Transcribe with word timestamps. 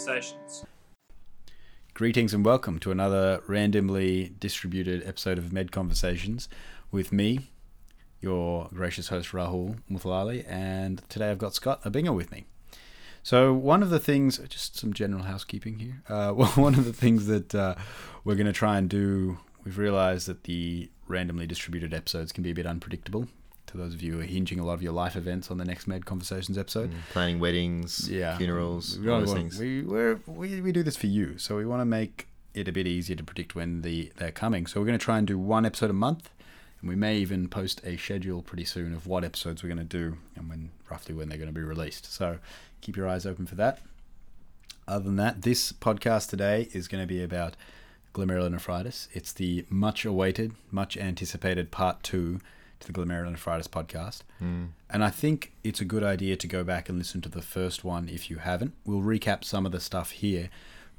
Conversations. 0.00 0.64
Greetings 1.92 2.32
and 2.32 2.42
welcome 2.42 2.78
to 2.78 2.90
another 2.90 3.42
randomly 3.46 4.32
distributed 4.40 5.06
episode 5.06 5.36
of 5.36 5.52
Med 5.52 5.72
Conversations 5.72 6.48
with 6.90 7.12
me, 7.12 7.50
your 8.18 8.70
gracious 8.72 9.08
host 9.08 9.32
Rahul 9.32 9.80
Muthalali, 9.90 10.46
and 10.48 11.02
today 11.10 11.30
I've 11.30 11.36
got 11.36 11.52
Scott 11.52 11.82
Abinger 11.84 12.16
with 12.16 12.32
me. 12.32 12.46
So 13.22 13.52
one 13.52 13.82
of 13.82 13.90
the 13.90 13.98
things, 13.98 14.38
just 14.48 14.78
some 14.78 14.94
general 14.94 15.24
housekeeping 15.24 15.80
here. 15.80 16.02
Uh, 16.08 16.32
well, 16.34 16.48
one 16.54 16.76
of 16.76 16.86
the 16.86 16.94
things 16.94 17.26
that 17.26 17.54
uh, 17.54 17.74
we're 18.24 18.36
going 18.36 18.46
to 18.46 18.54
try 18.54 18.78
and 18.78 18.88
do, 18.88 19.38
we've 19.64 19.76
realised 19.76 20.28
that 20.28 20.44
the 20.44 20.88
randomly 21.08 21.46
distributed 21.46 21.92
episodes 21.92 22.32
can 22.32 22.42
be 22.42 22.52
a 22.52 22.54
bit 22.54 22.64
unpredictable. 22.64 23.28
To 23.70 23.76
those 23.76 23.94
of 23.94 24.02
you 24.02 24.14
who 24.14 24.20
are 24.20 24.24
hinging 24.24 24.58
a 24.58 24.64
lot 24.64 24.72
of 24.74 24.82
your 24.82 24.92
life 24.92 25.14
events 25.14 25.50
on 25.50 25.58
the 25.58 25.64
next 25.64 25.86
Med 25.86 26.04
Conversations 26.04 26.58
episode, 26.58 26.90
Mm, 26.90 26.96
planning 27.12 27.38
weddings, 27.38 28.08
yeah, 28.10 28.36
funerals, 28.36 28.98
We, 28.98 29.08
all 29.08 29.20
those 29.20 29.28
want- 29.28 29.38
things. 29.52 29.58
we, 29.58 29.82
we 30.26 30.60
we 30.60 30.72
do 30.72 30.82
this 30.82 30.96
for 30.96 31.06
you, 31.06 31.38
so 31.38 31.56
we 31.56 31.64
want 31.64 31.80
to 31.80 31.84
make 31.84 32.26
it 32.52 32.66
a 32.66 32.72
bit 32.72 32.88
easier 32.88 33.14
to 33.14 33.22
predict 33.22 33.54
when 33.54 33.82
the 33.82 34.10
they're 34.16 34.32
coming. 34.32 34.66
So 34.66 34.80
we're 34.80 34.86
going 34.86 34.98
to 34.98 35.04
try 35.04 35.18
and 35.18 35.26
do 35.26 35.38
one 35.38 35.64
episode 35.64 35.88
a 35.90 35.92
month, 35.92 36.30
and 36.80 36.88
we 36.90 36.96
may 36.96 37.16
even 37.18 37.46
post 37.48 37.80
a 37.84 37.96
schedule 37.96 38.42
pretty 38.42 38.64
soon 38.64 38.92
of 38.92 39.06
what 39.06 39.22
episodes 39.22 39.62
we're 39.62 39.68
going 39.72 39.86
to 39.88 39.96
do 39.98 40.16
and 40.34 40.48
when 40.48 40.70
roughly 40.90 41.14
when 41.14 41.28
they're 41.28 41.38
going 41.38 41.48
to 41.54 41.54
be 41.54 41.62
released. 41.62 42.12
So 42.12 42.38
keep 42.80 42.96
your 42.96 43.06
eyes 43.06 43.24
open 43.24 43.46
for 43.46 43.54
that. 43.54 43.78
Other 44.88 45.04
than 45.04 45.16
that, 45.16 45.42
this 45.42 45.70
podcast 45.72 46.28
today 46.28 46.68
is 46.72 46.88
going 46.88 47.02
to 47.04 47.06
be 47.06 47.22
about 47.22 47.54
glomerulonephritis. 48.14 49.06
It's 49.12 49.32
the 49.32 49.64
much 49.70 50.04
awaited, 50.04 50.54
much 50.72 50.96
anticipated 50.96 51.70
part 51.70 52.02
two 52.02 52.40
to 52.80 52.92
the 52.92 52.92
glomerulonephritis 52.92 53.68
podcast. 53.68 54.20
Mm. 54.42 54.68
And 54.88 55.04
I 55.04 55.10
think 55.10 55.52
it's 55.62 55.80
a 55.80 55.84
good 55.84 56.02
idea 56.02 56.36
to 56.36 56.46
go 56.46 56.64
back 56.64 56.88
and 56.88 56.98
listen 56.98 57.20
to 57.22 57.28
the 57.28 57.42
first 57.42 57.84
one 57.84 58.08
if 58.08 58.30
you 58.30 58.36
haven't. 58.36 58.74
We'll 58.84 59.00
recap 59.02 59.44
some 59.44 59.66
of 59.66 59.72
the 59.72 59.80
stuff 59.80 60.10
here, 60.12 60.50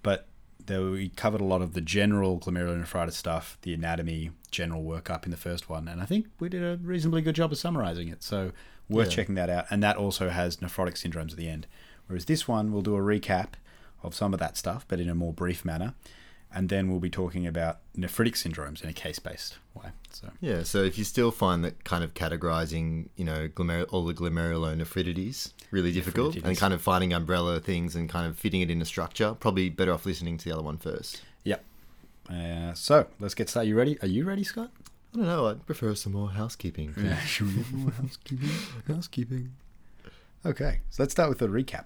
but 0.04 0.28
there 0.66 0.84
we 0.84 1.10
covered 1.10 1.42
a 1.42 1.46
lot 1.46 1.62
of 1.62 1.74
the 1.74 1.82
general 1.82 2.40
glomerulonephritis 2.40 3.14
stuff, 3.14 3.58
the 3.64 3.74
anatomy, 3.74 4.32
general 4.52 4.84
workup 4.84 5.26
in 5.26 5.32
the 5.32 5.38
first 5.38 5.70
one, 5.70 5.88
and 5.88 6.02
I 6.02 6.06
think 6.06 6.28
we 6.40 6.50
did 6.50 6.64
a 6.64 6.78
reasonably 6.84 7.22
good 7.22 7.36
job 7.36 7.52
of 7.52 7.58
summarizing 7.58 8.08
it. 8.10 8.22
So 8.24 8.52
worth 8.88 9.10
Yeah. 9.10 9.16
checking 9.16 9.36
that 9.36 9.50
out. 9.50 9.66
And 9.72 9.82
that 9.82 9.98
also 9.98 10.30
has 10.30 10.58
nephrotic 10.58 10.94
syndromes 10.96 11.32
at 11.32 11.38
the 11.38 11.50
end. 11.50 11.66
Whereas 12.08 12.26
this 12.26 12.48
one, 12.48 12.72
we'll 12.72 12.82
do 12.82 12.96
a 12.96 13.00
recap 13.00 13.54
of 14.04 14.14
some 14.14 14.34
of 14.34 14.40
that 14.40 14.58
stuff, 14.58 14.86
but 14.88 15.00
in 15.00 15.10
a 15.10 15.16
more 15.16 15.34
brief 15.34 15.64
manner. 15.64 15.94
And 16.54 16.68
then 16.68 16.90
we'll 16.90 17.00
be 17.00 17.10
talking 17.10 17.48
about 17.48 17.80
nephritic 17.98 18.34
syndromes 18.34 18.84
in 18.84 18.90
a 18.90 18.94
case-based 18.94 19.58
way. 19.74 19.92
So 20.12 20.30
Yeah, 20.42 20.64
so 20.64 20.84
if 20.84 20.98
you 20.98 21.06
still 21.06 21.32
find 21.32 21.64
that 21.64 21.84
kind 21.86 22.04
of 22.04 22.14
categorizing, 22.14 23.08
you 23.16 23.24
know, 23.24 23.48
glomer- 23.48 23.86
all 23.90 24.04
the 24.06 24.14
glomerulonephritides 24.14 25.54
really 25.72 25.92
difficult 25.94 26.36
and 26.36 26.58
kind 26.58 26.74
of 26.74 26.82
finding 26.82 27.14
umbrella 27.14 27.60
things 27.62 27.96
and 27.96 28.10
kind 28.10 28.28
of 28.28 28.38
fitting 28.38 28.62
it 28.62 28.70
in 28.70 28.82
a 28.82 28.86
structure, 28.86 29.36
probably 29.40 29.70
better 29.70 29.94
off 29.94 30.06
listening 30.06 30.38
to 30.38 30.46
the 30.46 30.52
other 30.54 30.64
one 30.64 30.78
first. 30.78 31.22
Yep. 31.46 31.64
Uh, 32.30 32.74
so 32.74 33.08
let's 33.20 33.34
get 33.34 33.50
started. 33.50 33.70
You 33.70 33.78
ready? 33.78 33.98
Are 34.02 34.08
you 34.08 34.26
ready, 34.26 34.44
Scott? 34.44 34.72
I 35.14 35.18
don't 35.18 35.26
know, 35.26 35.48
I'd 35.48 35.66
prefer 35.66 35.94
some 35.96 36.14
more 36.14 36.30
housekeeping. 36.30 36.94
should 37.26 37.48
we 37.48 37.78
more 37.78 37.92
housekeeping? 37.92 38.50
housekeeping. 38.88 39.52
Okay, 40.46 40.80
so 40.90 41.04
let's 41.04 41.12
start 41.14 41.30
with 41.30 41.42
a 41.42 41.48
recap. 41.48 41.86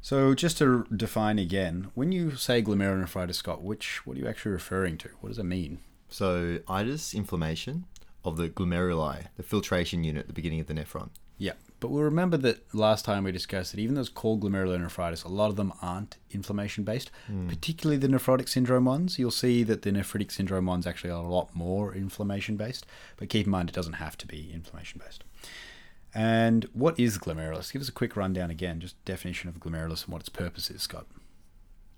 So 0.00 0.34
just 0.34 0.58
to 0.58 0.86
define 0.94 1.38
again, 1.38 1.90
when 1.94 2.12
you 2.12 2.36
say 2.36 2.62
glomerulonephritis, 2.62 3.34
Scott, 3.34 3.62
which 3.62 4.06
what 4.06 4.16
are 4.16 4.20
you 4.20 4.28
actually 4.28 4.52
referring 4.52 4.96
to? 4.98 5.10
What 5.20 5.30
does 5.30 5.38
it 5.38 5.44
mean? 5.44 5.78
So, 6.08 6.60
itis, 6.68 7.14
inflammation 7.14 7.84
of 8.24 8.36
the 8.36 8.48
glomeruli, 8.48 9.26
the 9.36 9.42
filtration 9.42 10.04
unit 10.04 10.20
at 10.20 10.26
the 10.28 10.32
beginning 10.32 10.60
of 10.60 10.66
the 10.66 10.74
nephron. 10.74 11.10
Yeah, 11.36 11.52
but 11.80 11.90
we'll 11.90 12.02
remember 12.02 12.36
that 12.38 12.74
last 12.74 13.04
time 13.04 13.24
we 13.24 13.32
discussed 13.32 13.72
that 13.72 13.80
even 13.80 13.94
though 13.94 14.00
it's 14.00 14.08
called 14.08 14.40
glomerulonephritis, 14.40 15.24
a 15.24 15.28
lot 15.28 15.50
of 15.50 15.56
them 15.56 15.72
aren't 15.80 16.16
inflammation 16.30 16.82
based, 16.82 17.10
hmm. 17.26 17.48
particularly 17.48 17.98
the 17.98 18.08
nephrotic 18.08 18.48
syndrome 18.48 18.86
ones. 18.86 19.18
You'll 19.18 19.30
see 19.30 19.62
that 19.64 19.82
the 19.82 19.92
nephritic 19.92 20.32
syndrome 20.32 20.66
ones 20.66 20.86
actually 20.86 21.10
are 21.10 21.22
a 21.22 21.28
lot 21.28 21.54
more 21.54 21.94
inflammation 21.94 22.56
based, 22.56 22.86
but 23.16 23.28
keep 23.28 23.46
in 23.46 23.52
mind 23.52 23.68
it 23.68 23.74
doesn't 23.74 23.94
have 23.94 24.16
to 24.18 24.26
be 24.26 24.50
inflammation 24.52 25.00
based. 25.04 25.24
And 26.18 26.68
what 26.72 26.98
is 26.98 27.16
glomerulus? 27.16 27.72
Give 27.72 27.80
us 27.80 27.88
a 27.88 27.92
quick 27.92 28.16
rundown 28.16 28.50
again, 28.50 28.80
just 28.80 29.02
definition 29.04 29.48
of 29.48 29.60
glomerulus 29.60 30.02
and 30.02 30.12
what 30.12 30.20
its 30.20 30.28
purpose 30.28 30.68
is, 30.68 30.82
Scott. 30.82 31.06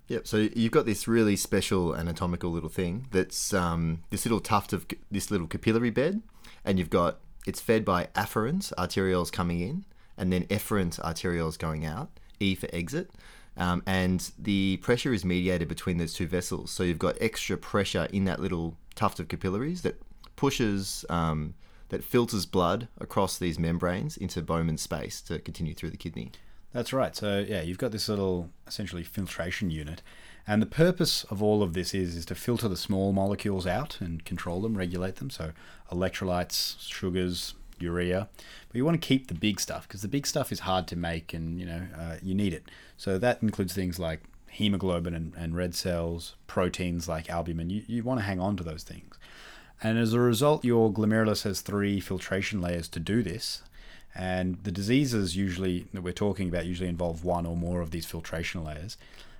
Yep. 0.09 0.27
So 0.27 0.49
you've 0.55 0.73
got 0.73 0.85
this 0.85 1.09
really 1.09 1.37
special 1.37 1.97
anatomical 1.97 2.51
little 2.51 2.69
thing 2.69 3.07
that's 3.13 3.55
um, 3.55 4.03
this 4.11 4.27
little 4.27 4.41
tuft 4.41 4.75
of 4.75 4.85
this 5.11 5.31
little 5.31 5.47
capillary 5.47 5.89
bed, 5.89 6.21
and 6.67 6.79
you've 6.79 6.91
got 6.91 7.21
it's 7.47 7.63
fed 7.63 7.83
by 7.83 8.09
afferent 8.15 8.75
arterioles 8.75 9.33
coming 9.33 9.61
in, 9.61 9.87
and 10.19 10.31
then 10.31 10.45
efferent 10.49 11.01
arterioles 11.01 11.59
going 11.59 11.87
out. 11.87 12.11
E 12.41 12.55
for 12.55 12.69
exit. 12.75 13.11
Um, 13.57 13.83
and 13.87 14.33
the 14.39 14.77
pressure 14.83 15.15
is 15.15 15.25
mediated 15.25 15.67
between 15.67 15.97
those 15.97 16.13
two 16.13 16.27
vessels. 16.27 16.71
So 16.71 16.83
you've 16.83 16.99
got 16.99 17.17
extra 17.23 17.57
pressure 17.57 18.07
in 18.13 18.25
that 18.27 18.39
little 18.39 18.77
tuft 18.95 19.19
of 19.19 19.29
capillaries 19.29 19.81
that 19.81 19.99
pushes, 20.37 21.07
um, 21.09 21.55
that 21.91 22.03
filters 22.03 22.47
blood 22.47 22.89
across 22.99 23.39
these 23.39 23.59
membranes 23.59 24.17
into 24.17 24.43
Bowman 24.43 24.79
space 24.79 25.21
to 25.23 25.39
continue 25.39 25.75
through 25.75 25.91
the 25.91 25.97
kidney. 25.97 26.33
That's 26.73 26.93
right. 26.93 27.15
So 27.15 27.45
yeah, 27.47 27.63
you've 27.63 27.79
got 27.79 27.93
this 27.93 28.09
little 28.09 28.51
essentially 28.67 29.03
filtration 29.03 29.71
unit, 29.71 30.03
and 30.47 30.63
the 30.63 30.67
purpose 30.67 31.25
of 31.25 31.43
all 31.43 31.63
of 31.63 31.75
this 31.75 31.93
is 31.95 32.17
is 32.17 32.25
to 32.27 32.35
filter 32.35 32.69
the 32.69 32.77
small 32.77 33.13
molecules 33.13 33.67
out 33.67 34.01
and 34.01 34.25
control 34.25 34.61
them, 34.61 34.77
regulate 34.77 35.17
them. 35.17 35.31
So 35.31 35.51
electrolytes, 35.91 36.77
sugars, 36.81 37.55
urea. 37.81 38.29
But 38.69 38.77
you 38.77 38.85
want 38.85 39.01
to 39.01 39.07
keep 39.07 39.27
the 39.27 39.35
big 39.35 39.59
stuff 39.59 39.89
because 39.89 40.03
the 40.03 40.09
big 40.09 40.27
stuff 40.27 40.53
is 40.53 40.61
hard 40.61 40.87
to 40.89 40.97
make, 40.97 41.35
and 41.35 41.59
you 41.59 41.67
know 41.67 41.83
uh, 41.99 42.17
you 42.23 42.35
need 42.35 42.55
it. 42.55 42.65
So 42.97 43.19
that 43.19 43.43
includes 43.43 43.75
things 43.75 43.99
like 43.99 44.23
hemoglobin 44.49 45.15
and, 45.15 45.33
and 45.37 45.57
red 45.57 45.75
cells, 45.75 46.37
proteins 46.47 47.09
like 47.09 47.29
albumin. 47.29 47.71
You 47.71 47.83
you 47.89 48.05
want 48.05 48.21
to 48.21 48.25
hang 48.25 48.39
on 48.39 48.57
to 48.59 48.63
those 48.63 48.85
things. 48.85 49.19
And 49.83 49.99
as 49.99 50.13
a 50.13 50.21
result, 50.21 50.65
your 50.65 50.93
glomerulus 50.93 51.45
has 51.45 51.61
three 51.61 52.01
filtration 52.01 52.61
layers 52.61 52.89
to 52.89 53.01
do 53.01 53.23
this. 53.23 53.63
And 54.15 54.63
the 54.65 54.73
diseases 54.73 55.37
usually 55.37 55.87
that 55.95 56.03
we're 56.03 56.13
talking 56.13 56.49
about 56.49 56.67
usually 56.67 56.89
involve 56.89 57.25
one 57.25 57.47
or 57.47 57.57
more 57.57 57.81
of 57.81 57.91
these 57.91 58.07
filtration 58.07 58.65
layers. 58.65 58.97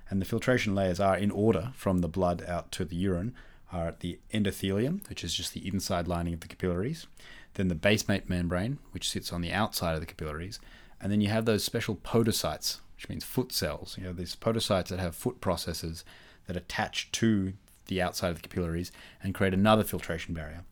And 0.09 0.21
the 0.21 0.25
filtration 0.25 0.73
layers 0.73 0.99
are 0.99 1.17
in 1.17 1.31
order 1.31 1.71
from 1.75 1.99
the 1.99 2.07
blood 2.07 2.43
out 2.47 2.71
to 2.73 2.85
the 2.85 2.95
urine 2.95 3.35
are 3.71 3.87
at 3.87 3.99
the 4.01 4.19
endothelium, 4.33 5.07
which 5.09 5.23
is 5.23 5.33
just 5.33 5.53
the 5.53 5.67
inside 5.67 6.07
lining 6.07 6.33
of 6.33 6.41
the 6.41 6.47
capillaries, 6.47 7.07
then 7.53 7.67
the 7.67 7.75
basement 7.75 8.29
membrane, 8.29 8.79
which 8.91 9.09
sits 9.09 9.31
on 9.31 9.41
the 9.41 9.51
outside 9.51 9.93
of 9.93 9.99
the 9.99 10.05
capillaries, 10.05 10.59
and 10.99 11.11
then 11.11 11.21
you 11.21 11.29
have 11.29 11.45
those 11.45 11.63
special 11.63 11.95
podocytes, 11.95 12.79
which 12.95 13.09
means 13.09 13.23
foot 13.23 13.51
cells. 13.51 13.97
You 13.97 14.05
know, 14.05 14.13
these 14.13 14.35
podocytes 14.35 14.89
that 14.89 14.99
have 14.99 15.15
foot 15.15 15.41
processes 15.41 16.03
that 16.47 16.57
attach 16.57 17.11
to 17.13 17.53
the 17.91 18.01
outside 18.01 18.29
of 18.29 18.41
the 18.41 18.47
capillaries 18.47 18.91
and 19.21 19.35
create 19.35 19.53
another 19.53 19.83
filtration 19.83 20.33
barrier. 20.33 20.63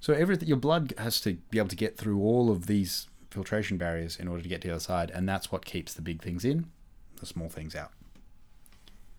So 0.00 0.14
everything 0.14 0.48
your 0.48 0.56
blood 0.56 0.94
has 0.98 1.20
to 1.20 1.34
be 1.50 1.58
able 1.58 1.68
to 1.68 1.76
get 1.76 1.96
through 1.96 2.20
all 2.20 2.50
of 2.50 2.66
these 2.66 3.06
filtration 3.30 3.76
barriers 3.76 4.16
in 4.16 4.26
order 4.26 4.42
to 4.42 4.48
get 4.48 4.62
to 4.62 4.68
the 4.68 4.74
other 4.74 4.80
side, 4.80 5.10
and 5.10 5.28
that's 5.28 5.52
what 5.52 5.64
keeps 5.64 5.94
the 5.94 6.02
big 6.02 6.22
things 6.22 6.44
in, 6.44 6.66
the 7.20 7.26
small 7.26 7.48
things 7.48 7.76
out. 7.76 7.92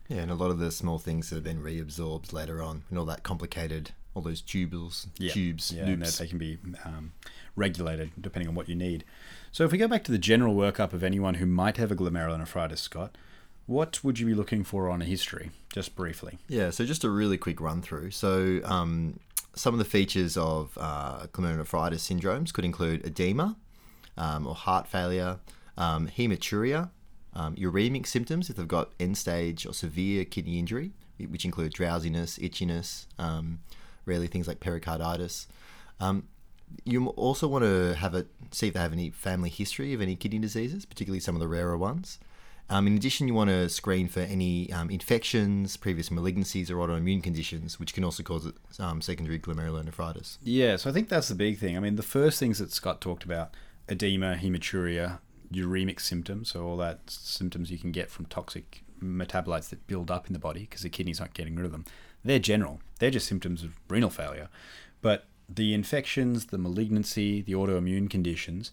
Yeah, 0.08 0.18
and 0.18 0.30
a 0.30 0.34
lot 0.34 0.50
of 0.50 0.58
the 0.58 0.70
small 0.70 0.98
things 0.98 1.30
that 1.30 1.38
are 1.38 1.40
then 1.40 1.62
reabsorbed 1.62 2.32
later 2.32 2.60
on, 2.60 2.82
and 2.90 2.98
all 2.98 3.06
that 3.06 3.22
complicated, 3.22 3.92
all 4.14 4.22
those 4.22 4.42
tubules, 4.42 5.06
tubes, 5.32 5.72
yeah, 5.72 5.86
loops. 5.86 6.18
they 6.18 6.26
can 6.26 6.38
be 6.38 6.58
um, 6.84 7.12
regulated 7.56 8.10
depending 8.20 8.48
on 8.48 8.54
what 8.54 8.68
you 8.68 8.74
need. 8.74 9.04
So 9.52 9.64
if 9.64 9.72
we 9.72 9.78
go 9.78 9.88
back 9.88 10.04
to 10.04 10.12
the 10.12 10.18
general 10.18 10.54
workup 10.54 10.92
of 10.92 11.02
anyone 11.02 11.34
who 11.34 11.46
might 11.46 11.78
have 11.78 11.90
a 11.90 11.96
glomerulonephritis, 11.96 12.78
Scott, 12.78 13.16
what 13.66 14.02
would 14.04 14.18
you 14.18 14.26
be 14.26 14.34
looking 14.34 14.64
for 14.64 14.90
on 14.90 15.00
a 15.00 15.04
history, 15.04 15.50
just 15.72 15.94
briefly? 15.96 16.38
Yeah, 16.48 16.70
so 16.70 16.84
just 16.84 17.04
a 17.04 17.10
really 17.10 17.38
quick 17.38 17.60
run 17.60 17.82
through. 17.82 18.10
So 18.10 18.60
um, 18.64 19.18
some 19.54 19.74
of 19.74 19.78
the 19.78 19.84
features 19.84 20.36
of 20.36 20.76
uh, 20.80 21.26
glomerulonephritis 21.32 22.00
syndromes 22.00 22.52
could 22.52 22.64
include 22.64 23.04
edema 23.06 23.56
um, 24.16 24.46
or 24.46 24.54
heart 24.54 24.86
failure, 24.86 25.38
um, 25.76 26.08
hematuria, 26.08 26.90
um, 27.34 27.56
uremic 27.56 28.06
symptoms 28.06 28.50
if 28.50 28.56
they've 28.56 28.68
got 28.68 28.92
end 29.00 29.16
stage 29.16 29.66
or 29.66 29.72
severe 29.72 30.24
kidney 30.24 30.58
injury, 30.58 30.92
which 31.28 31.44
include 31.44 31.72
drowsiness, 31.72 32.38
itchiness, 32.38 33.06
um, 33.18 33.60
rarely 34.06 34.26
things 34.26 34.46
like 34.46 34.60
pericarditis. 34.60 35.48
Um, 36.00 36.28
you 36.84 37.08
also 37.08 37.46
want 37.46 37.64
to 37.64 37.94
have 37.94 38.14
a 38.14 38.26
see 38.50 38.68
if 38.68 38.74
they 38.74 38.80
have 38.80 38.92
any 38.92 39.10
family 39.10 39.50
history 39.50 39.94
of 39.94 40.00
any 40.00 40.16
kidney 40.16 40.38
diseases, 40.38 40.84
particularly 40.84 41.20
some 41.20 41.34
of 41.34 41.40
the 41.40 41.48
rarer 41.48 41.76
ones. 41.76 42.18
Um, 42.70 42.86
in 42.86 42.96
addition, 42.96 43.28
you 43.28 43.34
want 43.34 43.50
to 43.50 43.68
screen 43.68 44.08
for 44.08 44.20
any 44.20 44.72
um, 44.72 44.88
infections, 44.88 45.76
previous 45.76 46.08
malignancies, 46.08 46.70
or 46.70 46.76
autoimmune 46.76 47.22
conditions, 47.22 47.78
which 47.78 47.92
can 47.92 48.04
also 48.04 48.22
cause 48.22 48.50
um, 48.78 49.02
secondary 49.02 49.38
glomerulonephritis. 49.38 50.38
Yeah, 50.42 50.76
so 50.76 50.88
I 50.88 50.92
think 50.92 51.08
that's 51.08 51.28
the 51.28 51.34
big 51.34 51.58
thing. 51.58 51.76
I 51.76 51.80
mean, 51.80 51.96
the 51.96 52.02
first 52.02 52.38
things 52.38 52.58
that 52.58 52.72
Scott 52.72 53.00
talked 53.00 53.24
about 53.24 53.54
edema, 53.88 54.36
hematuria, 54.36 55.18
uremic 55.52 56.00
symptoms, 56.00 56.52
so 56.52 56.66
all 56.66 56.76
that 56.78 57.00
symptoms 57.08 57.70
you 57.70 57.78
can 57.78 57.92
get 57.92 58.10
from 58.10 58.24
toxic 58.26 58.82
metabolites 59.02 59.68
that 59.68 59.86
build 59.86 60.10
up 60.10 60.26
in 60.26 60.32
the 60.32 60.38
body 60.38 60.60
because 60.60 60.82
the 60.82 60.88
kidney's 60.88 61.20
aren't 61.20 61.34
getting 61.34 61.56
rid 61.56 61.66
of 61.66 61.72
them. 61.72 61.84
They're 62.24 62.38
general, 62.38 62.80
they're 62.98 63.10
just 63.10 63.28
symptoms 63.28 63.62
of 63.62 63.74
renal 63.88 64.08
failure. 64.08 64.48
But 65.02 65.26
the 65.48 65.74
infections, 65.74 66.46
the 66.46 66.58
malignancy, 66.58 67.42
the 67.42 67.52
autoimmune 67.52 68.08
conditions, 68.08 68.72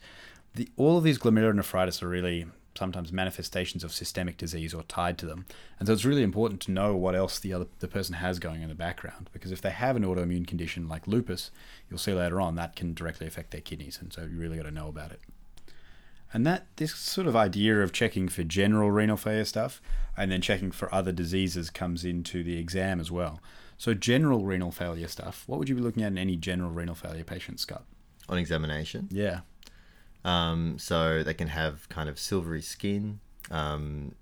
the, 0.56 0.70
all 0.78 0.98
of 0.98 1.04
these 1.04 1.20
glomerulonephritis 1.20 2.02
are 2.02 2.08
really 2.08 2.46
sometimes 2.78 3.12
manifestations 3.12 3.84
of 3.84 3.92
systemic 3.92 4.38
disease 4.38 4.74
or 4.74 4.84
tied 4.84 5.18
to 5.18 5.26
them. 5.26 5.46
And 5.80 5.88
so 5.88 5.94
it's 5.94 6.06
really 6.06 6.24
important 6.24 6.62
to 6.62 6.72
know 6.72 6.96
what 6.96 7.16
else 7.16 7.40
the 7.40 7.54
other 7.54 7.68
the 7.80 7.88
person 7.88 8.16
has 8.16 8.40
going 8.40 8.62
in 8.62 8.70
the 8.70 8.76
background 8.76 9.30
because 9.34 9.52
if 9.52 9.62
they 9.62 9.72
have 9.72 9.96
an 9.96 10.04
autoimmune 10.04 10.48
condition 10.48 10.88
like 10.88 11.08
lupus, 11.08 11.52
you'll 11.90 12.00
see 12.00 12.14
later 12.14 12.40
on 12.40 12.56
that 12.56 12.76
can 12.76 12.94
directly 12.94 13.28
affect 13.28 13.52
their 13.52 13.62
kidneys, 13.62 14.00
and 14.02 14.14
so 14.14 14.22
you 14.22 14.38
really 14.38 14.58
got 14.58 14.64
to 14.64 14.72
know 14.72 14.88
about 14.88 15.12
it. 15.12 15.20
And 16.34 16.46
that 16.46 16.68
this 16.78 16.96
sort 16.96 17.28
of 17.28 17.36
idea 17.36 17.82
of 17.82 17.92
checking 17.92 18.30
for 18.30 18.44
general 18.44 18.90
renal 18.90 19.18
failure 19.18 19.44
stuff 19.44 19.82
and 20.16 20.32
then 20.32 20.42
checking 20.42 20.72
for 20.72 20.94
other 20.94 21.12
diseases 21.12 21.70
comes 21.70 22.06
into 22.06 22.42
the 22.42 22.58
exam 22.58 23.00
as 23.02 23.12
well. 23.12 23.42
So 23.78 23.94
general 23.94 24.46
renal 24.46 24.72
failure 24.72 25.10
stuff, 25.10 25.44
what 25.48 25.60
would 25.60 25.68
you 25.68 25.76
be 25.76 25.82
looking 25.82 26.04
at 26.04 26.12
in 26.12 26.18
any 26.18 26.38
general 26.38 26.72
renal 26.72 26.96
failure 26.96 27.24
patient, 27.26 27.60
Scott? 27.60 27.84
On 28.30 28.38
examination, 28.38 29.10
Yeah. 29.12 29.42
Um, 30.24 30.78
so 30.80 31.24
they 31.24 31.34
can 31.34 31.48
have 31.50 31.88
kind 31.90 32.10
of 32.10 32.20
silvery 32.20 32.62
skin. 32.62 33.20
Um, 33.50 34.16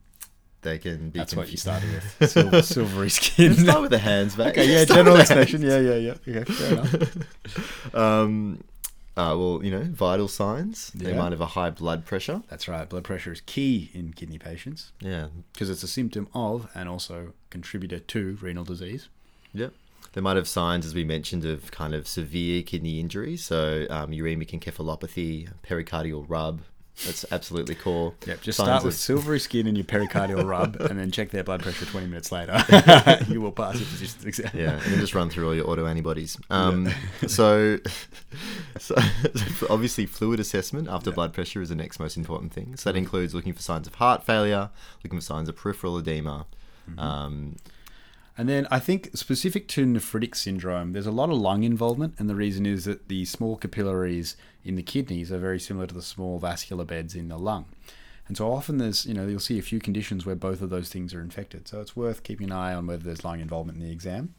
they 0.62 0.78
can 0.78 1.10
be. 1.10 1.20
That's 1.20 1.36
what 1.36 1.50
you 1.50 1.58
started 1.58 1.90
with. 2.20 2.30
Silver, 2.32 2.62
silvery 2.76 3.10
skin. 3.10 3.54
Start 3.56 3.82
with 3.82 3.92
the 3.92 3.98
hands, 4.12 4.38
mate. 4.38 4.48
okay, 4.50 4.70
yeah, 4.72 4.84
general 4.86 5.14
with 5.14 5.22
explanation. 5.22 5.62
Yeah, 5.62 5.80
yeah, 5.80 5.96
yeah. 5.96 6.38
Okay, 6.38 6.52
fair 6.52 6.72
enough. 6.74 7.96
Um, 7.96 8.64
uh, 9.16 9.36
well, 9.38 9.62
you 9.64 9.72
know, 9.72 9.84
vital 9.84 10.28
signs. 10.28 10.92
They 10.92 11.14
might 11.14 11.32
have 11.32 11.42
a 11.42 11.46
high 11.48 11.70
blood 11.70 12.06
pressure. 12.06 12.42
That's 12.50 12.68
right. 12.68 12.88
Blood 12.88 13.04
pressure 13.04 13.32
is 13.32 13.42
key 13.42 13.90
in 13.94 14.14
kidney 14.14 14.38
patients 14.38 14.92
Yeah. 15.02 15.28
because 15.54 15.70
it's 15.70 15.84
a 15.84 15.88
symptom 15.88 16.28
of 16.34 16.70
and 16.74 16.88
also 16.90 17.34
contributor 17.50 18.00
to 18.00 18.38
renal 18.42 18.64
disease. 18.64 19.08
Yep. 19.54 19.74
They 20.14 20.22
might 20.22 20.38
have 20.38 20.48
signs, 20.48 20.86
as 20.86 20.94
we 20.96 21.04
mentioned, 21.04 21.46
of 21.46 21.72
kind 21.72 21.94
of 21.94 22.08
severe 22.08 22.64
kidney 22.64 23.00
injury. 23.00 23.38
So, 23.38 23.86
um, 23.90 24.12
uremic 24.12 24.50
encephalopathy, 24.52 25.50
pericardial 25.64 26.26
rub. 26.28 26.62
That's 27.06 27.26
absolutely 27.32 27.76
core. 27.76 28.14
Yep, 28.28 28.42
just 28.42 28.58
Signs 28.58 28.68
start 28.68 28.84
with 28.84 28.96
of- 28.96 29.00
silvery 29.00 29.40
skin 29.40 29.68
and 29.68 29.78
your 29.78 29.86
pericardial 29.86 30.46
rub, 30.46 30.76
and 30.82 31.00
then 31.00 31.12
check 31.12 31.30
their 31.32 31.44
blood 31.44 31.62
pressure 31.62 31.86
20 31.86 32.08
minutes 32.08 32.32
later. 32.32 32.62
you 33.30 33.40
will 33.40 33.54
pass 33.54 33.76
your 33.76 33.86
physician's 33.86 34.26
exam. 34.26 34.52
Yeah, 34.54 34.74
and 34.74 34.82
then 34.82 35.00
just 35.00 35.16
run 35.16 35.30
through 35.30 35.48
all 35.48 35.56
your 35.56 35.66
autoantibodies. 35.66 36.38
Um, 36.50 36.90
so, 37.28 37.78
so, 38.78 38.96
obviously, 39.70 40.06
fluid 40.06 40.40
assessment 40.40 40.90
after 40.90 41.12
blood 41.12 41.34
pressure 41.34 41.62
is 41.62 41.70
the 41.70 41.76
next 41.76 42.00
most 42.00 42.18
important 42.18 42.52
thing. 42.52 42.76
So 42.76 42.92
that 42.92 42.98
includes 42.98 43.34
looking 43.34 43.54
for 43.54 43.62
signs 43.62 43.88
of 43.88 43.96
heart 43.96 44.26
failure, 44.26 44.70
looking 45.04 45.20
for 45.20 45.26
signs 45.26 45.48
of 45.48 45.56
peripheral 45.56 45.98
edema. 45.98 46.48
Um, 46.98 47.56
And 48.40 48.48
then 48.48 48.68
I 48.72 48.80
think 48.80 49.10
specific 49.18 49.68
to 49.68 49.86
nephritic 49.86 50.34
syndrome, 50.34 50.94
there's 50.94 51.06
a 51.06 51.12
lot 51.12 51.30
of 51.30 51.38
lung 51.38 51.64
involvement, 51.64 52.16
and 52.18 52.30
the 52.30 52.36
reason 52.36 52.66
is 52.66 52.86
that 52.86 53.10
the 53.10 53.26
small 53.26 53.58
capillaries 53.58 54.38
in 54.64 54.78
the 54.78 54.82
kidneys 54.82 55.30
are 55.30 55.40
very 55.40 55.60
similar 55.60 55.88
to 55.88 55.94
the 55.94 56.02
small 56.02 56.40
vascular 56.40 56.86
beds 56.86 57.16
in 57.16 57.28
the 57.28 57.38
lung. 57.38 57.66
And 58.30 58.38
so 58.38 58.50
often 58.50 58.78
there's, 58.78 59.06
you 59.06 59.14
know, 59.14 59.28
you'll 59.28 59.42
see 59.42 59.60
a 59.60 59.62
few 59.62 59.82
conditions 59.82 60.26
where 60.26 60.38
both 60.38 60.62
of 60.62 60.70
those 60.70 60.88
things 60.88 61.14
are 61.14 61.20
infected. 61.20 61.68
So 61.68 61.82
it's 61.82 61.98
worth 61.98 62.24
keeping 62.24 62.48
an 62.48 62.54
eye 62.54 62.74
on 62.74 62.88
whether 62.88 63.04
there's 63.04 63.26
lung 63.26 63.42
involvement 63.42 63.78
in 63.78 63.84
the 63.84 63.92
exam. 63.92 64.34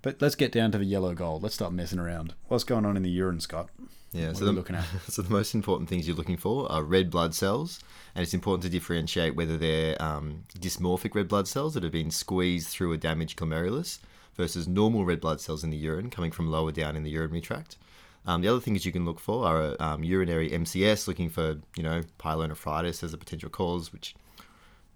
But 0.00 0.22
let's 0.22 0.34
get 0.34 0.50
down 0.50 0.72
to 0.72 0.78
the 0.78 0.86
yellow 0.86 1.12
gold. 1.12 1.42
Let's 1.42 1.56
stop 1.56 1.72
messing 1.72 1.98
around. 1.98 2.32
What's 2.46 2.64
going 2.64 2.86
on 2.86 2.96
in 2.96 3.02
the 3.02 3.10
urine, 3.10 3.40
Scott? 3.40 3.68
Yeah, 4.12 4.32
so 4.32 4.46
the, 4.46 4.52
looking 4.52 4.76
at? 4.76 4.84
so 5.08 5.22
the 5.22 5.30
most 5.30 5.54
important 5.54 5.88
things 5.88 6.06
you're 6.06 6.16
looking 6.16 6.36
for 6.36 6.70
are 6.70 6.82
red 6.82 7.10
blood 7.10 7.34
cells, 7.34 7.80
and 8.14 8.22
it's 8.22 8.34
important 8.34 8.62
to 8.62 8.68
differentiate 8.68 9.34
whether 9.34 9.56
they're 9.56 10.00
um, 10.02 10.44
dysmorphic 10.58 11.14
red 11.14 11.28
blood 11.28 11.46
cells 11.46 11.74
that 11.74 11.82
have 11.82 11.92
been 11.92 12.10
squeezed 12.10 12.68
through 12.68 12.92
a 12.92 12.96
damaged 12.96 13.38
glomerulus 13.38 13.98
versus 14.34 14.66
normal 14.66 15.04
red 15.04 15.20
blood 15.20 15.40
cells 15.40 15.64
in 15.64 15.70
the 15.70 15.76
urine 15.76 16.10
coming 16.10 16.30
from 16.30 16.50
lower 16.50 16.72
down 16.72 16.96
in 16.96 17.02
the 17.02 17.10
urinary 17.10 17.40
tract. 17.40 17.76
Um, 18.26 18.42
the 18.42 18.48
other 18.48 18.60
things 18.60 18.84
you 18.84 18.92
can 18.92 19.04
look 19.04 19.20
for 19.20 19.46
are 19.46 19.76
um, 19.80 20.04
urinary 20.04 20.50
MCS, 20.50 21.08
looking 21.08 21.28
for 21.28 21.56
you 21.76 21.82
know 21.82 22.02
pyelonephritis 22.18 23.02
as 23.02 23.12
a 23.12 23.18
potential 23.18 23.50
cause, 23.50 23.92
which 23.92 24.14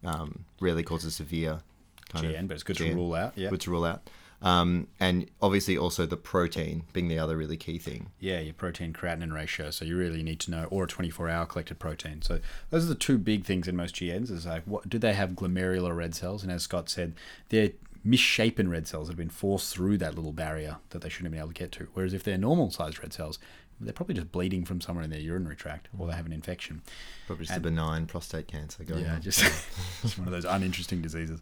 um, 0.04 0.44
rarely 0.60 0.82
causes 0.82 1.16
severe 1.16 1.60
kind 2.08 2.26
GN, 2.26 2.48
but 2.48 2.54
it's 2.54 2.62
good 2.62 2.76
to 2.76 2.94
rule 2.94 3.14
out. 3.14 3.32
Yeah. 3.36 3.50
good 3.50 3.60
to 3.62 3.70
rule 3.70 3.84
out. 3.84 4.08
Um, 4.42 4.88
and 4.98 5.30
obviously 5.40 5.78
also 5.78 6.04
the 6.04 6.16
protein 6.16 6.84
being 6.92 7.08
the 7.08 7.18
other 7.18 7.36
really 7.36 7.56
key 7.56 7.78
thing. 7.78 8.10
Yeah, 8.18 8.40
your 8.40 8.54
protein 8.54 8.92
creatinine 8.92 9.32
ratio. 9.32 9.70
So 9.70 9.84
you 9.84 9.96
really 9.96 10.22
need 10.22 10.40
to 10.40 10.50
know, 10.50 10.64
or 10.64 10.84
a 10.84 10.88
24 10.88 11.28
hour 11.28 11.46
collected 11.46 11.78
protein. 11.78 12.22
So 12.22 12.40
those 12.70 12.84
are 12.84 12.88
the 12.88 12.94
two 12.94 13.18
big 13.18 13.44
things 13.44 13.68
in 13.68 13.76
most 13.76 13.94
GNs 13.94 14.30
is 14.30 14.46
like, 14.46 14.64
what 14.64 14.88
do 14.88 14.98
they 14.98 15.14
have 15.14 15.30
glomerular 15.30 15.96
red 15.96 16.14
cells? 16.14 16.42
And 16.42 16.50
as 16.50 16.64
Scott 16.64 16.88
said, 16.88 17.14
they're 17.48 17.70
misshapen 18.04 18.68
red 18.68 18.88
cells 18.88 19.06
that 19.06 19.12
have 19.12 19.18
been 19.18 19.30
forced 19.30 19.72
through 19.72 19.96
that 19.98 20.16
little 20.16 20.32
barrier 20.32 20.78
that 20.90 21.02
they 21.02 21.08
shouldn't 21.08 21.26
have 21.26 21.32
been 21.32 21.40
able 21.40 21.52
to 21.52 21.54
get 21.54 21.72
to. 21.72 21.88
Whereas 21.94 22.12
if 22.12 22.24
they're 22.24 22.36
normal 22.36 22.70
sized 22.70 22.98
red 22.98 23.12
cells, 23.12 23.38
they're 23.84 23.92
probably 23.92 24.14
just 24.14 24.32
bleeding 24.32 24.64
from 24.64 24.80
somewhere 24.80 25.04
in 25.04 25.10
their 25.10 25.20
urinary 25.20 25.56
tract 25.56 25.88
or 25.98 26.06
they 26.06 26.14
have 26.14 26.26
an 26.26 26.32
infection. 26.32 26.82
Probably 27.26 27.44
just 27.44 27.56
And- 27.56 27.64
a 27.66 27.70
benign 27.70 28.06
prostate 28.06 28.48
cancer 28.48 28.84
going 28.84 29.04
Yeah, 29.04 29.14
on. 29.14 29.20
just, 29.22 29.40
just 30.02 30.18
one 30.18 30.26
of 30.28 30.32
those 30.32 30.44
uninteresting 30.44 31.02
diseases. 31.02 31.40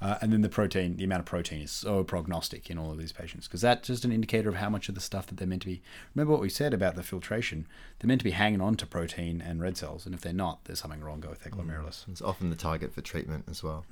Uh, 0.00 0.16
and 0.20 0.32
then 0.32 0.40
the 0.42 0.48
protein, 0.48 0.96
the 0.96 1.04
amount 1.04 1.20
of 1.20 1.26
protein 1.26 1.62
is 1.62 1.70
so 1.70 2.02
prognostic 2.04 2.70
in 2.70 2.78
all 2.78 2.90
of 2.90 2.98
these 2.98 3.12
patients 3.12 3.46
because 3.46 3.60
that's 3.60 3.86
just 3.88 4.04
an 4.04 4.12
indicator 4.12 4.48
of 4.48 4.56
how 4.56 4.68
much 4.70 4.88
of 4.88 4.94
the 4.94 5.00
stuff 5.00 5.26
that 5.26 5.36
they're 5.36 5.46
meant 5.46 5.62
to 5.62 5.68
be. 5.68 5.82
Remember 6.14 6.32
what 6.32 6.40
we 6.40 6.48
said 6.48 6.74
about 6.74 6.94
the 6.96 7.02
filtration? 7.02 7.66
They're 7.98 8.08
meant 8.08 8.20
to 8.20 8.24
be 8.24 8.30
hanging 8.32 8.60
on 8.60 8.76
to 8.76 8.86
protein 8.86 9.40
and 9.40 9.60
red 9.60 9.76
cells, 9.76 10.06
and 10.06 10.14
if 10.14 10.20
they're 10.20 10.32
not, 10.32 10.64
there's 10.64 10.80
something 10.80 11.00
wrong 11.00 11.20
with 11.28 11.42
their 11.44 11.52
glomerulus. 11.52 12.08
It's 12.08 12.22
often 12.22 12.50
the 12.50 12.56
target 12.56 12.92
for 12.94 13.00
treatment 13.00 13.44
as 13.48 13.62
well. 13.62 13.84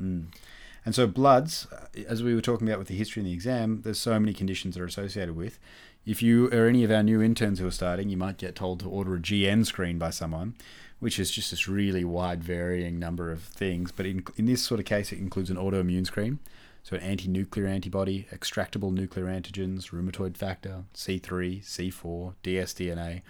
And 0.84 0.94
so 0.94 1.06
bloods, 1.06 1.66
uh, 1.70 1.86
as 2.08 2.22
we 2.22 2.34
were 2.34 2.40
talking 2.40 2.66
about 2.66 2.78
with 2.78 2.88
the 2.88 2.96
history 2.96 3.20
in 3.20 3.26
the 3.26 3.32
exam, 3.34 3.82
there's 3.82 3.98
so 4.00 4.18
many 4.18 4.32
conditions 4.32 4.74
that 4.74 4.80
are 4.82 4.86
associated 4.86 5.36
with. 5.36 5.58
If 6.06 6.22
you 6.22 6.46
are 6.48 6.66
any 6.66 6.82
of 6.82 6.90
our 6.90 7.02
new 7.02 7.20
interns 7.20 7.58
who 7.58 7.66
are 7.66 7.72
starting, 7.72 8.08
you 8.08 8.16
might 8.16 8.38
get 8.38 8.56
told 8.56 8.80
to 8.80 8.88
order 8.88 9.14
a 9.14 9.20
GN 9.20 9.66
screen 9.66 9.98
by 9.98 10.10
someone, 10.10 10.54
which 10.98 11.18
is 11.18 11.30
just 11.30 11.50
this 11.50 11.68
really 11.68 12.04
wide 12.04 12.42
varying 12.42 12.98
number 12.98 13.30
of 13.30 13.42
things. 13.42 13.92
But 13.92 14.06
in, 14.06 14.24
in 14.36 14.46
this 14.46 14.62
sort 14.62 14.80
of 14.80 14.86
case, 14.86 15.12
it 15.12 15.18
includes 15.18 15.50
an 15.50 15.56
autoimmune 15.56 16.06
screen. 16.06 16.38
So 16.82 16.96
an 16.96 17.02
anti-nuclear 17.02 17.66
antibody, 17.66 18.26
extractable 18.32 18.92
nuclear 18.92 19.26
antigens, 19.26 19.90
rheumatoid 19.90 20.38
factor, 20.38 20.84
C3, 20.94 21.62
C4, 21.62 22.34
dsDNA. 22.42 23.20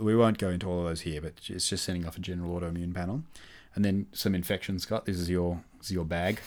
We 0.00 0.16
won't 0.16 0.38
go 0.38 0.48
into 0.48 0.68
all 0.68 0.80
of 0.80 0.86
those 0.86 1.02
here, 1.02 1.20
but 1.20 1.34
it's 1.48 1.68
just 1.68 1.84
sending 1.84 2.06
off 2.06 2.16
a 2.16 2.20
general 2.20 2.58
autoimmune 2.58 2.94
panel. 2.94 3.24
And 3.74 3.84
then 3.84 4.06
some 4.12 4.34
infections, 4.34 4.84
Scott. 4.84 5.04
This 5.04 5.18
is 5.18 5.28
your 5.28 5.62
this 5.78 5.88
is 5.88 5.92
your 5.92 6.06
bag 6.06 6.40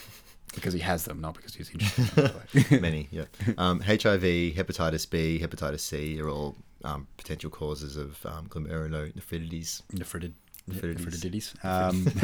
because 0.54 0.72
he 0.74 0.80
has 0.80 1.04
them, 1.04 1.20
not 1.20 1.34
because 1.34 1.54
he's 1.54 1.70
interested. 1.70 2.80
Many, 2.80 3.08
yeah. 3.10 3.24
Um, 3.58 3.80
HIV, 3.80 4.22
hepatitis 4.54 5.08
B, 5.08 5.40
hepatitis 5.42 5.80
C 5.80 6.20
are 6.20 6.28
all 6.28 6.56
um, 6.84 7.06
potential 7.16 7.50
causes 7.50 7.96
of 7.96 8.24
um, 8.26 8.46
glomerulonephritis. 8.48 9.82
Nephritid. 9.92 10.32
Nephritis. 10.66 11.54
Um, 11.62 12.06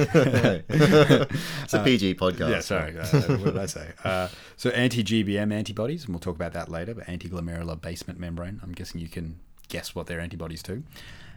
It's 0.70 1.74
a 1.74 1.82
PG 1.84 2.14
podcast. 2.14 2.50
yeah, 2.50 2.60
sorry. 2.60 2.98
Uh, 2.98 3.36
what 3.36 3.44
did 3.44 3.58
I 3.58 3.66
say? 3.66 3.88
Uh, 4.02 4.28
so 4.56 4.70
anti-GBM 4.70 5.52
antibodies, 5.52 6.04
and 6.04 6.14
we'll 6.14 6.20
talk 6.20 6.36
about 6.36 6.54
that 6.54 6.68
later, 6.70 6.94
but 6.94 7.08
anti-glomerular 7.08 7.80
basement 7.80 8.18
membrane. 8.18 8.60
I'm 8.62 8.72
guessing 8.72 9.00
you 9.00 9.08
can 9.08 9.40
guess 9.68 9.94
what 9.94 10.06
they're 10.06 10.20
antibodies 10.20 10.62
to. 10.64 10.82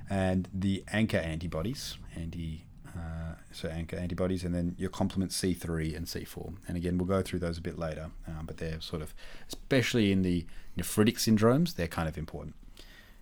And 0.09 0.47
the 0.53 0.83
ANCA 0.93 1.15
antibodies, 1.25 1.97
anti, 2.15 2.65
uh, 2.95 3.35
so 3.51 3.69
ANCA 3.69 3.99
antibodies, 3.99 4.43
and 4.43 4.53
then 4.53 4.75
your 4.77 4.89
complement 4.89 5.31
C3 5.31 5.95
and 5.95 6.05
C4. 6.05 6.55
And 6.67 6.77
again, 6.77 6.97
we'll 6.97 7.07
go 7.07 7.21
through 7.21 7.39
those 7.39 7.57
a 7.57 7.61
bit 7.61 7.77
later, 7.77 8.11
um, 8.27 8.45
but 8.45 8.57
they're 8.57 8.81
sort 8.81 9.01
of, 9.01 9.13
especially 9.47 10.11
in 10.11 10.21
the 10.21 10.45
nephritic 10.77 11.15
syndromes, 11.15 11.75
they're 11.75 11.87
kind 11.87 12.07
of 12.07 12.17
important. 12.17 12.55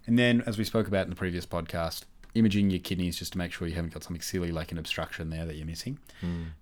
And 0.05 0.17
then, 0.17 0.41
as 0.45 0.57
we 0.57 0.63
spoke 0.63 0.87
about 0.87 1.03
in 1.03 1.09
the 1.09 1.15
previous 1.15 1.45
podcast, 1.45 2.03
imaging 2.33 2.69
your 2.69 2.79
kidneys 2.79 3.17
just 3.19 3.33
to 3.33 3.37
make 3.37 3.51
sure 3.51 3.67
you 3.67 3.75
haven't 3.75 3.93
got 3.93 4.03
something 4.03 4.21
silly 4.21 4.51
like 4.51 4.71
an 4.71 4.77
obstruction 4.77 5.29
there 5.29 5.45
that 5.45 5.55
you're 5.55 5.65
missing. 5.65 5.99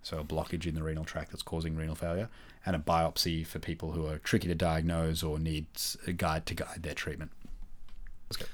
So, 0.01 0.19
a 0.19 0.23
blockage 0.23 0.65
in 0.65 0.75
the 0.75 0.83
renal 0.83 1.05
tract 1.05 1.31
that's 1.31 1.43
causing 1.43 1.75
renal 1.75 1.95
failure, 1.95 2.29
and 2.65 2.75
a 2.75 2.79
biopsy 2.79 3.45
for 3.45 3.59
people 3.59 3.91
who 3.93 4.05
are 4.07 4.17
tricky 4.19 4.47
to 4.47 4.55
diagnose 4.55 5.23
or 5.23 5.39
need 5.39 5.67
a 6.05 6.11
guide 6.11 6.45
to 6.47 6.53
guide 6.53 6.83
their 6.83 6.93
treatment. 6.95 7.31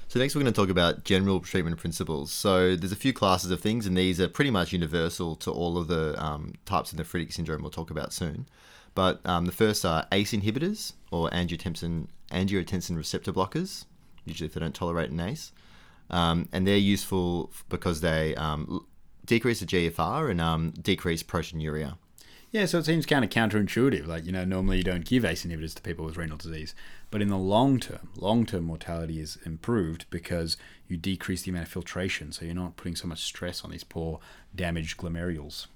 So 0.08 0.18
next 0.20 0.34
we're 0.34 0.42
going 0.42 0.52
to 0.52 0.58
talk 0.58 0.70
about 0.70 1.04
general 1.04 1.40
treatment 1.40 1.76
principles. 1.76 2.32
So 2.32 2.76
there's 2.76 2.92
a 2.92 2.96
few 2.96 3.12
classes 3.12 3.50
of 3.50 3.60
things, 3.60 3.86
and 3.86 3.96
these 3.96 4.20
are 4.20 4.28
pretty 4.28 4.50
much 4.50 4.72
universal 4.72 5.36
to 5.36 5.50
all 5.50 5.76
of 5.76 5.88
the 5.88 6.22
um, 6.22 6.54
types 6.64 6.92
of 6.92 6.98
nephritic 6.98 7.32
syndrome 7.32 7.62
we'll 7.62 7.70
talk 7.70 7.90
about 7.90 8.12
soon. 8.12 8.46
But 8.94 9.20
um, 9.26 9.44
the 9.44 9.52
first 9.52 9.84
are 9.84 10.06
ACE 10.10 10.32
inhibitors 10.32 10.94
or 11.10 11.28
angiotensin 11.30 12.06
angiotensin 12.32 12.96
receptor 12.96 13.32
blockers, 13.32 13.84
usually 14.24 14.46
if 14.46 14.54
they 14.54 14.60
don't 14.60 14.74
tolerate 14.74 15.10
an 15.10 15.20
ACE, 15.20 15.52
um, 16.10 16.48
and 16.52 16.66
they're 16.66 16.76
useful 16.76 17.52
because 17.68 18.00
they 18.00 18.34
um, 18.36 18.86
decrease 19.26 19.60
the 19.60 19.66
GFR 19.66 20.30
and 20.30 20.40
um, 20.40 20.72
decrease 20.80 21.22
proteinuria. 21.22 21.98
Yeah, 22.56 22.64
so 22.64 22.78
it 22.78 22.86
seems 22.86 23.04
kind 23.04 23.22
of 23.22 23.28
counterintuitive. 23.28 24.06
Like, 24.06 24.24
you 24.24 24.32
know, 24.32 24.46
normally 24.46 24.78
you 24.78 24.82
don't 24.82 25.04
give 25.04 25.26
ACE 25.26 25.44
inhibitors 25.44 25.74
to 25.74 25.82
people 25.82 26.06
with 26.06 26.16
renal 26.16 26.38
disease. 26.38 26.74
But 27.10 27.20
in 27.20 27.28
the 27.28 27.36
long 27.36 27.78
term, 27.78 28.08
long 28.16 28.46
term 28.46 28.64
mortality 28.64 29.20
is 29.20 29.36
improved 29.44 30.06
because 30.08 30.56
you 30.88 30.96
decrease 30.96 31.42
the 31.42 31.50
amount 31.50 31.66
of 31.66 31.70
filtration. 31.70 32.32
So 32.32 32.46
you're 32.46 32.54
not 32.54 32.78
putting 32.78 32.96
so 32.96 33.08
much 33.08 33.24
stress 33.24 33.62
on 33.62 33.72
these 33.72 33.84
poor 33.84 34.20
damaged 34.54 34.96
glomerules. 34.96 35.66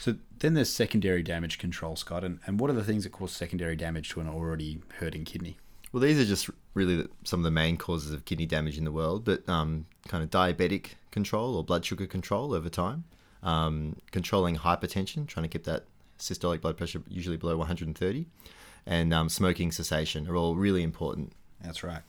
So 0.00 0.16
then 0.40 0.54
there's 0.54 0.70
secondary 0.70 1.22
damage 1.22 1.56
control, 1.56 1.94
Scott. 1.94 2.24
And, 2.24 2.40
and 2.46 2.58
what 2.58 2.68
are 2.68 2.74
the 2.74 2.82
things 2.82 3.04
that 3.04 3.10
cause 3.10 3.30
secondary 3.30 3.76
damage 3.76 4.08
to 4.08 4.20
an 4.20 4.28
already 4.28 4.80
hurting 4.98 5.24
kidney? 5.24 5.56
Well, 5.92 6.00
these 6.00 6.18
are 6.18 6.24
just 6.24 6.50
really 6.74 7.06
some 7.22 7.38
of 7.38 7.44
the 7.44 7.52
main 7.52 7.76
causes 7.76 8.10
of 8.10 8.24
kidney 8.24 8.46
damage 8.46 8.76
in 8.76 8.82
the 8.82 8.90
world, 8.90 9.24
but 9.24 9.48
um, 9.48 9.86
kind 10.08 10.24
of 10.24 10.30
diabetic 10.30 10.94
control 11.12 11.54
or 11.54 11.62
blood 11.62 11.84
sugar 11.84 12.08
control 12.08 12.54
over 12.54 12.68
time, 12.68 13.04
um, 13.44 13.94
controlling 14.10 14.56
hypertension, 14.56 15.24
trying 15.28 15.44
to 15.44 15.48
keep 15.48 15.62
that 15.62 15.84
systolic 16.18 16.60
blood 16.60 16.76
pressure 16.76 17.02
usually 17.08 17.36
below 17.36 17.56
130, 17.56 18.26
and 18.86 19.14
um, 19.14 19.28
smoking 19.28 19.72
cessation 19.72 20.28
are 20.28 20.36
all 20.36 20.54
really 20.54 20.82
important. 20.82 21.32
That's 21.60 21.82
right. 21.82 22.02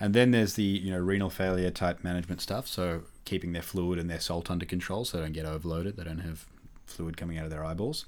And 0.00 0.14
then 0.14 0.30
there's 0.32 0.54
the 0.54 0.62
you 0.62 0.90
know 0.90 0.98
renal 0.98 1.30
failure 1.30 1.70
type 1.70 2.02
management 2.02 2.40
stuff. 2.40 2.66
So 2.66 3.02
keeping 3.24 3.52
their 3.52 3.62
fluid 3.62 3.98
and 3.98 4.10
their 4.10 4.20
salt 4.20 4.50
under 4.50 4.66
control, 4.66 5.04
so 5.04 5.16
they 5.16 5.24
don't 5.24 5.32
get 5.32 5.46
overloaded. 5.46 5.96
They 5.96 6.04
don't 6.04 6.18
have 6.18 6.46
fluid 6.86 7.16
coming 7.16 7.38
out 7.38 7.44
of 7.44 7.50
their 7.50 7.64
eyeballs. 7.64 8.06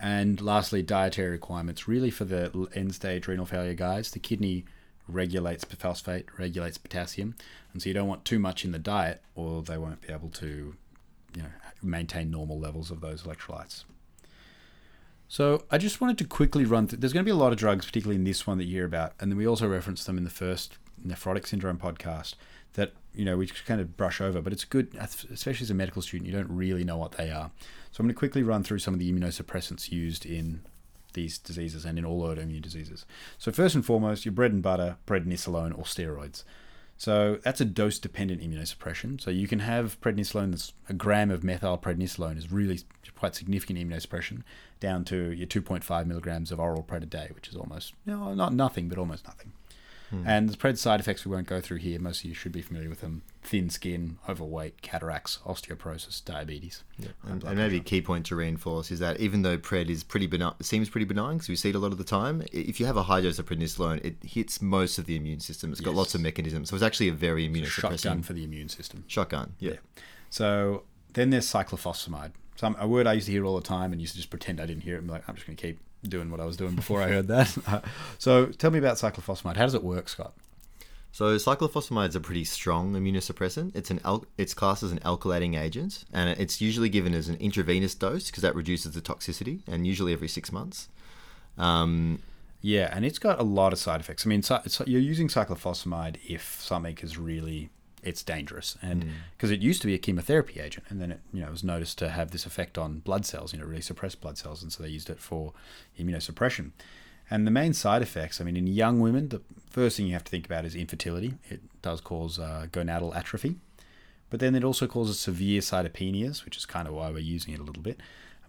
And 0.00 0.40
lastly, 0.40 0.82
dietary 0.82 1.30
requirements 1.30 1.86
really 1.86 2.10
for 2.10 2.24
the 2.24 2.68
end 2.74 2.94
stage 2.94 3.28
renal 3.28 3.44
failure 3.44 3.74
guys. 3.74 4.10
The 4.10 4.18
kidney 4.18 4.64
regulates 5.06 5.64
phosphate, 5.64 6.26
regulates 6.38 6.78
potassium, 6.78 7.34
and 7.72 7.82
so 7.82 7.88
you 7.88 7.94
don't 7.94 8.08
want 8.08 8.24
too 8.24 8.38
much 8.38 8.64
in 8.64 8.72
the 8.72 8.78
diet, 8.78 9.22
or 9.34 9.62
they 9.62 9.76
won't 9.76 10.00
be 10.00 10.12
able 10.12 10.30
to, 10.30 10.74
you 11.36 11.42
know, 11.42 11.48
maintain 11.82 12.30
normal 12.30 12.58
levels 12.58 12.90
of 12.90 13.00
those 13.00 13.24
electrolytes. 13.24 13.84
So 15.30 15.62
I 15.70 15.78
just 15.78 16.00
wanted 16.00 16.18
to 16.18 16.24
quickly 16.24 16.64
run 16.64 16.88
through. 16.88 16.98
There's 16.98 17.12
going 17.12 17.24
to 17.24 17.28
be 17.28 17.30
a 17.30 17.36
lot 17.36 17.52
of 17.52 17.58
drugs, 17.58 17.86
particularly 17.86 18.16
in 18.16 18.24
this 18.24 18.48
one 18.48 18.58
that 18.58 18.64
you 18.64 18.78
hear 18.78 18.84
about, 18.84 19.12
and 19.20 19.30
then 19.30 19.38
we 19.38 19.46
also 19.46 19.68
referenced 19.68 20.04
them 20.06 20.18
in 20.18 20.24
the 20.24 20.28
first 20.28 20.76
nephrotic 21.06 21.46
syndrome 21.46 21.78
podcast 21.78 22.34
that 22.72 22.92
you 23.14 23.24
know 23.24 23.36
we 23.36 23.46
just 23.46 23.64
kind 23.64 23.80
of 23.80 23.96
brush 23.96 24.20
over. 24.20 24.42
But 24.42 24.52
it's 24.52 24.64
good, 24.64 24.92
especially 24.98 25.64
as 25.64 25.70
a 25.70 25.74
medical 25.74 26.02
student, 26.02 26.28
you 26.28 26.36
don't 26.36 26.50
really 26.50 26.82
know 26.82 26.96
what 26.96 27.12
they 27.12 27.30
are. 27.30 27.52
So 27.92 28.00
I'm 28.00 28.06
going 28.06 28.14
to 28.14 28.18
quickly 28.18 28.42
run 28.42 28.64
through 28.64 28.80
some 28.80 28.92
of 28.92 28.98
the 28.98 29.10
immunosuppressants 29.12 29.92
used 29.92 30.26
in 30.26 30.62
these 31.12 31.38
diseases 31.38 31.84
and 31.84 31.96
in 31.96 32.04
all 32.04 32.22
autoimmune 32.22 32.62
diseases. 32.62 33.06
So 33.38 33.52
first 33.52 33.76
and 33.76 33.86
foremost, 33.86 34.24
your 34.24 34.32
bread 34.32 34.52
and 34.52 34.64
butter, 34.64 34.96
prednisolone 35.06 35.78
or 35.78 35.84
steroids. 35.84 36.42
So 37.00 37.38
that's 37.42 37.62
a 37.62 37.64
dose 37.64 37.98
dependent 37.98 38.42
immunosuppression. 38.42 39.18
So 39.22 39.30
you 39.30 39.48
can 39.48 39.60
have 39.60 39.98
prednisolone 40.02 40.50
that's 40.50 40.74
a 40.86 40.92
gram 40.92 41.30
of 41.30 41.42
methyl 41.42 41.78
methylprednisolone 41.78 42.36
is 42.36 42.52
really 42.52 42.80
quite 43.16 43.34
significant 43.34 43.78
immunosuppression 43.78 44.42
down 44.80 45.06
to 45.06 45.32
your 45.32 45.46
2.5 45.46 46.06
milligrams 46.06 46.52
of 46.52 46.60
oral 46.60 46.82
pred 46.82 47.02
a 47.02 47.06
day, 47.06 47.30
which 47.34 47.48
is 47.48 47.56
almost, 47.56 47.94
you 48.04 48.12
know, 48.12 48.34
not 48.34 48.52
nothing, 48.52 48.90
but 48.90 48.98
almost 48.98 49.26
nothing. 49.26 49.52
Hmm. 50.10 50.24
And 50.26 50.48
the 50.48 50.56
pred 50.56 50.76
side 50.76 51.00
effects 51.00 51.24
we 51.24 51.30
won't 51.30 51.46
go 51.46 51.60
through 51.60 51.78
here. 51.78 51.98
Most 51.98 52.20
of 52.20 52.24
you 52.26 52.34
should 52.34 52.52
be 52.52 52.62
familiar 52.62 52.88
with 52.88 53.00
them: 53.00 53.22
thin 53.42 53.70
skin, 53.70 54.18
overweight, 54.28 54.82
cataracts, 54.82 55.38
osteoporosis, 55.46 56.24
diabetes. 56.24 56.82
Yeah. 56.98 57.08
And, 57.24 57.44
and, 57.44 57.56
maybe 57.56 57.76
a 57.76 57.80
key 57.80 58.02
point 58.02 58.26
to 58.26 58.36
reinforce 58.36 58.90
is 58.90 58.98
that 58.98 59.20
even 59.20 59.42
though 59.42 59.56
pred 59.56 59.88
is 59.88 60.02
pretty 60.02 60.26
benign, 60.26 60.54
seems 60.60 60.88
pretty 60.88 61.04
benign 61.04 61.34
because 61.34 61.48
we 61.48 61.56
see 61.56 61.70
it 61.70 61.74
a 61.74 61.78
lot 61.78 61.92
of 61.92 61.98
the 61.98 62.04
time. 62.04 62.42
If 62.52 62.80
you 62.80 62.86
have 62.86 62.96
a 62.96 63.04
high 63.04 63.20
dose 63.20 63.38
of 63.38 63.46
prednisolone, 63.46 64.04
it 64.04 64.16
hits 64.24 64.60
most 64.60 64.98
of 64.98 65.06
the 65.06 65.16
immune 65.16 65.40
system. 65.40 65.70
It's 65.70 65.80
got 65.80 65.90
yes. 65.90 65.98
lots 65.98 66.14
of 66.14 66.20
mechanisms, 66.20 66.70
so 66.70 66.76
it's 66.76 66.84
actually 66.84 67.08
a 67.08 67.12
very 67.12 67.48
immunosuppressing. 67.48 67.90
Shotgun 67.90 68.22
for 68.22 68.32
the 68.32 68.44
immune 68.44 68.68
system. 68.68 69.04
Shotgun. 69.06 69.54
Yeah. 69.58 69.72
yeah. 69.72 70.02
So 70.28 70.82
then 71.12 71.30
there's 71.30 71.46
cyclophosphamide. 71.46 72.32
Some 72.56 72.76
a 72.78 72.86
word 72.86 73.06
I 73.06 73.14
used 73.14 73.26
to 73.26 73.32
hear 73.32 73.44
all 73.44 73.56
the 73.56 73.66
time 73.66 73.92
and 73.92 74.00
used 74.00 74.14
to 74.14 74.18
just 74.18 74.30
pretend 74.30 74.60
I 74.60 74.66
didn't 74.66 74.82
hear 74.82 74.96
it. 74.96 74.98
I'm 74.98 75.06
like, 75.06 75.26
I'm 75.28 75.34
just 75.34 75.46
going 75.46 75.56
to 75.56 75.62
keep 75.62 75.78
doing 76.02 76.30
what 76.30 76.40
I 76.40 76.44
was 76.44 76.56
doing 76.56 76.74
before 76.74 77.02
I 77.02 77.08
heard 77.08 77.28
that. 77.28 77.84
so 78.18 78.46
tell 78.46 78.70
me 78.70 78.78
about 78.78 78.96
cyclophosphamide. 78.96 79.56
How 79.56 79.64
does 79.64 79.74
it 79.74 79.84
work, 79.84 80.08
Scott? 80.08 80.32
So 81.12 81.36
cyclophosphamide 81.36 82.10
is 82.10 82.16
a 82.16 82.20
pretty 82.20 82.44
strong 82.44 82.92
immunosuppressant. 82.92 83.74
It's 83.74 83.90
an 83.90 84.00
al- 84.04 84.26
it's 84.38 84.54
classed 84.54 84.82
as 84.82 84.92
an 84.92 85.00
alkylating 85.00 85.60
agent, 85.60 86.04
and 86.12 86.30
it's 86.38 86.60
usually 86.60 86.88
given 86.88 87.14
as 87.14 87.28
an 87.28 87.36
intravenous 87.36 87.94
dose 87.94 88.26
because 88.26 88.42
that 88.42 88.54
reduces 88.54 88.92
the 88.92 89.00
toxicity, 89.00 89.60
and 89.66 89.86
usually 89.86 90.12
every 90.12 90.28
six 90.28 90.52
months. 90.52 90.88
Um, 91.58 92.22
yeah, 92.62 92.90
and 92.94 93.04
it's 93.04 93.18
got 93.18 93.40
a 93.40 93.42
lot 93.42 93.72
of 93.72 93.78
side 93.78 94.00
effects. 94.00 94.24
I 94.24 94.28
mean, 94.28 94.42
so 94.42 94.60
you're 94.86 95.00
using 95.00 95.28
cyclophosphamide 95.28 96.18
if 96.28 96.60
something 96.60 96.96
is 97.02 97.18
really 97.18 97.70
it's 98.02 98.22
dangerous, 98.22 98.76
and 98.82 99.04
because 99.36 99.50
mm. 99.50 99.54
it 99.54 99.60
used 99.60 99.80
to 99.82 99.86
be 99.86 99.94
a 99.94 99.98
chemotherapy 99.98 100.60
agent, 100.60 100.86
and 100.88 101.00
then 101.00 101.12
it 101.12 101.20
you 101.32 101.42
know 101.42 101.50
was 101.50 101.64
noticed 101.64 101.98
to 101.98 102.08
have 102.08 102.30
this 102.30 102.46
effect 102.46 102.78
on 102.78 103.00
blood 103.00 103.26
cells, 103.26 103.52
you 103.52 103.58
know, 103.58 103.64
really 103.64 103.80
suppress 103.80 104.14
blood 104.14 104.38
cells, 104.38 104.62
and 104.62 104.72
so 104.72 104.82
they 104.82 104.88
used 104.88 105.10
it 105.10 105.18
for 105.18 105.52
immunosuppression. 105.98 106.72
And 107.30 107.46
the 107.46 107.52
main 107.52 107.72
side 107.72 108.02
effects, 108.02 108.40
I 108.40 108.44
mean, 108.44 108.56
in 108.56 108.66
young 108.66 108.98
women, 108.98 109.28
the 109.28 109.40
first 109.70 109.96
thing 109.96 110.06
you 110.06 110.14
have 110.14 110.24
to 110.24 110.30
think 110.30 110.46
about 110.46 110.64
is 110.64 110.74
infertility. 110.74 111.34
It 111.48 111.60
does 111.80 112.00
cause 112.00 112.40
uh, 112.40 112.66
gonadal 112.72 113.14
atrophy, 113.14 113.56
but 114.30 114.40
then 114.40 114.54
it 114.54 114.64
also 114.64 114.86
causes 114.86 115.20
severe 115.20 115.60
cytopenias, 115.60 116.44
which 116.44 116.56
is 116.56 116.66
kind 116.66 116.88
of 116.88 116.94
why 116.94 117.10
we're 117.10 117.18
using 117.18 117.54
it 117.54 117.60
a 117.60 117.62
little 117.62 117.82
bit. 117.82 118.00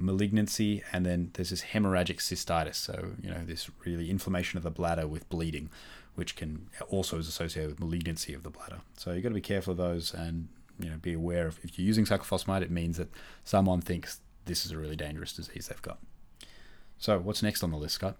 Malignancy, 0.01 0.83
and 0.91 1.05
then 1.05 1.29
there's 1.33 1.51
this 1.51 1.61
hemorrhagic 1.61 2.17
cystitis, 2.17 2.75
so 2.75 3.11
you 3.21 3.29
know 3.29 3.41
this 3.45 3.69
really 3.85 4.09
inflammation 4.09 4.57
of 4.57 4.63
the 4.63 4.71
bladder 4.71 5.07
with 5.07 5.29
bleeding, 5.29 5.69
which 6.15 6.35
can 6.35 6.67
also 6.89 7.17
is 7.17 7.27
associated 7.27 7.71
with 7.71 7.79
malignancy 7.79 8.33
of 8.33 8.43
the 8.43 8.49
bladder. 8.49 8.81
So 8.97 9.11
you've 9.11 9.23
got 9.23 9.29
to 9.29 9.35
be 9.35 9.41
careful 9.41 9.71
of 9.71 9.77
those, 9.77 10.13
and 10.13 10.47
you 10.79 10.89
know 10.89 10.97
be 10.97 11.13
aware 11.13 11.47
of 11.47 11.59
if 11.63 11.77
you're 11.77 11.87
using 11.87 12.05
cyclophosphamide, 12.05 12.61
it 12.61 12.71
means 12.71 12.97
that 12.97 13.09
someone 13.43 13.81
thinks 13.81 14.19
this 14.45 14.65
is 14.65 14.71
a 14.71 14.77
really 14.77 14.95
dangerous 14.95 15.33
disease 15.33 15.67
they've 15.67 15.81
got. 15.81 15.99
So 16.97 17.19
what's 17.19 17.41
next 17.41 17.63
on 17.63 17.71
the 17.71 17.77
list, 17.77 17.95
Scott? 17.95 18.17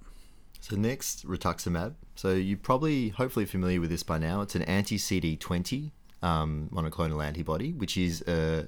So 0.60 0.76
next, 0.76 1.26
rituximab. 1.28 1.96
So 2.16 2.34
you're 2.34 2.58
probably, 2.58 3.10
hopefully, 3.10 3.46
familiar 3.46 3.82
with 3.82 3.90
this 3.90 4.04
by 4.04 4.20
now. 4.20 4.42
It's 4.42 4.56
an 4.56 4.62
anti-CD20 4.64 5.92
um, 6.22 6.70
monoclonal 6.72 7.24
antibody, 7.24 7.74
which 7.74 7.98
is 7.98 8.24
a, 8.28 8.68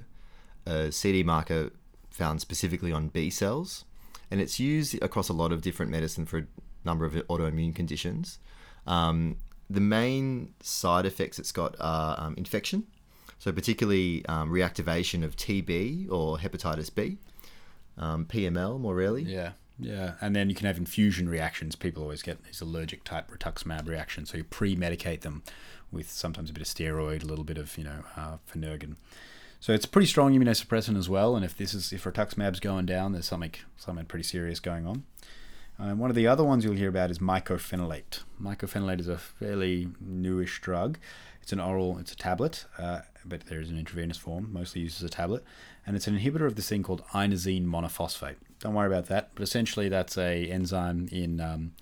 a 0.66 0.90
CD 0.90 1.22
marker 1.22 1.70
found 2.10 2.40
specifically 2.40 2.92
on 2.92 3.08
B 3.08 3.30
cells, 3.30 3.84
and 4.30 4.40
it's 4.40 4.58
used 4.58 5.00
across 5.02 5.28
a 5.28 5.32
lot 5.32 5.52
of 5.52 5.62
different 5.62 5.90
medicine 5.90 6.26
for 6.26 6.38
a 6.38 6.46
number 6.84 7.04
of 7.04 7.14
autoimmune 7.14 7.74
conditions. 7.74 8.38
Um, 8.86 9.36
the 9.70 9.80
main 9.80 10.54
side 10.60 11.06
effects 11.06 11.38
it's 11.38 11.52
got 11.52 11.76
are 11.80 12.20
um, 12.20 12.34
infection, 12.36 12.86
so 13.38 13.52
particularly 13.52 14.24
um, 14.26 14.50
reactivation 14.50 15.24
of 15.24 15.36
TB 15.36 16.10
or 16.10 16.38
hepatitis 16.38 16.94
B, 16.94 17.18
um, 17.98 18.26
PML 18.26 18.78
more 18.80 18.94
rarely. 18.94 19.22
Yeah. 19.22 19.52
Yeah, 19.76 20.12
and 20.20 20.36
then 20.36 20.48
you 20.48 20.54
can 20.54 20.68
have 20.68 20.76
infusion 20.76 21.28
reactions. 21.28 21.74
People 21.74 22.04
always 22.04 22.22
get 22.22 22.44
these 22.44 22.60
allergic 22.60 23.02
type 23.02 23.28
rituximab 23.28 23.88
reactions, 23.88 24.30
so 24.30 24.36
you 24.36 24.44
pre-medicate 24.44 25.22
them 25.22 25.42
with 25.90 26.08
sometimes 26.10 26.50
a 26.50 26.52
bit 26.52 26.62
of 26.62 26.68
steroid, 26.68 27.24
a 27.24 27.26
little 27.26 27.44
bit 27.44 27.58
of 27.58 27.76
you 27.76 27.82
know 27.82 28.04
uh. 28.16 28.36
So 29.58 29.72
it's 29.72 29.84
a 29.84 29.88
pretty 29.88 30.06
strong 30.06 30.32
immunosuppressant 30.38 30.98
as 30.98 31.08
well. 31.08 31.34
And 31.34 31.44
if 31.44 31.56
this 31.56 31.74
is 31.74 31.92
if 31.92 32.04
rituximab's 32.04 32.60
going 32.60 32.86
down, 32.86 33.12
there's 33.12 33.26
something 33.26 33.52
something 33.76 34.04
pretty 34.04 34.24
serious 34.24 34.60
going 34.60 34.86
on. 34.86 35.04
Um, 35.78 35.98
one 35.98 36.10
of 36.10 36.16
the 36.16 36.26
other 36.26 36.44
ones 36.44 36.64
you'll 36.64 36.74
hear 36.74 36.88
about 36.88 37.10
is 37.10 37.18
mycophenolate. 37.18 38.20
Mycophenolate 38.40 39.00
is 39.00 39.08
a 39.08 39.18
fairly 39.18 39.88
newish 40.00 40.60
drug. 40.60 40.98
It's 41.42 41.52
an 41.52 41.60
oral, 41.60 41.98
it's 41.98 42.12
a 42.12 42.16
tablet, 42.16 42.64
uh, 42.78 43.00
but 43.24 43.46
there 43.46 43.60
is 43.60 43.70
an 43.70 43.78
intravenous 43.78 44.16
form, 44.16 44.50
mostly 44.52 44.80
used 44.82 45.02
as 45.02 45.04
a 45.04 45.10
tablet, 45.10 45.44
and 45.86 45.94
it's 45.94 46.06
an 46.06 46.18
inhibitor 46.18 46.46
of 46.46 46.54
this 46.54 46.68
thing 46.68 46.82
called 46.82 47.04
inosine 47.12 47.66
monophosphate. 47.66 48.36
Don't 48.60 48.74
worry 48.74 48.86
about 48.86 49.06
that. 49.06 49.30
But 49.34 49.42
essentially, 49.42 49.88
that's 49.88 50.16
a 50.16 50.46
enzyme 50.46 51.08
in 51.12 51.40
um, 51.40 51.72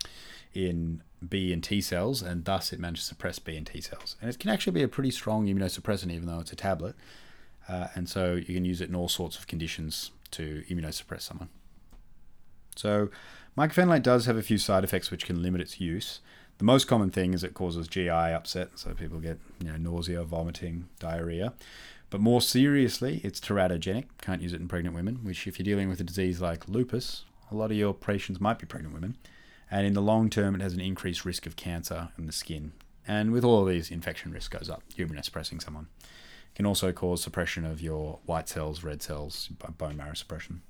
in 0.53 1.03
B 1.27 1.53
and 1.53 1.63
T 1.63 1.81
cells, 1.81 2.23
and 2.23 2.45
thus 2.45 2.73
it 2.73 2.81
manages 2.81 3.05
to 3.05 3.09
suppress 3.09 3.39
B 3.39 3.57
and 3.57 3.67
T 3.67 3.81
cells. 3.81 4.17
And 4.21 4.29
it 4.29 4.39
can 4.39 4.51
actually 4.51 4.73
be 4.73 4.83
a 4.83 4.89
pretty 4.89 5.13
strong 5.13 5.47
immunosuppressant, 5.47 6.11
even 6.11 6.27
though 6.27 6.41
it's 6.41 6.53
a 6.53 6.57
tablet. 6.57 6.97
Uh, 7.69 7.89
and 7.95 8.09
so 8.09 8.35
you 8.35 8.55
can 8.55 8.65
use 8.65 8.81
it 8.81 8.89
in 8.89 8.97
all 8.97 9.09
sorts 9.09 9.39
of 9.39 9.47
conditions 9.47 10.11
to 10.33 10.65
immunosuppress 10.69 11.21
someone. 11.21 11.51
So 12.75 13.11
mycophenolate 13.57 14.03
does 14.03 14.27
have 14.27 14.37
a 14.37 14.43
few 14.43 14.59
side 14.59 14.85
effects 14.85 15.11
which 15.11 15.27
can 15.27 15.43
limit 15.43 15.61
its 15.61 15.81
use. 15.81 16.21
The 16.59 16.65
most 16.65 16.87
common 16.87 17.11
thing 17.11 17.35
is 17.35 17.43
it 17.43 17.55
causes 17.55 17.89
GI 17.89 18.09
upset, 18.09 18.79
so 18.79 18.95
people 18.95 19.19
get 19.19 19.39
you 19.61 19.71
know 19.71 19.77
nausea, 19.77 20.23
vomiting, 20.23 20.89
diarrhea. 20.99 21.55
But 22.11 22.21
more 22.21 22.43
seriously, 22.43 23.21
it's 23.25 23.41
teratogenic. 23.41 24.05
Can't 24.21 24.43
use 24.43 24.53
it 24.53 24.61
in 24.61 24.69
pregnant 24.69 24.95
women, 24.95 25.21
which, 25.23 25.47
if 25.47 25.59
you're 25.59 25.65
dealing 25.65 25.89
with 25.89 25.99
a 25.99 26.05
disease 26.05 26.43
like 26.43 26.69
lupus, 26.69 27.25
a 27.51 27.55
lot 27.55 27.71
of 27.71 27.77
your 27.77 27.95
patients 27.95 28.41
might 28.41 28.59
be 28.59 28.67
pregnant 28.67 28.95
women. 28.95 29.17
And 29.71 29.87
in 29.87 29.95
the 29.95 30.03
long 30.03 30.29
term, 30.29 30.55
it 30.55 30.61
has 30.61 30.75
an 30.75 30.81
increased 30.81 31.25
risk 31.25 31.47
of 31.47 31.57
cancer 31.57 32.11
in 32.19 32.27
the 32.27 32.33
skin. 32.33 32.73
And 33.09 33.33
with 33.33 33.45
all 33.45 33.63
of 33.63 33.69
these, 33.69 33.91
infection 33.91 34.31
risk 34.31 34.51
goes 34.51 34.69
up, 34.69 34.83
immunosuppressing 34.99 35.63
someone. 35.63 35.89
It 36.03 36.57
can 36.57 36.67
also 36.67 36.93
cause 36.93 37.23
suppression 37.23 37.65
of 37.65 37.81
your 37.81 38.19
white 38.27 38.49
cells, 38.49 38.85
red 38.85 39.03
cells, 39.03 39.49
bone 39.79 39.97
marrow 39.97 40.13
suppression. 40.13 40.61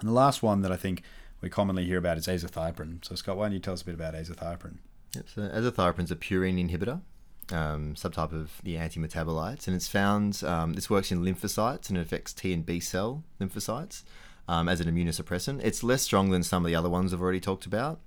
And 0.00 0.08
the 0.08 0.14
last 0.14 0.42
one 0.42 0.62
that 0.62 0.72
I 0.72 0.76
think 0.76 1.04
we 1.40 1.48
commonly 1.48 1.84
hear 1.84 1.98
about 1.98 2.18
is 2.18 2.26
azathioprine. 2.26 3.04
So, 3.04 3.14
Scott, 3.14 3.36
why 3.36 3.46
don't 3.46 3.52
you 3.52 3.58
tell 3.60 3.74
us 3.74 3.82
a 3.82 3.84
bit 3.84 3.94
about 3.94 4.14
azathioprine? 4.14 4.78
Yep, 5.14 5.24
so 5.34 5.42
azathioprine 5.42 6.04
is 6.04 6.10
a 6.10 6.16
purine 6.16 6.68
inhibitor 6.68 7.00
um, 7.52 7.94
subtype 7.94 8.32
of 8.32 8.60
the 8.62 8.76
anti-metabolites, 8.76 9.66
and 9.66 9.76
it's 9.76 9.88
found 9.88 10.42
um, 10.44 10.74
this 10.74 10.90
works 10.90 11.10
in 11.10 11.24
lymphocytes 11.24 11.88
and 11.88 11.98
it 11.98 12.02
affects 12.02 12.32
T 12.32 12.52
and 12.52 12.64
B 12.64 12.80
cell 12.80 13.24
lymphocytes 13.40 14.02
um, 14.48 14.68
as 14.68 14.80
an 14.80 14.90
immunosuppressant. 14.92 15.60
It's 15.62 15.82
less 15.82 16.02
strong 16.02 16.30
than 16.30 16.42
some 16.42 16.64
of 16.64 16.68
the 16.68 16.74
other 16.74 16.88
ones 16.88 17.12
I've 17.12 17.20
already 17.20 17.40
talked 17.40 17.66
about, 17.66 18.00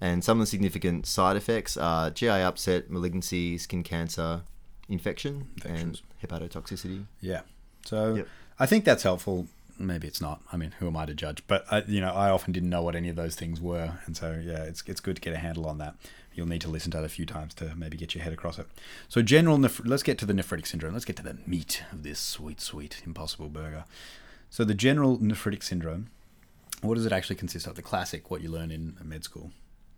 and 0.00 0.22
some 0.22 0.38
of 0.38 0.42
the 0.42 0.50
significant 0.50 1.06
side 1.06 1.36
effects 1.36 1.76
are 1.76 2.10
GI 2.10 2.28
upset, 2.28 2.90
malignancy, 2.90 3.58
skin 3.58 3.82
cancer, 3.82 4.42
infection, 4.88 5.48
and 5.64 6.00
hepatotoxicity. 6.22 7.06
Yeah, 7.20 7.42
so 7.84 8.14
yep. 8.14 8.28
I 8.58 8.66
think 8.66 8.84
that's 8.84 9.02
helpful. 9.02 9.46
Maybe 9.78 10.06
it's 10.06 10.20
not. 10.20 10.40
I 10.52 10.56
mean, 10.56 10.72
who 10.78 10.86
am 10.86 10.96
I 10.96 11.06
to 11.06 11.14
judge? 11.14 11.42
But 11.46 11.64
I, 11.70 11.82
you 11.86 12.00
know, 12.00 12.12
I 12.12 12.30
often 12.30 12.52
didn't 12.52 12.70
know 12.70 12.82
what 12.82 12.94
any 12.94 13.08
of 13.08 13.16
those 13.16 13.34
things 13.34 13.60
were, 13.60 13.98
and 14.06 14.16
so 14.16 14.40
yeah, 14.42 14.62
it's 14.62 14.82
it's 14.86 15.00
good 15.00 15.16
to 15.16 15.22
get 15.22 15.34
a 15.34 15.38
handle 15.38 15.66
on 15.66 15.78
that 15.78 15.96
you'll 16.34 16.48
need 16.48 16.60
to 16.60 16.68
listen 16.68 16.90
to 16.90 16.98
it 16.98 17.04
a 17.04 17.08
few 17.08 17.24
times 17.24 17.54
to 17.54 17.74
maybe 17.76 17.96
get 17.96 18.14
your 18.14 18.24
head 18.24 18.32
across 18.32 18.58
it. 18.58 18.66
So, 19.08 19.22
general, 19.22 19.56
neph- 19.56 19.86
let's 19.86 20.02
get 20.02 20.18
to 20.18 20.26
the 20.26 20.32
nephritic 20.32 20.66
syndrome. 20.66 20.92
Let's 20.92 21.04
get 21.04 21.16
to 21.16 21.22
the 21.22 21.38
meat 21.46 21.82
of 21.92 22.02
this 22.02 22.18
sweet, 22.18 22.60
sweet 22.60 23.02
Impossible 23.06 23.48
Burger. 23.48 23.84
So 24.50 24.64
the 24.64 24.74
general 24.74 25.18
nephritic 25.18 25.64
syndrome, 25.64 26.10
what 26.80 26.94
does 26.94 27.06
it 27.06 27.12
actually 27.12 27.36
consist 27.36 27.66
of? 27.66 27.74
The 27.74 27.82
classic, 27.82 28.30
what 28.30 28.40
you 28.40 28.48
learn 28.48 28.70
in 28.70 28.96
med 29.02 29.24
school. 29.24 29.50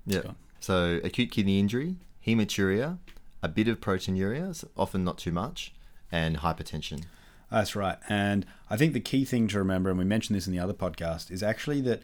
Yeah. 0.07 0.33
So 0.61 1.01
acute 1.05 1.31
kidney 1.31 1.59
injury, 1.59 1.97
hematuria, 2.27 2.99
a 3.43 3.49
bit 3.49 3.69
of 3.69 3.81
proteinuria, 3.81 4.65
often 4.77 5.05
not 5.05 5.19
too 5.19 5.33
much, 5.33 5.75
and 6.11 6.39
hypertension. 6.39 7.05
That's 7.51 7.77
right. 7.77 7.99
And 8.09 8.45
I 8.69 8.77
think 8.77 8.93
the 8.93 9.01
key 9.01 9.25
thing 9.25 9.47
to 9.49 9.59
remember, 9.59 9.91
and 9.91 9.99
we 9.99 10.05
mentioned 10.05 10.37
this 10.37 10.47
in 10.47 10.53
the 10.53 10.59
other 10.59 10.73
podcast, 10.75 11.31
is 11.31 11.43
actually 11.43 11.81
that 11.83 12.03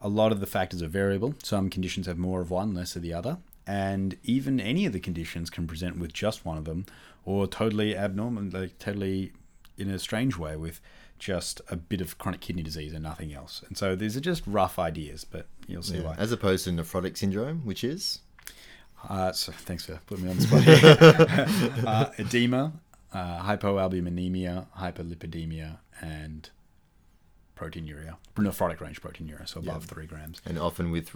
a 0.00 0.08
lot 0.08 0.32
of 0.32 0.40
the 0.40 0.46
factors 0.46 0.82
are 0.82 0.88
variable. 0.88 1.34
Some 1.42 1.68
conditions 1.70 2.06
have 2.06 2.18
more 2.18 2.40
of 2.40 2.50
one, 2.50 2.74
less 2.74 2.94
of 2.96 3.02
the 3.02 3.12
other. 3.12 3.38
And 3.66 4.16
even 4.22 4.60
any 4.60 4.84
of 4.86 4.92
the 4.92 5.00
conditions 5.00 5.50
can 5.50 5.66
present 5.66 5.98
with 5.98 6.12
just 6.12 6.44
one 6.44 6.58
of 6.58 6.64
them, 6.64 6.84
or 7.24 7.46
totally 7.46 7.96
abnormal, 7.96 8.44
like 8.52 8.78
totally 8.78 9.32
in 9.78 9.90
a 9.90 9.98
strange 9.98 10.36
way 10.36 10.54
with 10.56 10.80
just 11.18 11.60
a 11.70 11.76
bit 11.76 12.00
of 12.00 12.18
chronic 12.18 12.40
kidney 12.40 12.62
disease 12.62 12.92
and 12.92 13.02
nothing 13.02 13.32
else. 13.32 13.62
And 13.66 13.76
so 13.78 13.96
these 13.96 14.16
are 14.16 14.20
just 14.20 14.42
rough 14.46 14.78
ideas, 14.78 15.24
but 15.24 15.46
you'll 15.66 15.82
see 15.82 15.96
Yeah. 15.96 16.02
why. 16.08 16.14
As 16.18 16.30
opposed 16.32 16.64
to 16.64 16.70
nephrotic 16.70 17.16
syndrome, 17.16 17.60
which 17.64 17.82
is 17.82 18.20
Uh, 19.08 19.32
so 19.32 19.52
thanks 19.52 19.84
for 19.84 19.98
putting 20.06 20.24
me 20.24 20.30
on 20.30 20.36
the 20.36 20.42
spot 20.42 20.62
here. 20.62 21.84
uh, 21.86 22.10
edema, 22.18 22.72
uh, 23.14 23.40
hypoalbuminemia, 23.42 24.66
hyperlipidemia, 24.78 25.78
and 26.00 26.50
proteinuria, 27.56 28.16
nephrotic 28.36 28.80
range 28.80 29.00
proteinuria, 29.00 29.48
so 29.48 29.60
above 29.60 29.84
three 29.84 30.06
grams. 30.06 30.40
and 30.44 30.58
often 30.58 30.90
with 30.90 31.10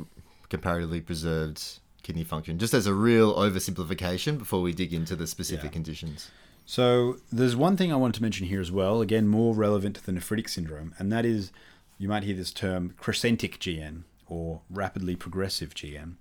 comparatively 0.48 1.00
preserved 1.00 1.80
kidney 2.02 2.24
function. 2.24 2.58
Just 2.58 2.72
as 2.74 2.86
a 2.86 2.94
real 2.94 3.34
oversimplification 3.34 4.38
before 4.38 4.62
we 4.62 4.72
dig 4.72 4.94
into 4.94 5.16
the 5.16 5.26
specific 5.26 5.64
Yeah. 5.64 5.70
conditions. 5.70 6.30
So 6.64 7.16
there's 7.32 7.56
one 7.56 7.76
thing 7.76 7.92
I 7.92 7.96
wanted 7.96 8.14
to 8.16 8.22
mention 8.22 8.46
here 8.46 8.60
as 8.60 8.70
well, 8.70 9.00
again, 9.00 9.26
more 9.26 9.54
relevant 9.54 9.96
to 9.96 10.06
the 10.06 10.12
nephritic 10.12 10.48
syndrome, 10.48 10.94
and 10.98 11.10
that 11.12 11.24
is 11.24 11.50
you 11.98 12.08
might 12.08 12.22
hear 12.22 12.36
this 12.36 12.52
term 12.52 12.94
crescentic 12.98 13.58
GN 13.58 14.04
or 14.26 14.60
rapidly 14.70 15.16
progressive 15.16 15.74
GN. 15.74 16.14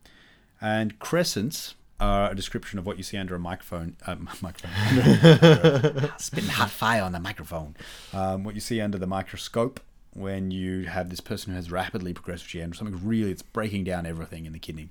And 0.59 0.97
crescents 0.97 1.75
are 1.99 2.31
a 2.31 2.35
description 2.35 2.77
of 2.77 2.85
what 2.85 2.97
you 2.97 3.03
see 3.03 3.17
under 3.17 3.35
a 3.35 3.39
microphone. 3.39 3.95
Uh, 4.05 4.15
microphone. 4.41 6.11
Spitting 6.17 6.49
hot 6.49 6.69
fire 6.69 7.01
on 7.01 7.11
the 7.11 7.19
microphone. 7.19 7.75
Um, 8.13 8.43
what 8.43 8.55
you 8.55 8.61
see 8.61 8.81
under 8.81 8.97
the 8.97 9.07
microscope 9.07 9.79
when 10.13 10.49
you 10.49 10.85
have 10.85 11.09
this 11.09 11.19
person 11.19 11.51
who 11.51 11.55
has 11.55 11.71
rapidly 11.71 12.11
progressive 12.11 12.47
GN, 12.47 12.75
something 12.75 12.99
really, 13.07 13.31
it's 13.31 13.43
breaking 13.43 13.83
down 13.83 14.05
everything 14.05 14.45
in 14.45 14.53
the 14.53 14.59
kidney. 14.59 14.89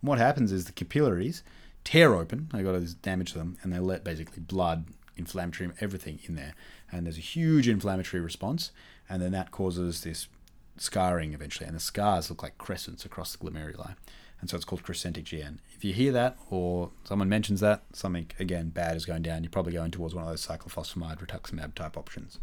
And 0.00 0.08
what 0.08 0.18
happens 0.18 0.52
is 0.52 0.66
the 0.66 0.72
capillaries 0.72 1.42
tear 1.82 2.14
open, 2.14 2.48
they 2.52 2.62
got 2.62 2.74
all 2.74 2.80
this 2.80 2.94
damage 2.94 3.32
to 3.32 3.38
them, 3.38 3.56
and 3.62 3.72
they 3.72 3.78
let 3.78 4.04
basically 4.04 4.40
blood, 4.40 4.86
inflammatory, 5.16 5.70
everything 5.80 6.20
in 6.24 6.36
there. 6.36 6.54
And 6.92 7.06
there's 7.06 7.18
a 7.18 7.22
huge 7.22 7.66
inflammatory 7.66 8.22
response, 8.22 8.70
and 9.08 9.20
then 9.20 9.32
that 9.32 9.50
causes 9.50 10.02
this 10.02 10.28
scarring 10.76 11.34
eventually. 11.34 11.66
And 11.66 11.74
the 11.74 11.80
scars 11.80 12.30
look 12.30 12.42
like 12.42 12.58
crescents 12.58 13.04
across 13.04 13.34
the 13.34 13.44
glomeruli. 13.44 13.96
And 14.40 14.48
so 14.48 14.56
it's 14.56 14.64
called 14.64 14.82
crescentic 14.82 15.24
GN. 15.24 15.58
If 15.74 15.84
you 15.84 15.92
hear 15.92 16.12
that 16.12 16.36
or 16.48 16.90
someone 17.04 17.28
mentions 17.28 17.60
that, 17.60 17.82
something 17.92 18.30
again 18.38 18.68
bad 18.68 18.96
is 18.96 19.04
going 19.04 19.22
down. 19.22 19.42
You're 19.42 19.50
probably 19.50 19.72
going 19.72 19.90
towards 19.90 20.14
one 20.14 20.24
of 20.24 20.30
those 20.30 20.46
cyclophosphamide 20.46 21.18
rituximab 21.24 21.74
type 21.74 21.96
options. 21.96 22.38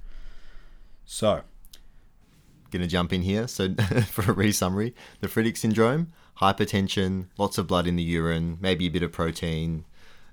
So, 1.06 1.42
Going 2.72 2.82
to 2.82 2.88
jump 2.88 3.14
in 3.14 3.22
here. 3.22 3.48
So, 3.48 3.74
for 4.08 4.30
a 4.30 4.34
re 4.34 4.52
summary, 4.52 4.94
nephritic 5.22 5.56
syndrome, 5.56 6.12
hypertension, 6.42 7.28
lots 7.38 7.58
of 7.58 7.68
blood 7.68 7.88
in 7.88 7.96
the 7.96 8.04
urine, 8.04 8.58
maybe 8.60 8.88
a 8.88 8.90
bit 8.90 9.04
of 9.04 9.12
protein, 9.12 9.86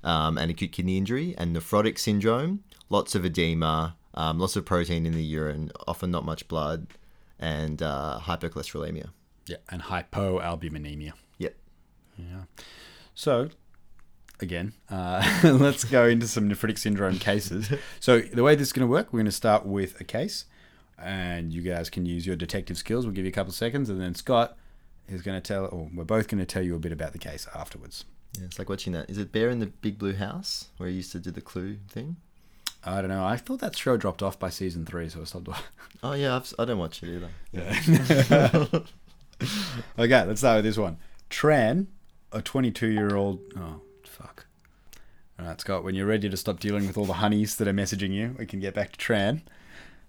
um, 0.03 0.39
and 0.39 0.51
acute 0.51 0.73
kidney 0.73 0.97
injury. 0.97 1.35
And 1.39 1.55
nephrotic 1.55 1.99
syndrome, 1.99 2.65
lots 2.89 3.15
of 3.15 3.25
edema, 3.25 3.97
um, 4.15 4.39
lots 4.39 4.57
of 4.57 4.65
protein 4.65 5.07
in 5.07 5.13
the 5.13 5.23
urine, 5.23 5.71
often 5.87 6.11
not 6.11 6.25
much 6.25 6.49
blood, 6.49 6.89
and 7.39 7.83
uh, 7.83 8.19
hypercholesterolemia. 8.23 9.11
yeah, 9.47 9.59
and 9.71 9.83
hypoalbuminemia. 9.83 11.13
Yeah. 12.31 12.43
So, 13.15 13.51
again, 14.41 14.73
uh, 14.91 15.23
let's 15.45 15.85
go 15.85 16.07
into 16.07 16.27
some 16.27 16.49
nephritic 16.49 16.79
syndrome 16.79 17.19
cases. 17.19 17.73
So, 18.01 18.21
the 18.21 18.43
way 18.43 18.55
this 18.55 18.69
is 18.69 18.73
going 18.73 18.87
to 18.87 18.91
work, 18.91 19.13
we're 19.13 19.19
going 19.19 19.27
to 19.27 19.33
start 19.33 19.67
with 19.67 20.01
a 20.01 20.05
case, 20.05 20.47
and 20.99 21.53
you 21.53 21.63
guys 21.63 21.91
can 21.91 22.07
use 22.07 22.27
your 22.27 22.37
detective 22.37 22.79
skills. 22.79 23.05
We'll 23.05 23.15
give 23.15 23.25
you 23.25 23.31
a 23.31 23.35
couple 23.35 23.51
of 23.51 23.57
seconds, 23.57 23.91
and 23.91 24.01
then 24.01 24.15
Scott 24.15 24.57
is 25.09 25.23
going 25.23 25.41
to 25.41 25.47
tell, 25.47 25.67
or 25.67 25.91
we're 25.95 26.05
both 26.05 26.29
going 26.29 26.41
to 26.41 26.47
tell 26.47 26.63
you 26.63 26.75
a 26.75 26.79
bit 26.79 26.93
about 26.93 27.13
the 27.13 27.19
case 27.19 27.47
afterwards. 27.55 28.05
Yeah, 28.39 28.47
it's 28.47 28.59
like 28.59 28.69
watching 28.69 28.93
that. 28.95 29.11
Is 29.11 29.19
it 29.19 29.31
Bear 29.33 29.51
in 29.51 29.59
the 29.59 29.67
Big 29.67 29.99
Blue 29.99 30.15
House 30.15 30.69
where 30.79 30.89
he 30.89 30.97
used 30.97 31.13
to 31.13 31.19
do 31.19 31.31
the 31.31 31.43
clue 31.43 31.77
thing? 31.89 32.17
I 32.85 33.01
don't 33.01 33.11
know. 33.11 33.25
I 33.25 33.37
thought 33.37 33.61
that 33.61 33.77
show 33.77 33.97
dropped 33.97 34.23
off 34.23 34.39
by 34.39 34.49
season 34.51 34.85
three, 34.85 35.09
so 35.09 35.21
I 35.21 35.25
stopped. 35.25 35.49
watching. 35.49 35.65
Oh 36.05 36.15
yeah, 36.15 36.35
I've, 36.35 36.53
I 36.59 36.65
don't 36.65 36.79
watch 36.79 37.01
it 37.05 37.15
either. 37.15 37.29
Yeah. 37.53 38.65
okay, 39.99 40.25
let's 40.27 40.41
start 40.41 40.57
with 40.57 40.65
this 40.65 40.77
one. 40.77 40.97
Tran, 41.31 41.87
a 42.33 42.43
22 42.43 42.89
year 42.89 43.17
old. 43.17 43.41
Oh, 43.57 43.81
fuck. 44.05 44.47
All 45.39 45.47
right, 45.47 45.61
Scott, 45.61 45.85
when 45.85 45.95
you're 45.95 46.07
ready 46.07 46.29
to 46.29 46.37
stop 46.37 46.61
dealing 46.61 46.87
with 46.87 46.97
all 46.97 47.05
the 47.05 47.15
honeys 47.15 47.57
that 47.57 47.69
are 47.69 47.73
messaging 47.73 48.13
you, 48.13 48.37
we 48.39 48.47
can 48.47 48.61
get 48.61 48.75
back 48.75 48.93
to 48.93 48.99
Tran. 48.99 49.43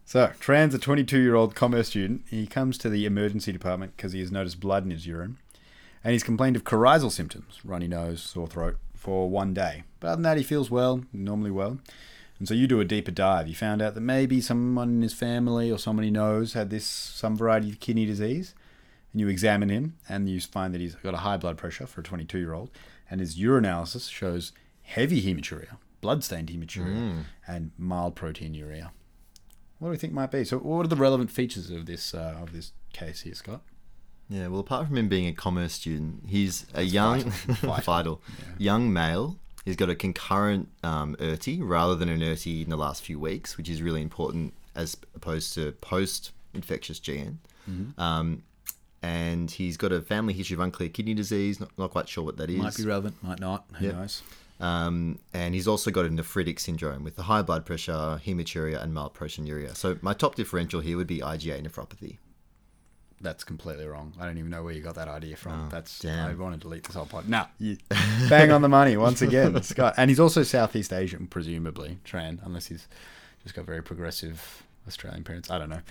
So, 0.06 0.32
Tran's 0.40 0.74
a 0.74 0.80
22 0.80 1.20
year 1.20 1.36
old 1.36 1.56
commerce 1.56 1.88
student. 1.88 2.24
He 2.30 2.46
comes 2.46 2.78
to 2.80 2.90
the 2.90 3.06
emergency 3.06 3.52
department 3.52 3.96
because 3.96 4.14
he 4.14 4.20
has 4.20 4.32
noticed 4.32 4.60
blood 4.60 4.84
in 4.84 4.92
his 4.92 5.08
urine. 5.08 5.38
And 6.04 6.12
he's 6.12 6.24
complained 6.24 6.58
of 6.58 6.66
coryzal 6.66 7.12
symptoms 7.12 7.60
runny 7.64 7.88
nose, 7.88 8.22
sore 8.22 8.48
throat 8.48 8.78
for 8.94 9.30
one 9.30 9.54
day. 9.54 9.84
But 10.00 10.08
other 10.08 10.16
than 10.18 10.24
that, 10.24 10.38
he 10.38 10.44
feels 10.44 10.70
well, 10.70 11.04
normally 11.14 11.52
well. 11.52 11.80
And 12.40 12.48
so 12.48 12.54
you 12.54 12.68
do 12.68 12.82
a 12.82 12.86
deeper 12.86 13.12
dive. 13.12 13.48
You 13.48 13.56
found 13.56 13.82
out 13.82 13.94
that 13.96 14.02
maybe 14.02 14.42
someone 14.42 14.90
in 14.90 15.02
his 15.02 15.14
family 15.14 15.72
or 15.72 15.78
someone 15.78 16.04
he 16.04 16.12
knows 16.12 16.54
had 16.54 16.70
this 16.70 16.86
some 16.86 17.38
variety 17.38 17.70
of 17.70 17.80
kidney 17.80 18.06
disease. 18.06 18.54
And 19.14 19.22
you 19.22 19.28
examine 19.30 19.70
him, 19.70 19.96
and 20.10 20.28
you 20.28 20.42
find 20.42 20.74
that 20.74 20.82
he's 20.82 20.96
got 20.96 21.14
a 21.14 21.18
high 21.18 21.38
blood 21.38 21.58
pressure 21.58 21.88
for 21.88 22.02
a 22.02 22.04
22 22.04 22.38
year 22.38 22.54
old, 22.54 22.72
and 23.10 23.20
his 23.20 23.38
urinalysis 23.38 24.10
shows 24.10 24.52
heavy 24.82 25.22
hematuria, 25.22 25.78
blood-stained 26.02 26.50
hematuria, 26.50 27.24
and 27.48 27.72
mild 27.78 28.16
proteinuria. 28.16 28.90
What 29.80 29.90
do 29.90 29.92
we 29.92 29.98
think 29.98 30.14
might 30.14 30.32
be? 30.32 30.44
So, 30.44 30.58
what 30.58 30.86
are 30.86 30.90
the 30.90 30.96
relevant 30.96 31.30
features 31.30 31.70
of 31.70 31.86
this 31.86 32.14
uh, 32.14 32.38
of 32.42 32.54
this 32.54 32.72
case 32.94 33.22
here, 33.22 33.36
Scott? 33.36 33.62
Yeah, 34.30 34.48
well, 34.48 34.62
apart 34.62 34.88
from 34.88 34.98
him 34.98 35.10
being 35.10 35.28
a 35.28 35.34
commerce 35.34 35.74
student, 35.74 36.24
he's 36.28 36.66
a 36.74 36.84
young, 36.84 37.30
vital. 37.30 37.76
vital, 37.82 38.22
young 38.58 38.92
male. 38.92 39.38
He's 39.66 39.76
got 39.76 39.90
a 39.90 39.96
concurrent 39.96 40.70
um, 40.84 41.16
rather 41.20 41.96
than 41.96 42.10
an 42.10 42.20
URTI 42.20 42.64
in 42.64 42.70
the 42.70 42.78
last 42.78 43.04
few 43.04 43.20
weeks, 43.20 43.58
which 43.58 43.70
is 43.70 43.82
really 43.82 44.02
important 44.02 44.54
as 44.76 44.98
opposed 45.16 45.54
to 45.54 45.72
post-infectious 45.74 47.00
GN. 47.00 47.38
Mm-hmm. 47.70 48.00
Um, 48.02 48.44
and 49.04 49.52
he's 49.52 49.78
got 49.78 49.92
a 49.92 50.02
family 50.02 50.34
history 50.34 50.56
of 50.56 50.62
unclear 50.62 50.90
kidney 50.90 51.14
disease. 51.14 51.60
Not, 51.60 51.70
not 51.78 51.92
quite 51.92 52.10
sure 52.10 52.24
what 52.24 52.38
that 52.38 52.50
is. 52.50 52.58
Might 52.58 52.76
be 52.78 52.86
relevant, 52.86 53.22
might 53.22 53.40
not. 53.40 53.66
Who 53.74 53.86
Yep. 53.86 53.96
knows? 53.96 54.24
Um, 54.60 55.20
and 55.34 55.54
he's 55.54 55.68
also 55.68 55.92
got 55.92 56.06
a 56.06 56.10
nephritic 56.10 56.60
syndrome 56.60 57.04
with 57.04 57.16
the 57.18 57.24
high 57.24 57.42
blood 57.42 57.66
pressure, 57.66 58.20
hematuria, 58.26 58.82
and 58.82 58.94
mild 58.94 59.14
proteinuria. 59.14 59.76
So 59.76 59.98
my 60.02 60.14
top 60.14 60.36
differential 60.36 60.80
here 60.80 60.96
would 60.96 61.08
be 61.08 61.20
IgA 61.20 61.62
nephropathy. 61.68 62.18
That's 63.20 63.44
completely 63.44 63.86
wrong. 63.86 64.14
I 64.20 64.26
don't 64.26 64.38
even 64.38 64.50
know 64.52 64.64
where 64.64 64.74
you 64.74 64.82
got 64.82 64.96
that 64.96 65.08
idea 65.08 65.38
from. 65.38 65.68
Oh, 65.68 65.70
That's 65.70 66.00
damn. 66.00 66.30
I 66.30 66.34
want 66.34 66.56
to 66.56 66.60
delete 66.60 66.84
this 66.84 66.96
whole 66.96 67.06
pod. 67.06 67.28
No, 67.30 67.46
you 67.60 67.78
bang 68.30 68.52
on 68.52 68.62
the 68.62 68.68
money 68.70 68.98
once 68.98 69.22
again, 69.22 69.62
Scott. 69.64 69.94
And 69.98 70.10
he's 70.10 70.20
also 70.20 70.44
Southeast 70.44 70.92
Asian, 70.92 71.28
presumably 71.28 72.00
Tran, 72.06 72.40
unless 72.46 72.68
he's 72.68 72.88
just 73.44 73.56
got 73.56 73.66
very 73.66 73.82
progressive 73.82 74.64
Australian 74.88 75.24
parents. 75.24 75.50
I 75.50 75.58
don't 75.58 75.70
know. 75.70 75.82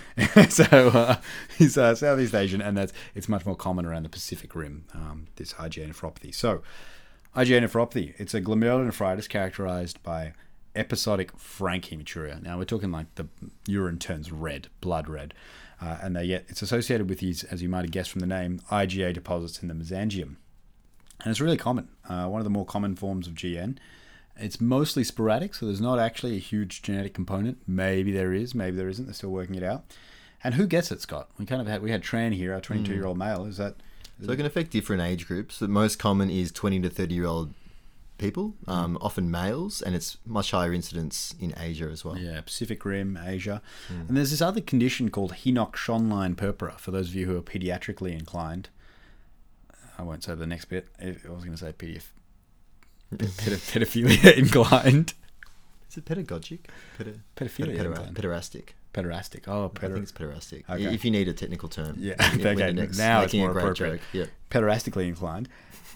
so 0.48 0.64
uh, 0.64 1.16
he's 1.58 1.78
uh, 1.78 1.94
Southeast 1.94 2.34
Asian, 2.34 2.60
and 2.60 2.76
that's 2.76 2.92
it's 3.14 3.28
much 3.28 3.46
more 3.46 3.56
common 3.56 3.86
around 3.86 4.04
the 4.04 4.08
Pacific 4.08 4.54
Rim. 4.54 4.84
Um, 4.94 5.26
this 5.36 5.54
IgA 5.54 5.88
nephropathy. 5.88 6.34
So 6.34 6.62
IgA 7.36 7.62
nephropathy. 7.62 8.14
It's 8.18 8.34
a 8.34 8.40
glomerulonephritis 8.40 9.28
characterized 9.28 10.02
by 10.02 10.34
episodic 10.74 11.36
frank 11.38 11.86
hematuria. 11.86 12.42
Now 12.42 12.58
we're 12.58 12.64
talking 12.64 12.90
like 12.90 13.14
the 13.14 13.28
urine 13.66 13.98
turns 13.98 14.32
red, 14.32 14.68
blood 14.80 15.08
red, 15.08 15.34
uh, 15.80 15.98
and 16.02 16.14
get 16.14 16.46
it's 16.48 16.62
associated 16.62 17.08
with 17.08 17.18
these, 17.18 17.44
as 17.44 17.62
you 17.62 17.68
might 17.68 17.82
have 17.82 17.90
guessed 17.90 18.10
from 18.10 18.20
the 18.20 18.26
name, 18.26 18.60
IgA 18.70 19.14
deposits 19.14 19.62
in 19.62 19.68
the 19.68 19.74
mesangium, 19.74 20.36
and 21.22 21.30
it's 21.30 21.40
really 21.40 21.56
common. 21.56 21.88
Uh, 22.08 22.26
one 22.26 22.40
of 22.40 22.44
the 22.44 22.50
more 22.50 22.66
common 22.66 22.96
forms 22.96 23.26
of 23.26 23.34
GN. 23.34 23.78
It's 24.36 24.60
mostly 24.60 25.04
sporadic, 25.04 25.54
so 25.54 25.66
there's 25.66 25.80
not 25.80 25.98
actually 25.98 26.36
a 26.36 26.40
huge 26.40 26.82
genetic 26.82 27.14
component. 27.14 27.58
Maybe 27.66 28.12
there 28.12 28.32
is, 28.32 28.54
maybe 28.54 28.76
there 28.76 28.88
isn't. 28.88 29.04
They're 29.04 29.14
still 29.14 29.30
working 29.30 29.54
it 29.54 29.62
out. 29.62 29.84
And 30.42 30.54
who 30.54 30.66
gets 30.66 30.90
it, 30.90 31.00
Scott? 31.00 31.28
We 31.38 31.46
kind 31.46 31.60
of 31.60 31.68
had 31.68 31.82
we 31.82 31.90
had 31.90 32.02
Tran 32.02 32.34
here, 32.34 32.52
our 32.52 32.60
22 32.60 32.90
hmm. 32.90 32.98
year 32.98 33.06
old 33.06 33.18
male. 33.18 33.44
Is 33.44 33.58
that 33.58 33.76
So 34.24 34.32
it 34.32 34.36
can 34.36 34.46
affect 34.46 34.70
different 34.70 35.02
age 35.02 35.26
groups. 35.26 35.58
The 35.58 35.68
most 35.68 35.98
common 35.98 36.30
is 36.30 36.50
20 36.50 36.80
to 36.80 36.90
30 36.90 37.14
year 37.14 37.26
old 37.26 37.54
people, 38.18 38.54
hmm. 38.64 38.70
um, 38.70 38.98
often 39.00 39.30
males, 39.30 39.82
and 39.82 39.94
it's 39.94 40.16
much 40.26 40.50
higher 40.50 40.72
incidence 40.72 41.34
in 41.38 41.54
Asia 41.58 41.88
as 41.90 42.04
well. 42.04 42.16
Yeah, 42.16 42.40
Pacific 42.40 42.84
Rim, 42.84 43.18
Asia. 43.22 43.62
Hmm. 43.88 44.00
And 44.08 44.16
there's 44.16 44.30
this 44.30 44.42
other 44.42 44.60
condition 44.60 45.10
called 45.10 45.32
Henoch 45.32 45.76
Schonlein 45.76 46.36
purpura, 46.36 46.74
for 46.78 46.90
those 46.90 47.08
of 47.08 47.14
you 47.14 47.26
who 47.26 47.36
are 47.36 47.42
pediatrically 47.42 48.12
inclined. 48.12 48.68
I 49.98 50.02
won't 50.02 50.24
say 50.24 50.34
the 50.34 50.46
next 50.46 50.64
bit. 50.66 50.88
I 51.00 51.14
was 51.28 51.44
going 51.44 51.52
to 51.52 51.56
say 51.56 51.72
pedoph- 51.72 52.10
pedophilia 53.18 54.32
inclined. 54.36 55.14
Is 55.90 55.96
it 55.98 56.04
pedagogic? 56.04 56.60
Peda- 56.98 57.20
Pedophilia 57.36 57.76
peder- 57.76 57.90
inclined. 57.90 58.16
pederastic. 58.16 58.68
Pederastic. 58.94 59.42
Oh, 59.48 59.70
I 59.76 59.86
think 59.86 59.98
it's 59.98 60.12
pederastic. 60.12 60.64
Okay. 60.68 60.84
If 60.94 61.04
you 61.04 61.10
need 61.10 61.28
a 61.28 61.32
technical 61.32 61.68
term. 61.68 61.96
Yeah, 61.98 62.14
okay, 62.34 62.72
next 62.72 62.98
now 62.98 63.22
it's 63.22 63.34
more 63.34 63.50
appropriate. 63.50 64.00
joke. 64.00 64.00
Yeah. 64.12 64.24
pederastically 64.50 65.08
inclined. 65.08 65.48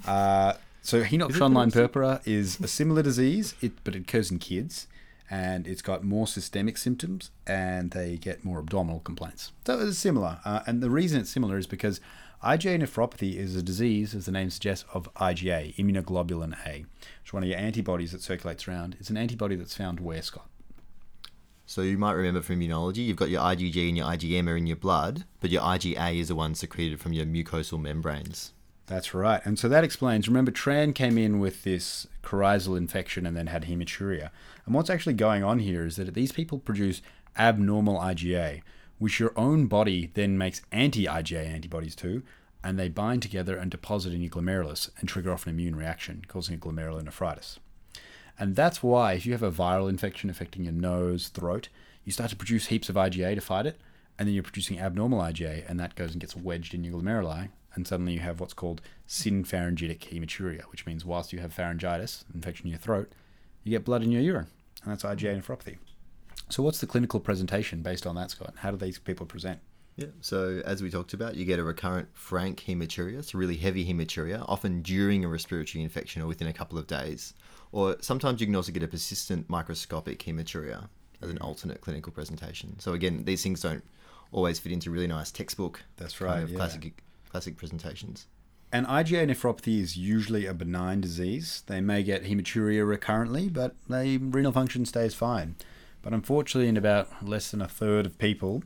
Uh, 0.07 0.55
so 0.83 0.99
Is 0.99 1.05
it 1.05 1.07
Henoch–Schönlein–purpura 1.11 2.21
is 2.25 2.61
a 2.61 2.69
similar 2.69 3.03
disease, 3.03 3.55
it, 3.61 3.73
but 3.85 3.95
it 3.97 4.03
occurs 4.03 4.31
in 4.31 4.39
kids, 4.39 4.87
and 5.29 5.67
it's 5.67 5.83
got 5.83 6.05
more 6.05 6.27
systemic 6.27 6.79
symptoms, 6.79 7.31
and 7.47 7.91
they 7.91 8.17
get 8.17 8.45
more 8.45 8.61
abdominal 8.61 9.01
complaints. 9.01 9.53
So 9.67 9.79
it's 9.81 9.99
similar, 9.99 10.39
uh, 10.45 10.61
and 10.67 10.83
the 10.83 10.91
reason 10.91 11.21
it's 11.21 11.31
similar 11.31 11.59
is 11.59 11.67
because 11.67 12.01
IgA 12.45 12.81
nephropathy 12.81 13.37
is 13.37 13.57
a 13.57 13.63
disease, 13.63 14.15
as 14.15 14.27
the 14.27 14.33
name 14.33 14.51
suggests, 14.51 14.85
of 14.93 15.13
IgA, 15.15 15.75
immunoglobulin 15.77 16.55
A, 16.67 16.81
which 16.81 17.27
is 17.27 17.33
one 17.33 17.43
of 17.43 17.49
your 17.49 17.59
antibodies 17.59 18.13
that 18.13 18.23
circulates 18.23 18.69
around. 18.69 18.97
It's 19.01 19.11
an 19.11 19.17
antibody 19.17 19.57
that's 19.57 19.75
found 19.75 20.01
where, 20.01 20.23
Scott? 20.23 20.49
So 21.65 21.83
you 21.83 21.99
might 21.99 22.13
remember 22.13 22.43
from 22.43 22.61
immunology, 22.61 23.05
you've 23.05 23.17
got 23.17 23.31
your 23.31 23.41
IgG 23.41 23.89
and 23.89 23.97
your 23.97 24.07
IgM 24.07 24.49
are 24.49 24.57
in 24.57 24.67
your 24.67 24.77
blood, 24.77 25.25
but 25.41 25.51
your 25.51 25.63
IgA 25.63 26.21
is 26.21 26.29
the 26.29 26.37
one 26.37 26.55
secreted 26.55 27.01
from 27.01 27.13
your 27.13 27.27
mucosal 27.27 27.81
membranes. 27.81 28.53
That's 28.87 29.15
right. 29.15 29.41
And 29.45 29.59
so 29.59 29.69
that 29.69 29.83
explains. 29.83 30.29
Remember, 30.29 30.53
Tran 30.53 30.95
came 30.95 31.19
in 31.19 31.41
with 31.41 31.65
this 31.65 32.07
coryzal 32.23 32.77
infection 32.77 33.27
and 33.27 33.37
then 33.37 33.49
had 33.49 33.65
hematuria. 33.65 34.31
And 34.65 34.75
what's 34.75 34.91
actually 34.91 35.15
going 35.15 35.43
on 35.43 35.59
here 35.59 35.85
is 35.85 35.97
that 35.97 36.15
these 36.15 36.31
people 36.31 36.61
produce 36.61 37.03
abnormal 37.37 37.99
IgA, 37.99 38.63
which 38.99 39.21
your 39.21 39.33
own 39.37 39.67
body 39.67 40.11
then 40.15 40.39
makes 40.39 40.63
anti 40.73 41.07
IgA 41.07 41.47
antibodies 41.47 41.97
to, 41.97 42.23
and 42.63 42.79
they 42.79 42.89
bind 42.89 43.23
together 43.23 43.57
and 43.57 43.71
deposit 43.71 44.13
in 44.13 44.21
your 44.21 44.31
glomerulus 44.31 44.91
and 44.99 45.09
trigger 45.09 45.33
off 45.33 45.47
an 45.47 45.51
immune 45.51 45.77
reaction, 45.77 46.25
causing 46.27 46.59
glomerulonephritis. 46.59 47.59
And 48.39 48.57
that's 48.57 48.83
why, 48.83 49.15
if 49.15 49.25
you 49.25 49.33
have 49.33 49.43
a 49.43 49.53
viral 49.53 49.89
infection 49.89 50.29
affecting 50.29 50.65
your 50.65 50.73
nose, 50.73 51.29
throat, 51.29 51.69
you 52.05 52.13
start 52.13 52.31
to 52.31 52.37
produce 52.37 52.67
heaps 52.67 52.89
of 52.89 52.97
IgA 52.97 53.35
to 53.35 53.41
fight 53.41 53.67
it, 53.67 53.81
and 54.19 54.27
then 54.27 54.35
you're 54.35 54.43
producing 54.43 54.79
abnormal 54.79 55.21
IgA, 55.21 55.69
and 55.69 55.79
that 55.81 55.95
goes 55.95 56.13
and 56.13 56.21
gets 56.21 56.37
wedged 56.37 56.75
in 56.75 56.85
your 56.85 57.01
glomeruli, 57.01 57.49
and 57.75 57.87
suddenly 57.87 58.15
you 58.15 58.21
have 58.21 58.41
what's 58.41 58.55
called 58.55 58.81
synpharyngitic 59.09 60.01
hematuria, 60.01 60.63
which 60.65 60.87
means 60.87 61.05
whilst 61.05 61.33
you 61.33 61.39
have 61.39 61.55
pharyngitis, 61.55 62.25
infection 62.35 62.67
in 62.67 62.71
your 62.71 62.79
throat, 62.79 63.13
you 63.65 63.71
get 63.71 63.85
blood 63.85 64.03
in 64.03 64.13
your 64.13 64.23
urine, 64.23 64.49
and 64.83 64.93
that's 64.93 65.05
IgA 65.05 65.41
nephropathy. 65.41 65.77
So, 66.49 66.63
what's 66.63 66.81
the 66.81 66.87
clinical 66.87 67.21
presentation 67.21 67.83
based 67.83 68.07
on 68.07 68.15
that, 68.17 68.31
Scott? 68.31 68.55
How 68.59 68.71
do 68.71 68.77
these 68.77 68.99
people 68.99 69.27
present? 69.27 69.61
Yeah. 69.97 70.09
So 70.21 70.63
as 70.65 70.83
we 70.83 70.91
talked 70.91 71.15
about, 71.15 71.37
you 71.37 71.45
get 71.45 71.59
a 71.59 71.65
recurrent 71.65 72.09
frank 72.13 72.63
hematuria, 72.67 73.25
so 73.25 73.39
really 73.39 73.57
heavy 73.57 73.91
hematuria, 73.91 74.45
often 74.47 74.83
during 74.83 75.25
a 75.25 75.29
respiratory 75.29 75.83
infection 75.83 76.23
or 76.23 76.27
within 76.27 76.49
a 76.49 76.53
couple 76.53 76.79
of 76.79 76.87
days. 76.87 77.33
Or 77.73 77.97
sometimes 78.01 78.41
you 78.41 78.47
can 78.47 78.55
also 78.55 78.73
get 78.73 78.83
a 78.83 78.89
persistent 78.89 79.49
microscopic 79.49 80.19
hematuria 80.19 80.89
as 81.23 81.31
an 81.31 81.39
alternate 81.39 81.81
clinical 81.81 82.13
presentation. 82.13 82.79
So 82.79 82.93
again, 82.93 83.25
these 83.25 83.43
things 83.43 83.63
don't 83.63 83.83
always 84.33 84.59
fit 84.59 84.73
into 84.73 84.91
really 84.91 85.07
nice 85.07 85.31
textbook 85.31 85.83
That's 85.97 86.19
kind 86.19 86.31
right, 86.31 86.43
of 86.43 86.51
yeah. 86.51 86.57
classic 86.57 87.03
classic 87.31 87.57
presentations. 87.57 88.27
And 88.73 88.87
IgA 88.87 89.31
nephropathy 89.31 89.81
is 89.81 89.97
usually 89.97 90.45
a 90.45 90.53
benign 90.53 91.01
disease. 91.01 91.63
They 91.67 91.81
may 91.81 92.03
get 92.03 92.25
hematuria 92.25 92.87
recurrently, 92.87 93.49
but 93.49 93.77
they, 93.89 94.19
renal 94.19 94.53
function 94.53 94.85
stays 94.85 95.15
fine. 95.15 95.55
But 96.07 96.15
unfortunately, 96.15 96.69
in 96.69 96.77
about 96.77 97.27
less 97.27 97.51
than 97.51 97.61
a 97.61 97.67
third 97.67 98.07
of 98.07 98.17
people, 98.17 98.63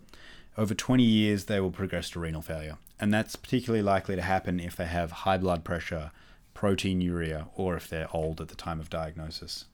over 0.58 0.74
20 0.74 1.02
years, 1.02 1.46
they 1.46 1.58
will 1.58 1.70
progress 1.70 2.10
to 2.10 2.20
renal 2.20 2.42
failure. 2.42 2.76
And 3.00 3.14
that's 3.14 3.34
particularly 3.34 3.82
likely 3.82 4.14
to 4.14 4.20
happen 4.20 4.60
if 4.60 4.76
they 4.76 4.84
have 4.84 5.10
high 5.10 5.38
blood 5.38 5.64
pressure, 5.64 6.10
proteinuria, 6.54 7.48
or 7.56 7.76
if 7.76 7.88
they're 7.88 8.14
old 8.14 8.42
at 8.42 8.48
the 8.48 8.54
time 8.54 8.78
of 8.78 8.90
diagnosis. 8.90 9.64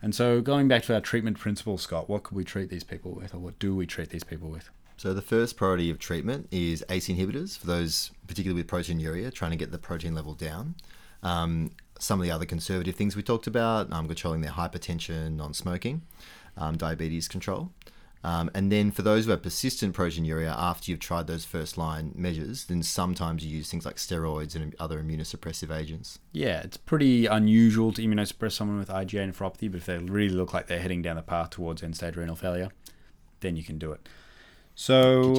And 0.00 0.14
so, 0.14 0.40
going 0.40 0.68
back 0.68 0.84
to 0.84 0.94
our 0.94 1.00
treatment 1.00 1.40
principles, 1.40 1.82
Scott, 1.82 2.08
what 2.08 2.22
could 2.22 2.36
we 2.36 2.44
treat 2.44 2.70
these 2.70 2.84
people 2.84 3.10
with, 3.10 3.34
or 3.34 3.38
what 3.38 3.58
do 3.58 3.74
we 3.74 3.84
treat 3.84 4.10
these 4.10 4.22
people 4.22 4.48
with? 4.48 4.70
So 4.96 5.12
the 5.12 5.22
first 5.22 5.56
priority 5.56 5.90
of 5.90 5.98
treatment 5.98 6.46
is 6.52 6.84
ACE 6.88 7.08
inhibitors 7.08 7.58
for 7.58 7.66
those, 7.66 8.12
particularly 8.28 8.62
with 8.62 8.70
proteinuria, 8.70 9.34
trying 9.34 9.50
to 9.50 9.56
get 9.56 9.72
the 9.72 9.78
protein 9.78 10.14
level 10.14 10.34
down. 10.34 10.76
Um, 11.24 11.72
some 11.98 12.20
of 12.20 12.24
the 12.24 12.30
other 12.30 12.46
conservative 12.46 12.94
things 12.94 13.16
we 13.16 13.22
talked 13.24 13.48
about, 13.48 13.92
um, 13.92 14.06
controlling 14.06 14.40
their 14.40 14.52
hypertension, 14.52 15.36
non-smoking, 15.36 16.02
um, 16.56 16.76
diabetes 16.76 17.28
control. 17.28 17.70
Um, 18.24 18.50
and 18.54 18.70
then 18.70 18.92
for 18.92 19.02
those 19.02 19.24
who 19.24 19.32
have 19.32 19.42
persistent 19.42 19.96
proteinuria 19.96 20.54
after 20.56 20.90
you've 20.90 21.00
tried 21.00 21.26
those 21.26 21.44
first 21.44 21.76
line 21.76 22.12
measures, 22.14 22.66
then 22.66 22.82
sometimes 22.82 23.44
you 23.44 23.56
use 23.56 23.68
things 23.68 23.84
like 23.84 23.96
steroids 23.96 24.54
and 24.54 24.76
other 24.78 25.02
immunosuppressive 25.02 25.76
agents. 25.76 26.20
Yeah, 26.30 26.60
it's 26.60 26.76
pretty 26.76 27.26
unusual 27.26 27.92
to 27.92 28.02
immunosuppress 28.02 28.52
someone 28.52 28.78
with 28.78 28.88
IgA 28.88 29.32
nephropathy, 29.32 29.70
but 29.70 29.78
if 29.78 29.86
they 29.86 29.98
really 29.98 30.34
look 30.34 30.54
like 30.54 30.68
they're 30.68 30.78
heading 30.78 31.02
down 31.02 31.16
the 31.16 31.22
path 31.22 31.50
towards 31.50 31.82
end 31.82 31.96
stage 31.96 32.16
renal 32.16 32.36
failure, 32.36 32.68
then 33.40 33.56
you 33.56 33.64
can 33.64 33.78
do 33.78 33.90
it. 33.90 34.08
So, 34.76 35.34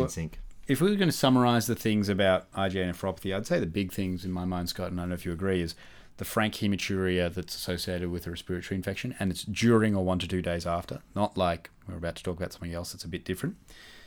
if 0.67 0.80
we 0.80 0.89
were 0.89 0.95
going 0.97 1.10
to 1.10 1.15
summarize 1.15 1.67
the 1.67 1.76
things 1.76 2.10
about 2.10 2.52
IgA 2.54 2.91
nephropathy, 2.91 3.36
I'd 3.36 3.47
say 3.47 3.60
the 3.60 3.65
big 3.65 3.91
things 3.91 4.26
in 4.26 4.32
my 4.32 4.45
mind, 4.45 4.69
Scott, 4.69 4.91
and 4.91 4.99
I 4.99 5.04
don't 5.04 5.10
know 5.10 5.15
if 5.15 5.26
you 5.26 5.32
agree, 5.32 5.62
is 5.62 5.76
the 6.17 6.26
frank 6.26 6.56
hematuria 6.56 7.34
that's 7.34 7.56
associated 7.56 8.10
with 8.12 8.28
a 8.28 8.32
respiratory 8.32 8.76
infection, 8.76 9.15
and 9.19 9.32
it's 9.32 9.43
during 9.43 9.95
or 9.95 10.06
one 10.06 10.19
to 10.19 10.28
two 10.28 10.41
days 10.41 10.65
after, 10.65 11.02
not 11.15 11.38
like 11.38 11.69
we're 11.88 11.97
about 11.97 12.15
to 12.15 12.23
talk 12.23 12.38
about 12.38 12.54
something 12.54 12.73
else 12.73 12.93
that's 12.93 13.04
a 13.04 13.10
bit 13.10 13.26
different. 13.26 13.56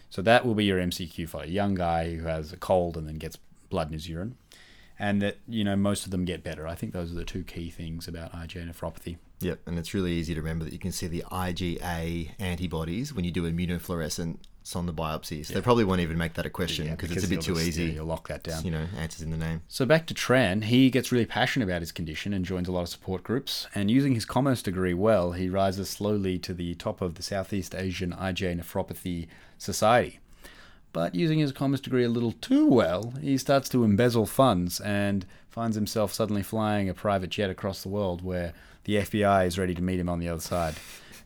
So 0.09 0.23
that 0.23 0.47
will 0.47 0.55
be 0.55 0.65
your 0.65 0.79
MCQ 0.79 1.29
for 1.29 1.43
a 1.43 1.47
young 1.47 1.75
guy 1.75 2.15
who 2.15 2.25
has 2.25 2.53
a 2.53 2.57
cold 2.57 2.97
and 2.97 3.09
then 3.09 3.19
gets 3.19 3.39
blood 3.69 3.89
in 3.89 3.95
his 3.95 4.09
urine. 4.09 4.37
And 4.99 5.21
that, 5.21 5.39
you 5.47 5.65
know, 5.65 5.77
most 5.77 6.05
of 6.05 6.11
them 6.11 6.25
get 6.25 6.43
better. 6.43 6.67
I 6.67 6.75
think 6.75 6.93
those 6.93 7.13
are 7.13 7.17
the 7.17 7.25
two 7.25 7.43
key 7.43 7.71
things 7.71 8.09
about 8.09 8.33
IgA 8.33 8.71
nephropathy. 8.71 9.19
Yep, 9.41 9.61
and 9.67 9.79
it's 9.79 9.93
really 9.93 10.13
easy 10.13 10.35
to 10.35 10.41
remember 10.41 10.65
that 10.65 10.73
you 10.73 10.79
can 10.79 10.93
see 10.93 11.07
the 11.07 11.25
IgA 11.31 12.31
antibodies 12.39 13.13
when 13.13 13.25
you 13.25 13.31
do 13.31 13.43
immunofluorescence 13.51 14.37
on 14.75 14.87
the 14.87 14.93
biopsy. 14.93 15.41
biopsies. 15.43 15.49
They 15.49 15.61
probably 15.61 15.85
won't 15.85 16.01
even 16.01 16.19
make 16.19 16.35
that 16.35 16.47
a 16.47 16.51
question 16.51 16.91
because 16.91 17.13
it's 17.13 17.25
a 17.25 17.29
bit 17.29 17.41
too 17.43 17.55
just- 17.55 17.67
easy. 17.67 17.85
yeah, 17.85 17.93
you'll 17.95 18.07
lock 18.07 18.27
that 18.29 18.43
down. 18.43 18.65
You 18.65 18.71
know, 18.73 18.87
answers 18.99 19.23
in 19.23 19.31
the 19.31 19.37
name. 19.37 19.63
So 19.69 19.87
back 19.87 20.07
to 20.09 20.15
Tran, 20.15 20.65
he 20.65 20.91
gets 20.91 21.13
really 21.13 21.27
passionate 21.27 21.67
about 21.67 21.83
his 21.83 21.93
condition 21.93 22.33
and 22.33 22.45
joins 22.45 22.67
a 22.67 22.73
lot 22.73 22.81
of 22.83 22.89
support 22.89 23.23
groups. 23.23 23.69
And 23.75 23.91
using 23.91 24.15
his 24.15 24.25
commerce 24.25 24.63
degree 24.63 24.95
well, 24.95 25.33
he 25.33 25.49
rises 25.49 25.89
slowly 25.89 26.39
to 26.41 26.53
the 26.55 26.75
top 26.75 27.01
of 27.01 27.15
the 27.15 27.23
Southeast 27.23 27.75
Asian 27.75 28.13
IgA 28.13 28.59
Nephropathy 28.61 29.29
Society. 29.59 30.19
But 30.93 31.15
using 31.15 31.39
his 31.39 31.53
commerce 31.53 31.81
degree 31.81 32.05
a 32.05 32.09
little 32.09 32.33
too 32.33 32.67
well, 32.67 33.13
he 33.21 33.37
starts 33.37 33.69
to 33.69 33.85
embezzle 33.85 34.25
funds 34.27 34.81
and 34.81 35.27
finds 35.49 35.77
himself 35.77 36.13
suddenly 36.13 36.43
flying 36.43 36.89
a 36.89 36.95
private 36.95 37.31
jet 37.31 37.51
across 37.51 37.83
the 37.83 37.89
world 37.89 38.23
where 38.23 38.53
the 38.87 38.97
FBI 38.97 39.47
is 39.47 39.59
ready 39.59 39.75
to 39.75 39.83
meet 39.83 39.99
him 40.01 40.09
on 40.09 40.21
the 40.21 40.29
other 40.29 40.41
side. 40.41 40.77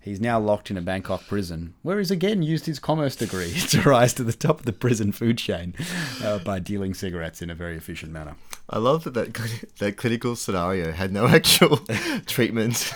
He's 0.02 0.18
now 0.18 0.40
locked 0.40 0.70
in 0.70 0.78
a 0.78 0.80
Bangkok 0.80 1.26
prison, 1.26 1.74
where 1.82 1.98
he's 1.98 2.10
again 2.10 2.42
used 2.42 2.64
his 2.64 2.78
commerce 2.78 3.14
degree 3.14 3.52
to 3.68 3.82
rise 3.82 4.14
to 4.14 4.24
the 4.24 4.32
top 4.32 4.60
of 4.60 4.64
the 4.64 4.72
prison 4.72 5.12
food 5.12 5.36
chain 5.36 5.74
uh, 6.24 6.38
by 6.38 6.58
dealing 6.58 6.94
cigarettes 6.94 7.42
in 7.42 7.50
a 7.50 7.54
very 7.54 7.76
efficient 7.76 8.10
manner. 8.10 8.34
I 8.70 8.78
love 8.78 9.04
that 9.04 9.12
that, 9.12 9.36
cl- 9.36 9.60
that 9.78 9.98
clinical 9.98 10.36
scenario 10.36 10.92
had 10.92 11.12
no 11.12 11.26
actual 11.28 11.76
treatment, 12.24 12.90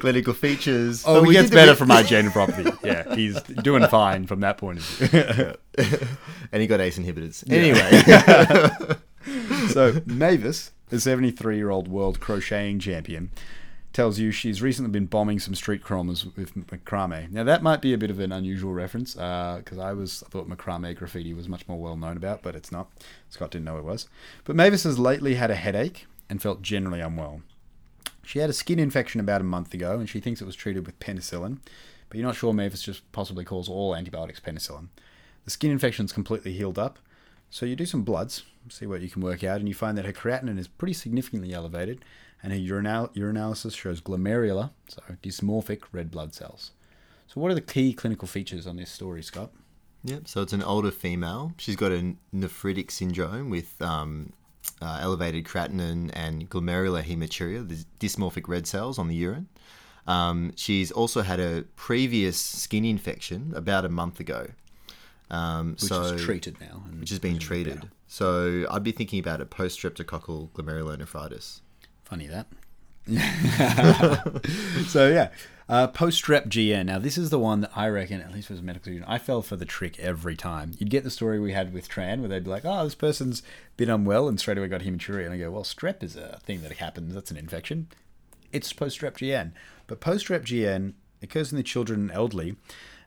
clinical 0.00 0.32
features. 0.32 1.04
Oh, 1.06 1.20
but 1.20 1.28
he 1.28 1.32
gets 1.34 1.50
better 1.50 1.74
from 1.74 1.88
gene 1.88 2.30
nephropathy. 2.30 2.78
Yeah, 2.82 3.14
he's 3.14 3.38
doing 3.42 3.86
fine 3.88 4.26
from 4.26 4.40
that 4.40 4.56
point 4.56 4.78
of 4.78 4.84
view. 4.84 5.54
and 6.50 6.62
he 6.62 6.66
got 6.66 6.80
ACE 6.80 6.98
inhibitors. 6.98 7.44
Anyway, 7.52 8.96
so 9.68 10.00
Mavis, 10.06 10.70
the 10.88 10.98
73 10.98 11.56
year 11.56 11.68
old 11.68 11.88
world 11.88 12.20
crocheting 12.20 12.78
champion, 12.78 13.30
tells 13.92 14.18
you 14.18 14.30
she's 14.30 14.62
recently 14.62 14.90
been 14.90 15.06
bombing 15.06 15.38
some 15.38 15.54
street 15.54 15.82
crawlers 15.82 16.24
with 16.36 16.54
macrame. 16.54 17.30
Now 17.30 17.44
that 17.44 17.62
might 17.62 17.82
be 17.82 17.92
a 17.92 17.98
bit 17.98 18.10
of 18.10 18.20
an 18.20 18.32
unusual 18.32 18.72
reference 18.72 19.16
uh, 19.16 19.56
because 19.58 19.78
I 19.78 19.92
was 19.92 20.22
I 20.26 20.30
thought 20.30 20.48
macrame 20.48 20.96
graffiti 20.96 21.34
was 21.34 21.48
much 21.48 21.66
more 21.68 21.78
well 21.78 21.96
known 21.96 22.16
about, 22.16 22.42
but 22.42 22.56
it's 22.56 22.72
not. 22.72 22.90
Scott 23.28 23.50
didn't 23.50 23.64
know 23.64 23.78
it 23.78 23.84
was. 23.84 24.08
But 24.44 24.56
Mavis 24.56 24.84
has 24.84 24.98
lately 24.98 25.34
had 25.34 25.50
a 25.50 25.56
headache 25.56 26.06
and 26.28 26.40
felt 26.40 26.62
generally 26.62 27.00
unwell. 27.00 27.42
She 28.24 28.38
had 28.38 28.50
a 28.50 28.54
skin 28.54 28.78
infection 28.78 29.20
about 29.20 29.40
a 29.40 29.44
month 29.44 29.74
ago, 29.74 29.98
and 29.98 30.08
she 30.08 30.20
thinks 30.20 30.40
it 30.40 30.46
was 30.46 30.56
treated 30.56 30.86
with 30.86 30.98
penicillin. 31.00 31.58
But 32.08 32.18
you're 32.18 32.26
not 32.26 32.36
sure 32.36 32.52
Mavis 32.52 32.82
just 32.82 33.10
possibly 33.12 33.44
calls 33.44 33.68
all 33.68 33.96
antibiotics 33.96 34.40
penicillin. 34.40 34.88
The 35.44 35.50
skin 35.50 35.70
infection's 35.70 36.12
completely 36.12 36.52
healed 36.52 36.78
up, 36.78 36.98
so 37.50 37.66
you 37.66 37.74
do 37.74 37.86
some 37.86 38.02
bloods, 38.02 38.44
see 38.70 38.86
what 38.86 39.00
you 39.00 39.08
can 39.10 39.22
work 39.22 39.42
out, 39.44 39.58
and 39.60 39.68
you 39.68 39.74
find 39.74 39.96
that 39.98 40.04
her 40.04 40.12
creatinine 40.12 40.58
is 40.58 40.68
pretty 40.68 40.94
significantly 40.94 41.52
elevated, 41.52 42.04
and 42.42 42.52
her 42.52 42.58
urinal- 42.58 43.08
urinalysis 43.14 43.76
shows 43.76 44.00
glomerular, 44.00 44.70
so 44.88 45.02
dysmorphic 45.22 45.82
red 45.92 46.10
blood 46.10 46.34
cells. 46.34 46.72
So, 47.26 47.40
what 47.40 47.50
are 47.50 47.54
the 47.54 47.60
key 47.60 47.92
clinical 47.94 48.28
features 48.28 48.66
on 48.66 48.76
this 48.76 48.90
story, 48.90 49.22
Scott? 49.22 49.50
Yep. 50.04 50.26
So 50.26 50.42
it's 50.42 50.52
an 50.52 50.62
older 50.64 50.90
female. 50.90 51.52
She's 51.58 51.76
got 51.76 51.92
a 51.92 52.14
nephritic 52.34 52.90
syndrome 52.90 53.50
with 53.50 53.80
um, 53.80 54.32
uh, 54.80 54.98
elevated 55.00 55.44
creatinine 55.44 56.10
and 56.12 56.50
glomerular 56.50 57.04
hematuria, 57.04 57.66
the 57.68 57.84
dysmorphic 58.00 58.48
red 58.48 58.66
cells 58.66 58.98
on 58.98 59.06
the 59.08 59.14
urine. 59.14 59.48
Um, 60.08 60.52
she's 60.56 60.90
also 60.90 61.22
had 61.22 61.38
a 61.38 61.62
previous 61.76 62.36
skin 62.36 62.84
infection 62.84 63.52
about 63.54 63.84
a 63.84 63.88
month 63.88 64.18
ago. 64.18 64.48
Um, 65.30 65.72
Which 65.72 65.82
so, 65.82 66.02
is 66.02 66.22
treated 66.24 66.60
now. 66.60 66.82
and 66.88 66.98
Which 67.00 67.10
has 67.10 67.20
been 67.20 67.38
treated. 67.38 67.76
better. 67.76 67.90
So 68.12 68.66
I'd 68.70 68.82
be 68.82 68.92
thinking 68.92 69.20
about 69.20 69.40
a 69.40 69.46
post 69.46 69.80
streptococcal 69.80 70.50
glomerulonephritis. 70.50 71.60
Funny 72.04 72.26
that. 72.26 72.46
so 74.86 75.08
yeah, 75.08 75.30
Uh, 75.66 75.86
Post-strep 75.86 76.46
GN. 76.48 76.84
Now, 76.84 76.98
this 76.98 77.16
is 77.16 77.30
the 77.30 77.38
one 77.38 77.62
that 77.62 77.70
I 77.74 77.88
reckon, 77.88 78.20
at 78.20 78.30
least 78.30 78.50
as 78.50 78.58
a 78.58 78.62
medical 78.62 78.84
student, 78.92 79.08
I 79.08 79.16
fell 79.16 79.40
for 79.40 79.56
the 79.56 79.64
trick 79.64 79.98
every 79.98 80.36
time. 80.36 80.72
You'd 80.78 80.90
get 80.90 81.04
the 81.04 81.10
story 81.10 81.40
we 81.40 81.52
had 81.52 81.72
with 81.72 81.88
Tran, 81.88 82.20
where 82.20 82.28
they'd 82.28 82.44
be 82.44 82.50
like, 82.50 82.66
"Oh, 82.66 82.84
this 82.84 82.94
person's 82.94 83.42
been 83.78 83.88
unwell," 83.88 84.28
and 84.28 84.38
straight 84.38 84.58
away 84.58 84.68
got 84.68 84.82
hematuria, 84.82 85.24
and 85.24 85.32
I 85.32 85.38
go, 85.38 85.50
"Well, 85.50 85.64
strep 85.64 86.02
is 86.02 86.14
a 86.14 86.38
thing 86.44 86.60
that 86.60 86.72
happens. 86.72 87.14
That's 87.14 87.30
an 87.30 87.38
infection. 87.38 87.86
It's 88.52 88.74
post-strep 88.74 89.16
GN." 89.16 89.52
But 89.86 90.00
post-strep 90.00 90.44
GN 90.44 90.92
occurs 91.22 91.50
in 91.50 91.56
the 91.56 91.62
children 91.62 92.00
and 92.00 92.10
elderly, 92.10 92.56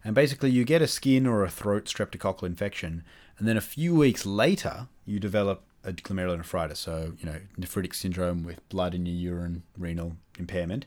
and 0.04 0.16
basically 0.16 0.50
you 0.50 0.64
get 0.66 0.82
a 0.82 0.88
skin 0.88 1.28
or 1.28 1.44
a 1.44 1.52
throat 1.52 1.86
streptococcal 1.86 2.44
infection, 2.48 3.04
and 3.38 3.48
then 3.48 3.58
a 3.58 3.62
few 3.62 3.96
weeks 3.96 4.26
later 4.26 4.88
you 5.06 5.20
develop 5.20 5.64
a 5.84 5.94
glomerulonephritis, 5.94 6.78
so 6.78 7.14
you 7.20 7.26
know 7.26 7.40
nephritic 7.60 7.94
syndrome 7.94 8.44
with 8.44 8.68
blood 8.70 8.96
in 8.96 9.06
your 9.06 9.36
urine, 9.36 9.64
renal 9.78 10.18
impairment. 10.40 10.86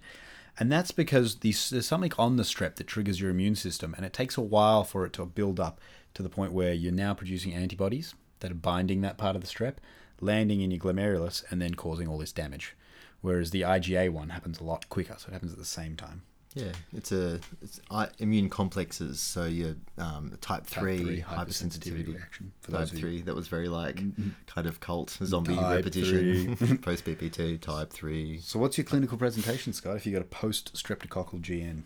And 0.60 0.72
that's 0.72 0.90
because 0.90 1.36
there's 1.36 1.86
something 1.86 2.12
on 2.18 2.36
the 2.36 2.42
strep 2.42 2.74
that 2.76 2.88
triggers 2.88 3.20
your 3.20 3.30
immune 3.30 3.54
system, 3.54 3.94
and 3.94 4.04
it 4.04 4.12
takes 4.12 4.36
a 4.36 4.40
while 4.40 4.82
for 4.82 5.06
it 5.06 5.12
to 5.12 5.24
build 5.24 5.60
up 5.60 5.80
to 6.14 6.22
the 6.22 6.28
point 6.28 6.52
where 6.52 6.72
you're 6.72 6.90
now 6.90 7.14
producing 7.14 7.54
antibodies 7.54 8.14
that 8.40 8.50
are 8.50 8.56
binding 8.56 9.00
that 9.02 9.18
part 9.18 9.36
of 9.36 9.42
the 9.42 9.46
strep, 9.46 9.74
landing 10.20 10.60
in 10.60 10.72
your 10.72 10.80
glomerulus, 10.80 11.44
and 11.50 11.62
then 11.62 11.74
causing 11.74 12.08
all 12.08 12.18
this 12.18 12.32
damage. 12.32 12.74
Whereas 13.20 13.52
the 13.52 13.62
IgA 13.62 14.10
one 14.10 14.30
happens 14.30 14.58
a 14.58 14.64
lot 14.64 14.88
quicker, 14.88 15.14
so 15.16 15.28
it 15.28 15.32
happens 15.32 15.52
at 15.52 15.58
the 15.58 15.64
same 15.64 15.94
time. 15.94 16.22
Yeah, 16.54 16.72
it's 16.96 17.12
a 17.12 17.40
it's 17.62 17.80
immune 18.18 18.48
complexes. 18.48 19.20
So 19.20 19.44
your 19.44 19.76
um, 19.98 20.30
type, 20.40 20.66
type 20.66 20.66
three, 20.66 20.98
three 20.98 21.20
hypersensitivity, 21.20 22.06
hypersensitivity 22.06 22.14
reaction. 22.14 22.52
For 22.60 22.72
type 22.72 22.88
three, 22.88 23.22
that 23.22 23.34
was 23.34 23.48
very 23.48 23.68
like 23.68 23.96
mm-hmm. 23.96 24.30
kind 24.46 24.66
of 24.66 24.80
cult 24.80 25.10
zombie 25.10 25.54
type 25.54 25.76
repetition. 25.76 26.56
post 26.82 27.04
BP2, 27.04 27.60
type 27.60 27.90
three. 27.90 28.38
So 28.40 28.58
what's 28.58 28.78
your 28.78 28.84
clinical 28.84 29.18
presentation, 29.18 29.72
Scott? 29.72 29.96
If 29.96 30.06
you 30.06 30.12
got 30.12 30.22
a 30.22 30.26
post 30.26 30.74
streptococcal 30.74 31.40
GN. 31.40 31.82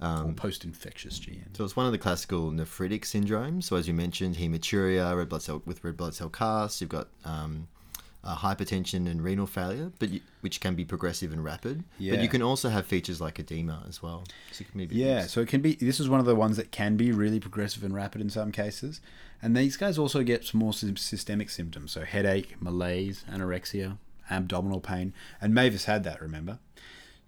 Um, 0.00 0.36
post-infectious 0.36 1.18
GN. 1.18 1.56
So 1.56 1.64
it's 1.64 1.74
one 1.74 1.84
of 1.84 1.90
the 1.90 1.98
classical 1.98 2.52
nephritic 2.52 3.00
syndromes. 3.00 3.64
So 3.64 3.74
as 3.74 3.88
you 3.88 3.94
mentioned, 3.94 4.36
hematuria, 4.36 5.16
red 5.16 5.28
blood 5.28 5.42
cell 5.42 5.60
with 5.66 5.82
red 5.82 5.96
blood 5.96 6.14
cell 6.14 6.28
casts. 6.28 6.80
You've 6.80 6.90
got 6.90 7.08
um, 7.24 7.66
uh, 8.24 8.36
hypertension 8.36 9.08
and 9.08 9.22
renal 9.22 9.46
failure, 9.46 9.92
but 9.98 10.10
you, 10.10 10.20
which 10.40 10.60
can 10.60 10.74
be 10.74 10.84
progressive 10.84 11.32
and 11.32 11.42
rapid. 11.44 11.84
Yeah. 11.98 12.14
But 12.14 12.22
you 12.22 12.28
can 12.28 12.42
also 12.42 12.68
have 12.68 12.86
features 12.86 13.20
like 13.20 13.38
edema 13.38 13.84
as 13.88 14.02
well. 14.02 14.24
So 14.52 14.64
yeah, 14.74 15.26
so 15.26 15.40
it 15.40 15.48
can 15.48 15.60
be. 15.60 15.74
This 15.74 16.00
is 16.00 16.08
one 16.08 16.20
of 16.20 16.26
the 16.26 16.34
ones 16.34 16.56
that 16.56 16.70
can 16.70 16.96
be 16.96 17.12
really 17.12 17.40
progressive 17.40 17.84
and 17.84 17.94
rapid 17.94 18.20
in 18.20 18.30
some 18.30 18.52
cases. 18.52 19.00
And 19.40 19.56
these 19.56 19.76
guys 19.76 19.98
also 19.98 20.22
get 20.24 20.44
some 20.44 20.58
more 20.58 20.72
systemic 20.72 21.48
symptoms, 21.48 21.92
so 21.92 22.04
headache, 22.04 22.60
malaise, 22.60 23.24
anorexia, 23.30 23.98
abdominal 24.30 24.80
pain, 24.80 25.12
and 25.40 25.54
Mavis 25.54 25.84
had 25.84 26.02
that. 26.04 26.20
Remember. 26.20 26.58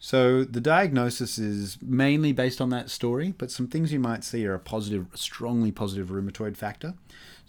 So 0.03 0.44
the 0.44 0.62
diagnosis 0.62 1.38
is 1.38 1.76
mainly 1.83 2.33
based 2.33 2.59
on 2.59 2.70
that 2.70 2.88
story, 2.88 3.35
but 3.37 3.50
some 3.50 3.68
things 3.68 3.92
you 3.92 4.00
might 4.00 4.24
see 4.24 4.46
are 4.46 4.55
a 4.55 4.59
positive, 4.59 5.07
strongly 5.14 5.70
positive 5.70 6.09
rheumatoid 6.09 6.57
factor. 6.57 6.94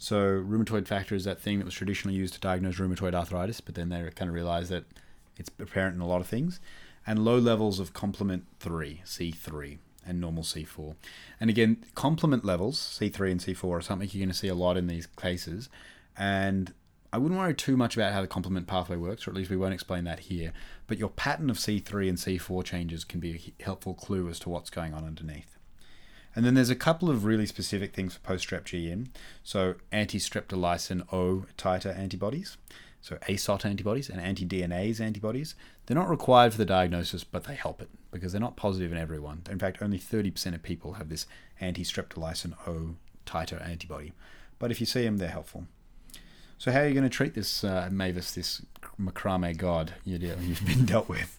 So 0.02 0.16
rheumatoid 0.16 0.88
factor 0.88 1.14
is 1.14 1.22
that 1.26 1.40
thing 1.40 1.60
that 1.60 1.64
was 1.64 1.74
traditionally 1.74 2.16
used 2.16 2.34
to 2.34 2.40
diagnose 2.40 2.78
rheumatoid 2.78 3.14
arthritis, 3.14 3.60
but 3.60 3.76
then 3.76 3.88
they 3.88 4.02
kind 4.16 4.28
of 4.28 4.34
realized 4.34 4.68
that 4.72 4.82
it's 5.36 5.48
apparent 5.60 5.94
in 5.94 6.00
a 6.00 6.08
lot 6.08 6.20
of 6.20 6.26
things. 6.26 6.58
And 7.06 7.24
low 7.24 7.38
levels 7.38 7.78
of 7.78 7.92
complement 7.92 8.46
3, 8.58 9.02
C3, 9.06 9.78
and 10.04 10.20
normal 10.20 10.42
C4. 10.42 10.96
And 11.38 11.48
again, 11.48 11.84
complement 11.94 12.44
levels, 12.44 12.80
C3 13.00 13.30
and 13.30 13.40
C4, 13.40 13.78
are 13.78 13.80
something 13.80 14.08
you're 14.10 14.24
going 14.24 14.32
to 14.32 14.36
see 14.36 14.48
a 14.48 14.56
lot 14.56 14.76
in 14.76 14.88
these 14.88 15.06
cases. 15.06 15.68
And 16.18 16.74
I 17.12 17.18
wouldn't 17.18 17.38
worry 17.38 17.54
too 17.54 17.76
much 17.76 17.96
about 17.96 18.12
how 18.12 18.22
the 18.22 18.26
complement 18.26 18.66
pathway 18.66 18.96
works, 18.96 19.28
or 19.28 19.30
at 19.30 19.36
least 19.36 19.50
we 19.50 19.56
won't 19.56 19.72
explain 19.72 20.02
that 20.02 20.18
here. 20.18 20.52
But 20.88 20.98
your 20.98 21.10
pattern 21.10 21.48
of 21.48 21.58
C3 21.58 22.08
and 22.08 22.18
C4 22.18 22.64
changes 22.64 23.04
can 23.04 23.20
be 23.20 23.54
a 23.60 23.62
helpful 23.62 23.94
clue 23.94 24.28
as 24.28 24.40
to 24.40 24.48
what's 24.48 24.68
going 24.68 24.94
on 24.94 25.04
underneath. 25.04 25.51
And 26.34 26.44
then 26.44 26.54
there's 26.54 26.70
a 26.70 26.76
couple 26.76 27.10
of 27.10 27.24
really 27.24 27.46
specific 27.46 27.94
things 27.94 28.14
for 28.14 28.20
post-strep 28.20 28.62
GN. 28.62 29.08
So 29.42 29.74
anti-streptolysin 29.90 31.12
O 31.12 31.46
titer 31.58 31.96
antibodies, 31.96 32.56
so 33.02 33.16
ASOT 33.28 33.64
antibodies 33.64 34.08
and 34.08 34.20
anti-DNase 34.20 35.00
antibodies. 35.00 35.54
They're 35.86 35.96
not 35.96 36.08
required 36.08 36.52
for 36.52 36.58
the 36.58 36.64
diagnosis, 36.64 37.24
but 37.24 37.44
they 37.44 37.54
help 37.54 37.82
it 37.82 37.90
because 38.12 38.32
they're 38.32 38.40
not 38.40 38.56
positive 38.56 38.92
in 38.92 38.98
everyone. 38.98 39.42
In 39.50 39.58
fact, 39.58 39.82
only 39.82 39.98
30% 39.98 40.54
of 40.54 40.62
people 40.62 40.94
have 40.94 41.08
this 41.08 41.26
anti-streptolysin 41.60 42.54
O 42.68 42.94
titer 43.26 43.60
antibody. 43.66 44.12
But 44.58 44.70
if 44.70 44.78
you 44.78 44.86
see 44.86 45.02
them, 45.02 45.18
they're 45.18 45.28
helpful. 45.28 45.66
So 46.58 46.70
how 46.70 46.80
are 46.80 46.86
you 46.86 46.94
going 46.94 47.02
to 47.02 47.10
treat 47.10 47.34
this 47.34 47.64
uh, 47.64 47.88
Mavis, 47.90 48.34
this 48.34 48.62
macrame 49.02 49.56
god 49.56 49.94
you 50.04 50.18
you've 50.40 50.66
been 50.66 50.86
dealt 50.86 51.08
with? 51.08 51.38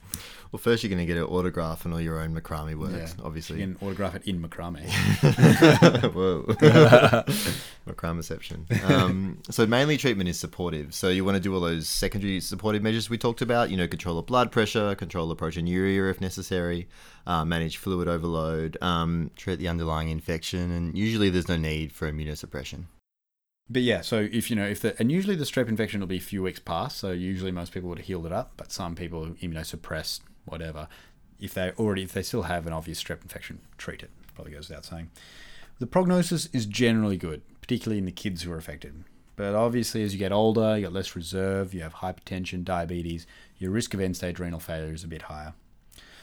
Well, 0.54 0.60
first 0.60 0.84
you're 0.84 0.90
going 0.92 1.00
to 1.00 1.12
get 1.12 1.18
an 1.18 1.24
autograph 1.24 1.84
and 1.84 1.96
all 1.96 2.00
your 2.00 2.20
own 2.20 2.40
macrame 2.40 2.76
works, 2.76 3.16
yeah. 3.18 3.26
obviously. 3.26 3.60
You 3.60 3.74
can 3.74 3.88
autograph 3.88 4.14
it 4.14 4.28
in 4.28 4.40
macrame. 4.40 4.86
Whoa. 6.14 6.44
Macrameception. 7.88 8.84
Um, 8.88 9.40
so 9.50 9.66
mainly 9.66 9.98
treatment 9.98 10.30
is 10.30 10.40
supportive. 10.40 10.94
So 10.94 11.10
you 11.10 11.26
want 11.26 11.38
to 11.38 11.42
do 11.42 11.56
all 11.56 11.60
those 11.60 11.90
secondary 11.90 12.40
supportive 12.40 12.84
measures 12.84 13.10
we 13.10 13.18
talked 13.18 13.42
about, 13.42 13.72
you 13.72 13.78
know, 13.78 13.88
control 13.88 14.18
the 14.18 14.22
blood 14.22 14.52
pressure, 14.52 14.94
control 14.94 15.28
the 15.28 15.36
proteinuria 15.36 16.12
if 16.12 16.22
necessary, 16.22 16.88
uh, 17.26 17.44
manage 17.44 17.78
fluid 17.78 18.08
overload, 18.08 18.78
um, 18.80 19.32
treat 19.36 19.58
the 19.58 19.68
underlying 19.68 20.10
infection, 20.10 20.70
and 20.70 20.96
usually 20.96 21.32
there's 21.32 21.50
no 21.50 21.58
need 21.58 21.92
for 21.92 22.12
immunosuppression. 22.12 22.84
But 23.70 23.82
yeah, 23.82 24.02
so 24.02 24.28
if 24.32 24.50
you 24.50 24.56
know 24.56 24.68
if 24.68 24.82
the 24.82 24.96
and 25.00 25.12
usually 25.12 25.36
the 25.36 25.46
strep 25.46 25.70
infection 25.70 26.00
will 26.00 26.08
be 26.08 26.18
a 26.18 26.22
few 26.22 26.44
weeks 26.44 26.60
past, 26.60 26.98
so 26.98 27.12
usually 27.12 27.52
most 27.52 27.72
people 27.72 27.90
would 27.90 27.98
have 28.00 28.08
healed 28.08 28.26
it 28.26 28.32
up, 28.32 28.54
but 28.58 28.72
some 28.72 28.96
people 28.96 29.28
immunosuppressed, 29.42 30.22
whatever. 30.46 30.88
If 31.40 31.54
they 31.54 31.72
already 31.72 32.04
if 32.04 32.14
they 32.14 32.24
still 32.24 32.44
have 32.44 32.68
an 32.68 32.74
obvious 32.74 33.02
strep 33.02 33.22
infection, 33.22 33.62
treat 33.78 34.04
it. 34.04 34.12
Probably 34.36 34.54
goes 34.54 34.70
without 34.70 34.86
saying. 34.86 35.12
The 35.80 35.88
prognosis 35.88 36.48
is 36.48 36.66
generally 36.66 37.18
good, 37.18 37.42
particularly 37.62 37.98
in 37.98 38.06
the 38.06 38.12
kids 38.12 38.44
who 38.44 38.52
are 38.52 38.58
affected. 38.58 39.04
But 39.36 39.56
obviously, 39.56 40.04
as 40.04 40.14
you 40.14 40.20
get 40.20 40.32
older, 40.32 40.76
you 40.76 40.84
get 40.84 40.94
less 40.94 41.16
reserve, 41.16 41.74
you 41.74 41.82
have 41.82 41.96
hypertension, 41.96 42.64
diabetes, 42.64 43.26
your 43.58 43.72
risk 43.72 43.94
of 43.94 44.00
end 44.00 44.16
stage 44.16 44.40
renal 44.40 44.60
failure 44.60 44.94
is 44.94 45.04
a 45.04 45.08
bit 45.08 45.24
higher. 45.24 45.54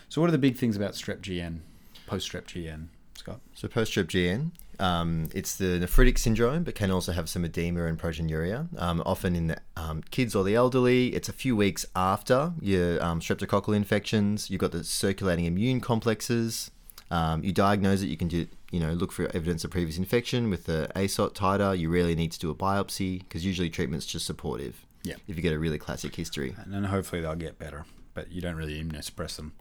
So, 0.08 0.20
what 0.20 0.28
are 0.28 0.32
the 0.32 0.38
big 0.38 0.56
things 0.56 0.76
about 0.76 0.92
strep 0.92 1.20
GN, 1.20 1.60
post 2.06 2.30
strep 2.30 2.44
GN, 2.44 2.86
Scott? 3.16 3.40
So, 3.54 3.66
post 3.66 3.92
strep 3.92 4.06
GN, 4.06 4.52
um, 4.80 5.28
it's 5.34 5.56
the 5.56 5.78
nephritic 5.78 6.18
syndrome, 6.18 6.64
but 6.64 6.74
can 6.74 6.90
also 6.90 7.12
have 7.12 7.28
some 7.28 7.44
edema 7.44 7.84
and 7.84 7.98
proteinuria. 7.98 8.66
Um, 8.80 9.02
often 9.04 9.36
in 9.36 9.48
the 9.48 9.58
um, 9.76 10.02
kids 10.10 10.34
or 10.34 10.42
the 10.42 10.54
elderly, 10.54 11.08
it's 11.08 11.28
a 11.28 11.32
few 11.32 11.54
weeks 11.54 11.84
after 11.94 12.54
your 12.60 13.02
um, 13.04 13.20
streptococcal 13.20 13.76
infections. 13.76 14.50
You've 14.50 14.60
got 14.60 14.72
the 14.72 14.82
circulating 14.82 15.44
immune 15.44 15.80
complexes. 15.80 16.70
Um, 17.10 17.44
you 17.44 17.52
diagnose 17.52 18.02
it. 18.02 18.06
You 18.06 18.16
can 18.16 18.28
do, 18.28 18.46
you 18.70 18.80
know, 18.80 18.92
look 18.92 19.12
for 19.12 19.24
evidence 19.34 19.64
of 19.64 19.70
previous 19.70 19.98
infection 19.98 20.48
with 20.48 20.64
the 20.64 20.90
ASOT 20.96 21.34
titer. 21.34 21.78
You 21.78 21.90
really 21.90 22.14
need 22.14 22.32
to 22.32 22.38
do 22.38 22.50
a 22.50 22.54
biopsy 22.54 23.18
because 23.18 23.44
usually 23.44 23.68
treatment's 23.68 24.06
just 24.06 24.24
supportive. 24.24 24.86
Yeah. 25.02 25.16
If 25.28 25.36
you 25.36 25.42
get 25.42 25.52
a 25.52 25.58
really 25.58 25.78
classic 25.78 26.14
history, 26.14 26.54
and 26.62 26.72
then 26.72 26.84
hopefully 26.84 27.20
they'll 27.20 27.34
get 27.34 27.58
better, 27.58 27.84
but 28.14 28.30
you 28.30 28.40
don't 28.40 28.56
really 28.56 28.82
immunosuppress 28.82 29.36
them. 29.36 29.52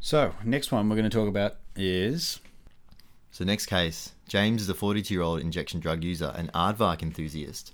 So 0.00 0.34
next 0.44 0.70
one 0.70 0.88
we're 0.88 0.96
going 0.96 1.08
to 1.08 1.16
talk 1.16 1.28
about 1.28 1.56
is 1.76 2.40
so, 3.30 3.44
next 3.44 3.66
case 3.66 4.12
James 4.26 4.62
is 4.62 4.68
a 4.68 4.74
42 4.74 5.12
year 5.12 5.22
old 5.22 5.40
injection 5.40 5.80
drug 5.80 6.04
user 6.04 6.32
and 6.36 6.52
aardvark 6.52 7.02
enthusiast 7.02 7.72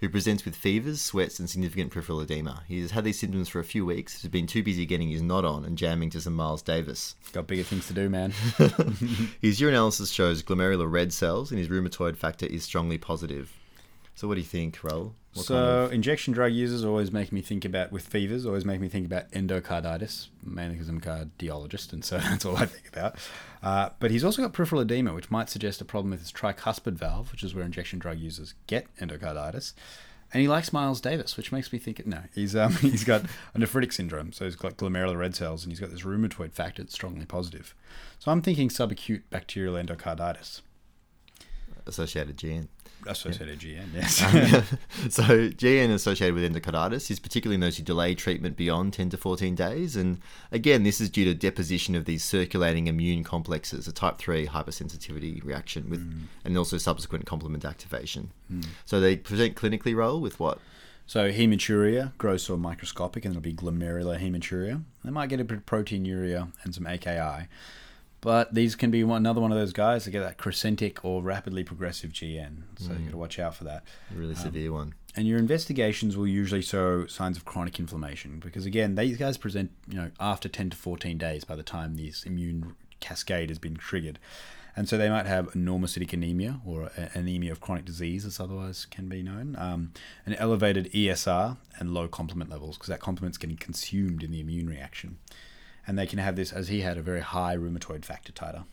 who 0.00 0.08
presents 0.08 0.44
with 0.44 0.54
fevers, 0.54 1.00
sweats, 1.00 1.38
and 1.38 1.48
significant 1.48 1.90
peripheral 1.90 2.20
edema. 2.20 2.62
He 2.68 2.80
has 2.82 2.90
had 2.90 3.04
these 3.04 3.18
symptoms 3.18 3.48
for 3.48 3.60
a 3.60 3.64
few 3.64 3.86
weeks, 3.86 4.20
He's 4.20 4.30
been 4.30 4.46
too 4.46 4.62
busy 4.62 4.84
getting 4.84 5.08
his 5.08 5.22
knot 5.22 5.44
on 5.44 5.64
and 5.64 5.78
jamming 5.78 6.10
to 6.10 6.20
some 6.20 6.34
Miles 6.34 6.62
Davis. 6.62 7.14
Got 7.32 7.46
bigger 7.46 7.62
things 7.62 7.86
to 7.88 7.94
do, 7.94 8.08
man. 8.10 8.30
his 9.40 9.58
urinalysis 9.58 10.12
shows 10.12 10.42
glomerular 10.42 10.90
red 10.90 11.12
cells, 11.12 11.50
and 11.50 11.58
his 11.58 11.68
rheumatoid 11.68 12.16
factor 12.16 12.46
is 12.46 12.64
strongly 12.64 12.98
positive. 12.98 13.52
So, 14.14 14.28
what 14.28 14.34
do 14.34 14.40
you 14.40 14.46
think, 14.46 14.78
Raul? 14.80 15.12
What 15.36 15.46
so, 15.46 15.54
kind 15.54 15.66
of... 15.66 15.92
injection 15.92 16.32
drug 16.32 16.52
users 16.52 16.84
always 16.84 17.12
make 17.12 17.30
me 17.30 17.42
think 17.42 17.64
about, 17.64 17.92
with 17.92 18.06
fevers, 18.06 18.46
always 18.46 18.64
make 18.64 18.80
me 18.80 18.88
think 18.88 19.04
about 19.04 19.30
endocarditis, 19.32 20.28
mainly 20.42 20.74
because 20.74 20.88
I'm 20.88 20.96
a 20.96 21.00
cardiologist, 21.00 21.92
and 21.92 22.04
so 22.04 22.18
that's 22.30 22.44
all 22.44 22.56
I 22.56 22.66
think 22.66 22.88
about. 22.88 23.16
Uh, 23.62 23.90
but 23.98 24.10
he's 24.10 24.24
also 24.24 24.42
got 24.42 24.52
peripheral 24.52 24.80
edema, 24.80 25.12
which 25.12 25.30
might 25.30 25.50
suggest 25.50 25.80
a 25.80 25.84
problem 25.84 26.10
with 26.10 26.20
his 26.20 26.32
tricuspid 26.32 26.94
valve, 26.94 27.32
which 27.32 27.42
is 27.42 27.54
where 27.54 27.64
injection 27.64 27.98
drug 27.98 28.18
users 28.18 28.54
get 28.66 28.86
endocarditis. 28.96 29.74
And 30.32 30.40
he 30.40 30.48
likes 30.48 30.72
Miles 30.72 31.00
Davis, 31.00 31.36
which 31.36 31.52
makes 31.52 31.72
me 31.72 31.78
think 31.78 32.04
no, 32.06 32.22
he's 32.34 32.56
um, 32.56 32.72
he's 32.76 33.04
got 33.04 33.24
a 33.54 33.58
nephritic 33.58 33.92
syndrome, 33.92 34.32
so 34.32 34.44
he's 34.44 34.56
got 34.56 34.76
glomerular 34.76 35.18
red 35.18 35.36
cells, 35.36 35.64
and 35.64 35.72
he's 35.72 35.80
got 35.80 35.90
this 35.90 36.02
rheumatoid 36.02 36.52
factor 36.52 36.82
that's 36.82 36.94
strongly 36.94 37.26
positive. 37.26 37.74
So 38.18 38.32
I'm 38.32 38.42
thinking 38.42 38.68
subacute 38.68 39.22
bacterial 39.30 39.74
endocarditis. 39.74 40.62
Associated 41.86 42.36
GN 42.36 42.68
associated. 43.06 43.58
GN, 43.60 43.94
yes. 43.94 44.22
um, 44.22 44.78
so 45.10 45.22
GN 45.50 45.92
associated 45.92 46.34
with 46.34 46.50
endocarditis 46.50 47.10
is 47.10 47.18
particularly 47.18 47.54
in 47.54 47.60
those 47.60 47.76
who 47.76 47.82
delay 47.82 48.14
treatment 48.14 48.56
beyond 48.56 48.92
10 48.92 49.10
to 49.10 49.16
14 49.16 49.54
days. 49.54 49.96
And 49.96 50.20
again, 50.52 50.82
this 50.82 51.00
is 51.00 51.10
due 51.10 51.24
to 51.24 51.34
deposition 51.34 51.94
of 51.94 52.04
these 52.04 52.24
circulating 52.24 52.86
immune 52.86 53.24
complexes, 53.24 53.88
a 53.88 53.92
type 53.92 54.18
3 54.18 54.46
hypersensitivity 54.46 55.44
reaction 55.44 55.88
with, 55.90 56.00
mm. 56.00 56.24
and 56.44 56.56
also 56.56 56.78
subsequent 56.78 57.26
complement 57.26 57.64
activation. 57.64 58.30
Mm. 58.52 58.66
So 58.84 59.00
they 59.00 59.16
present 59.16 59.56
clinically 59.56 59.94
Raul 59.94 60.20
with 60.20 60.38
what? 60.40 60.58
So 61.06 61.30
hematuria, 61.30 62.12
gross 62.18 62.50
or 62.50 62.56
microscopic, 62.58 63.24
and 63.24 63.32
it'll 63.32 63.42
be 63.42 63.54
glomerular 63.54 64.20
hematuria. 64.20 64.82
They 65.04 65.10
might 65.10 65.28
get 65.28 65.38
a 65.38 65.44
bit 65.44 65.58
of 65.58 65.66
proteinuria 65.66 66.52
and 66.64 66.74
some 66.74 66.86
AKI. 66.86 67.46
But 68.20 68.54
these 68.54 68.74
can 68.74 68.90
be 68.90 69.04
one, 69.04 69.18
another 69.18 69.40
one 69.40 69.52
of 69.52 69.58
those 69.58 69.72
guys 69.72 70.04
that 70.04 70.10
get 70.10 70.20
that 70.20 70.38
crescentic 70.38 71.04
or 71.04 71.22
rapidly 71.22 71.62
progressive 71.64 72.12
GN. 72.12 72.62
So 72.78 72.92
you 72.92 73.04
got 73.04 73.10
to 73.10 73.16
watch 73.16 73.38
out 73.38 73.54
for 73.54 73.64
that. 73.64 73.84
A 74.12 74.18
really 74.18 74.34
severe 74.34 74.72
one. 74.72 74.94
And 75.14 75.26
your 75.26 75.38
investigations 75.38 76.16
will 76.16 76.26
usually 76.26 76.62
show 76.62 77.06
signs 77.06 77.36
of 77.36 77.44
chronic 77.44 77.78
inflammation 77.78 78.38
because 78.38 78.66
again, 78.66 78.94
these 78.96 79.16
guys 79.16 79.36
present, 79.36 79.70
you 79.88 79.96
know, 79.96 80.10
after 80.20 80.48
10 80.48 80.70
to 80.70 80.76
14 80.76 81.16
days 81.18 81.44
by 81.44 81.56
the 81.56 81.62
time 81.62 81.96
this 81.96 82.24
immune 82.24 82.74
cascade 83.00 83.48
has 83.48 83.58
been 83.58 83.76
triggered. 83.76 84.18
And 84.76 84.86
so 84.86 84.98
they 84.98 85.08
might 85.08 85.24
have 85.24 85.54
normocytic 85.54 86.12
anemia 86.12 86.60
or 86.66 86.90
anemia 87.14 87.50
of 87.52 87.60
chronic 87.60 87.86
disease, 87.86 88.26
as 88.26 88.38
otherwise 88.38 88.84
can 88.84 89.08
be 89.08 89.22
known, 89.22 89.56
um, 89.58 89.92
an 90.26 90.34
elevated 90.34 90.92
ESR 90.92 91.56
and 91.78 91.94
low 91.94 92.08
complement 92.08 92.50
levels 92.50 92.76
because 92.76 92.88
that 92.88 93.00
complement's 93.00 93.38
getting 93.38 93.56
consumed 93.56 94.22
in 94.22 94.30
the 94.32 94.40
immune 94.40 94.68
reaction. 94.68 95.16
And 95.86 95.98
they 95.98 96.06
can 96.06 96.18
have 96.18 96.36
this, 96.36 96.52
as 96.52 96.68
he 96.68 96.80
had, 96.80 96.98
a 96.98 97.02
very 97.02 97.20
high 97.20 97.56
rheumatoid 97.56 98.04
factor 98.04 98.32
titer. 98.32 98.64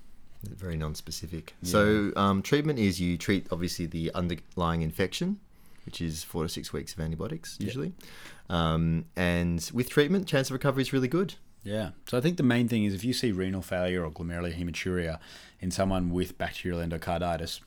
Very 0.43 0.75
non-specific. 0.75 1.53
So 1.61 2.11
um, 2.15 2.41
treatment 2.41 2.79
is 2.79 2.99
you 2.99 3.17
treat 3.17 3.47
obviously 3.51 3.85
the 3.85 4.11
underlying 4.13 4.81
infection, 4.81 5.39
which 5.85 6.01
is 6.01 6.23
four 6.23 6.43
to 6.43 6.49
six 6.49 6.73
weeks 6.73 6.93
of 6.93 6.99
antibiotics 6.99 7.57
usually, 7.59 7.93
um, 8.49 9.05
and 9.15 9.69
with 9.73 9.89
treatment, 9.89 10.27
chance 10.27 10.49
of 10.49 10.53
recovery 10.53 10.81
is 10.81 10.91
really 10.91 11.07
good. 11.07 11.35
Yeah. 11.63 11.91
So 12.09 12.17
I 12.17 12.21
think 12.21 12.37
the 12.37 12.43
main 12.43 12.67
thing 12.67 12.83
is 12.83 12.93
if 12.93 13.05
you 13.05 13.13
see 13.13 13.31
renal 13.31 13.61
failure 13.61 14.03
or 14.03 14.11
glomerular 14.11 14.53
hematuria 14.53 15.19
in 15.61 15.71
someone 15.71 16.09
with 16.09 16.37
bacterial 16.37 16.81
endocarditis, 16.81 17.61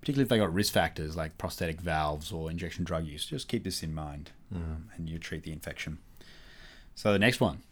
particularly 0.00 0.24
if 0.24 0.28
they 0.28 0.38
got 0.38 0.52
risk 0.52 0.72
factors 0.72 1.16
like 1.16 1.38
prosthetic 1.38 1.80
valves 1.80 2.32
or 2.32 2.50
injection 2.50 2.84
drug 2.84 3.06
use, 3.06 3.26
just 3.26 3.46
keep 3.46 3.62
this 3.62 3.84
in 3.84 3.94
mind 3.94 4.32
um, 4.52 4.88
and 4.96 5.08
you 5.08 5.18
treat 5.18 5.44
the 5.44 5.52
infection. 5.52 5.98
So 6.96 7.12
the 7.12 7.20
next 7.20 7.40
one 7.40 7.62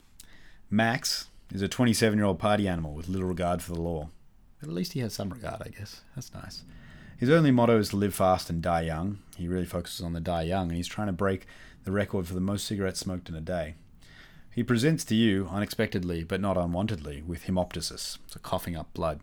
Max 0.74 1.28
is 1.52 1.62
a 1.62 1.68
27 1.68 2.18
year 2.18 2.26
old 2.26 2.40
party 2.40 2.66
animal 2.66 2.94
with 2.94 3.08
little 3.08 3.28
regard 3.28 3.62
for 3.62 3.72
the 3.72 3.80
law. 3.80 4.08
But 4.58 4.68
at 4.68 4.74
least 4.74 4.94
he 4.94 5.00
has 5.00 5.12
some 5.12 5.30
regard, 5.30 5.62
I 5.62 5.68
guess. 5.68 6.00
That's 6.16 6.34
nice. 6.34 6.64
His 7.16 7.30
only 7.30 7.52
motto 7.52 7.78
is 7.78 7.90
to 7.90 7.96
live 7.96 8.12
fast 8.12 8.50
and 8.50 8.60
die 8.60 8.82
young. 8.82 9.20
He 9.36 9.46
really 9.46 9.66
focuses 9.66 10.00
on 10.00 10.14
the 10.14 10.20
die 10.20 10.42
young, 10.42 10.68
and 10.68 10.76
he's 10.76 10.88
trying 10.88 11.06
to 11.06 11.12
break 11.12 11.46
the 11.84 11.92
record 11.92 12.26
for 12.26 12.34
the 12.34 12.40
most 12.40 12.66
cigarettes 12.66 12.98
smoked 12.98 13.28
in 13.28 13.36
a 13.36 13.40
day. 13.40 13.76
He 14.50 14.64
presents 14.64 15.04
to 15.04 15.14
you, 15.14 15.48
unexpectedly 15.48 16.24
but 16.24 16.40
not 16.40 16.56
unwantedly, 16.56 17.24
with 17.24 17.44
hemoptysis, 17.44 18.18
so 18.26 18.40
coughing 18.42 18.74
up 18.74 18.92
blood. 18.94 19.20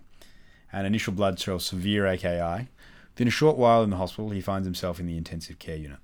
And 0.72 0.88
initial 0.88 1.12
blood 1.12 1.38
shows 1.38 1.66
severe 1.66 2.08
AKI. 2.08 2.70
Within 3.14 3.28
a 3.28 3.32
short 3.32 3.58
while 3.58 3.84
in 3.84 3.90
the 3.90 3.98
hospital, 3.98 4.30
he 4.30 4.40
finds 4.40 4.66
himself 4.66 5.02
in 5.02 5.06
the 5.06 5.18
intensive 5.18 5.60
care 5.60 5.76
unit. 5.76 6.00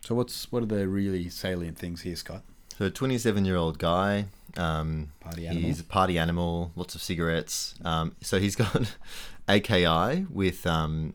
So, 0.00 0.14
what's 0.14 0.52
what 0.52 0.62
are 0.62 0.66
the 0.66 0.86
really 0.86 1.30
salient 1.30 1.78
things 1.78 2.02
here, 2.02 2.16
Scott? 2.16 2.42
So, 2.76 2.84
a 2.86 2.90
27 2.90 3.46
year 3.46 3.56
old 3.56 3.78
guy. 3.78 4.26
Um, 4.56 5.12
Party 5.20 5.46
animal. 5.46 5.68
He's 5.68 5.80
a 5.80 5.84
party 5.84 6.18
animal, 6.18 6.72
lots 6.76 6.94
of 6.94 7.02
cigarettes. 7.02 7.74
Um, 7.84 8.16
so, 8.20 8.38
he's 8.38 8.56
got 8.56 8.96
AKI 9.48 10.26
with, 10.30 10.66
um, 10.66 11.14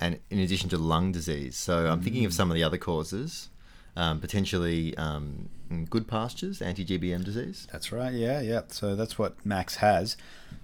and 0.00 0.18
in 0.30 0.38
addition 0.38 0.68
to 0.70 0.78
lung 0.78 1.12
disease. 1.12 1.56
So, 1.56 1.86
I'm 1.86 2.02
thinking 2.02 2.24
of 2.24 2.32
some 2.32 2.50
of 2.50 2.54
the 2.54 2.62
other 2.62 2.78
causes. 2.78 3.48
Um, 3.94 4.20
potentially 4.20 4.96
um, 4.96 5.50
Goodpasture's, 5.90 6.62
anti 6.62 6.84
GBM 6.84 7.24
disease. 7.24 7.66
That's 7.72 7.92
right, 7.92 8.12
yeah, 8.12 8.40
yeah. 8.40 8.62
So 8.68 8.94
that's 8.94 9.18
what 9.18 9.44
Max 9.44 9.76
has. 9.76 10.16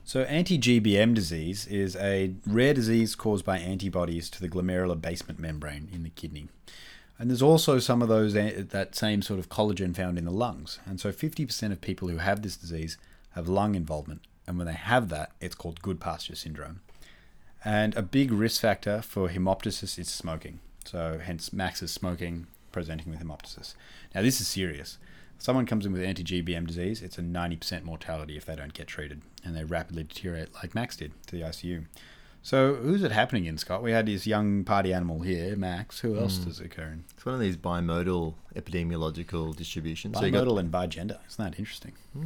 So 0.05 0.23
anti 0.23 0.59
GBM 0.59 1.15
disease 1.15 1.67
is 1.67 1.97
a 1.97 2.35
rare 2.47 2.75
disease 2.75 3.15
caused 3.15 3.45
by 3.45 3.59
antibodies 3.59 4.31
to 4.31 4.41
the 4.41 4.49
glomerular 4.49 5.01
basement 5.01 5.39
membrane 5.39 5.89
in 5.93 6.03
the 6.03 6.11
kidney. 6.11 6.49
And 7.19 7.29
there's 7.29 7.43
also 7.43 7.79
some 7.79 8.01
of 8.01 8.09
those 8.09 8.37
eh, 8.37 8.63
that 8.71 8.95
same 8.95 9.23
sort 9.23 9.41
of 9.41 9.49
collagen 9.49 9.95
found 9.95 10.19
in 10.19 10.25
the 10.25 10.31
lungs. 10.31 10.79
And 10.87 11.01
so 11.01 11.11
50% 11.11 11.73
of 11.73 11.81
people 11.81 12.09
who 12.09 12.19
have 12.19 12.43
this 12.43 12.57
disease 12.57 12.97
have 13.31 13.49
lung 13.49 13.75
involvement. 13.75 14.23
And 14.47 14.57
when 14.57 14.67
they 14.67 14.75
have 14.75 15.09
that, 15.09 15.33
it's 15.41 15.55
called 15.55 15.83
Goodpasture 15.83 16.37
syndrome. 16.37 16.81
And 17.65 17.97
a 17.97 18.03
big 18.03 18.31
risk 18.31 18.61
factor 18.61 19.03
for 19.03 19.29
hemoptysis 19.29 19.99
is 19.99 20.09
smoking. 20.09 20.61
So 20.85 21.21
hence 21.23 21.53
Max 21.53 21.83
is 21.83 21.91
smoking, 21.91 22.47
presenting 22.73 23.11
with 23.11 23.21
hemoptysis. 23.21 23.75
Now 24.15 24.23
this 24.23 24.41
is 24.41 24.49
serious. 24.49 24.99
If 25.37 25.43
someone 25.43 25.67
comes 25.67 25.85
in 25.85 25.93
with 25.93 26.03
anti-GBM 26.03 26.67
disease, 26.67 27.03
it's 27.03 27.19
a 27.19 27.23
90% 27.23 27.85
mortality 27.85 28.37
if 28.37 28.45
they 28.45 28.57
don't 28.57 28.75
get 28.75 28.87
treated, 28.87 29.23
and 29.45 29.55
they 29.55 29.65
rapidly 29.65 30.03
deteriorate 30.03 30.55
like 30.55 30.75
Max 30.75 30.97
did 30.97 31.13
to 31.27 31.37
the 31.37 31.43
ICU. 31.43 31.85
So 32.49 32.77
who's 32.77 33.03
it 33.03 33.13
happening 33.13 33.45
in, 33.45 33.59
Scott? 33.59 33.83
We 33.83 33.93
had 33.93 34.07
this 34.07 34.27
young 34.27 34.65
party 34.65 34.95
animal 34.95 35.21
here, 35.21 35.55
Max. 35.55 36.01
Who 36.01 36.19
else 36.19 36.39
does 36.39 36.61
it 36.61 36.65
occur 36.65 36.85
in? 36.85 37.05
It's 37.15 37.27
one 37.27 37.35
of 37.35 37.43
these 37.43 37.59
bimodal 37.59 38.37
epidemiological 38.57 39.55
distributions. 39.55 40.19
So 40.19 40.25
you 40.25 40.33
got- 40.33 40.47
Bimodal 40.47 40.59
and 40.61 40.73
bigender. 40.73 41.19
Isn't 41.29 41.45
that 41.45 41.59
interesting? 41.59 41.93
Yeah. 42.17 42.23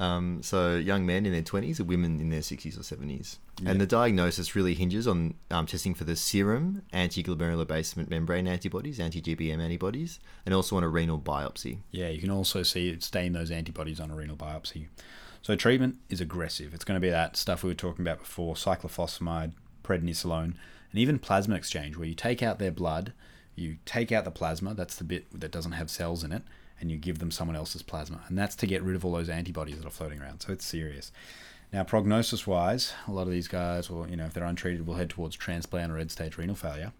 Um, 0.00 0.42
so 0.42 0.74
young 0.78 1.06
men 1.06 1.26
in 1.26 1.32
their 1.32 1.42
20s 1.42 1.78
or 1.78 1.84
women 1.84 2.18
in 2.18 2.30
their 2.30 2.40
60s 2.40 2.76
or 2.76 2.82
70s. 2.82 3.36
Yeah. 3.62 3.70
And 3.70 3.80
the 3.80 3.86
diagnosis 3.86 4.56
really 4.56 4.74
hinges 4.74 5.06
on 5.06 5.34
um, 5.52 5.66
testing 5.66 5.94
for 5.94 6.02
the 6.02 6.16
serum 6.16 6.82
anti-glomerular 6.92 7.68
basement 7.68 8.10
membrane 8.10 8.48
antibodies, 8.48 8.98
anti-GBM 8.98 9.60
antibodies, 9.60 10.18
and 10.44 10.52
also 10.56 10.76
on 10.76 10.82
a 10.82 10.88
renal 10.88 11.20
biopsy. 11.20 11.78
Yeah, 11.92 12.08
you 12.08 12.20
can 12.20 12.32
also 12.32 12.64
see 12.64 12.98
stain 12.98 13.34
those 13.34 13.52
antibodies 13.52 14.00
on 14.00 14.10
a 14.10 14.16
renal 14.16 14.36
biopsy. 14.36 14.88
So 15.42 15.56
treatment 15.56 15.96
is 16.08 16.20
aggressive. 16.20 16.74
It's 16.74 16.84
going 16.84 17.00
to 17.00 17.04
be 17.04 17.10
that 17.10 17.36
stuff 17.36 17.62
we 17.62 17.70
were 17.70 17.74
talking 17.74 18.04
about 18.04 18.18
before: 18.18 18.54
cyclophosphamide, 18.54 19.52
prednisolone, 19.82 20.54
and 20.90 21.00
even 21.00 21.18
plasma 21.18 21.54
exchange, 21.54 21.96
where 21.96 22.08
you 22.08 22.14
take 22.14 22.42
out 22.42 22.58
their 22.58 22.70
blood, 22.70 23.12
you 23.54 23.78
take 23.84 24.12
out 24.12 24.24
the 24.24 24.30
plasma. 24.30 24.74
That's 24.74 24.96
the 24.96 25.04
bit 25.04 25.26
that 25.38 25.50
doesn't 25.50 25.72
have 25.72 25.90
cells 25.90 26.22
in 26.24 26.32
it, 26.32 26.42
and 26.78 26.90
you 26.90 26.98
give 26.98 27.20
them 27.20 27.30
someone 27.30 27.56
else's 27.56 27.82
plasma, 27.82 28.20
and 28.28 28.38
that's 28.38 28.54
to 28.56 28.66
get 28.66 28.82
rid 28.82 28.96
of 28.96 29.04
all 29.04 29.12
those 29.12 29.28
antibodies 29.28 29.78
that 29.78 29.86
are 29.86 29.90
floating 29.90 30.20
around. 30.20 30.40
So 30.40 30.52
it's 30.52 30.64
serious. 30.64 31.10
Now, 31.72 31.84
prognosis-wise, 31.84 32.92
a 33.06 33.12
lot 33.12 33.28
of 33.28 33.30
these 33.30 33.46
guys, 33.46 33.88
will, 33.88 34.08
you 34.08 34.16
know, 34.16 34.26
if 34.26 34.34
they're 34.34 34.42
untreated, 34.44 34.86
will 34.86 34.94
head 34.94 35.08
towards 35.08 35.36
transplant 35.36 35.92
or 35.92 35.98
end-stage 35.98 36.36
renal 36.36 36.56
failure. 36.56 36.92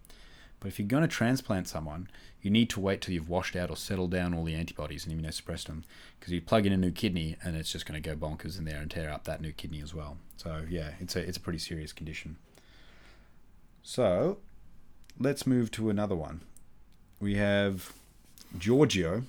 But 0.61 0.69
if 0.69 0.79
you're 0.79 0.87
going 0.87 1.03
to 1.03 1.09
transplant 1.09 1.69
someone, 1.69 2.09
you 2.43 2.51
need 2.51 2.71
to 2.71 2.81
wait 2.81 3.01
till 3.01 3.15
you've 3.15 3.29
washed 3.29 3.57
out 3.57 3.71
or 3.71 3.77
settled 3.77 4.11
down 4.11 4.35
all 4.35 4.45
the 4.45 4.55
antibodies 4.55 5.07
and 5.07 5.15
immunosuppressed 5.19 5.67
them, 5.67 5.85
because 6.19 6.33
you 6.33 6.41
plug 6.41 6.67
in 6.67 6.73
a 6.73 6.77
new 6.77 6.91
kidney 6.91 7.37
and 7.43 7.57
it's 7.57 7.73
just 7.73 7.87
going 7.87 8.01
to 8.01 8.09
go 8.09 8.15
bonkers 8.15 8.59
in 8.59 8.67
there 8.67 8.81
and 8.81 8.91
tear 8.91 9.11
up 9.11 9.25
that 9.25 9.41
new 9.41 9.53
kidney 9.53 9.81
as 9.81 9.95
well. 9.95 10.19
So 10.37 10.65
yeah, 10.69 10.91
it's 11.01 11.17
a 11.17 11.21
it's 11.21 11.39
a 11.39 11.41
pretty 11.41 11.59
serious 11.59 11.93
condition. 11.93 12.37
So, 13.83 14.39
let's 15.19 15.47
move 15.47 15.71
to 15.73 15.89
another 15.89 16.15
one. 16.15 16.43
We 17.19 17.37
have 17.37 17.95
Giorgio, 18.59 19.23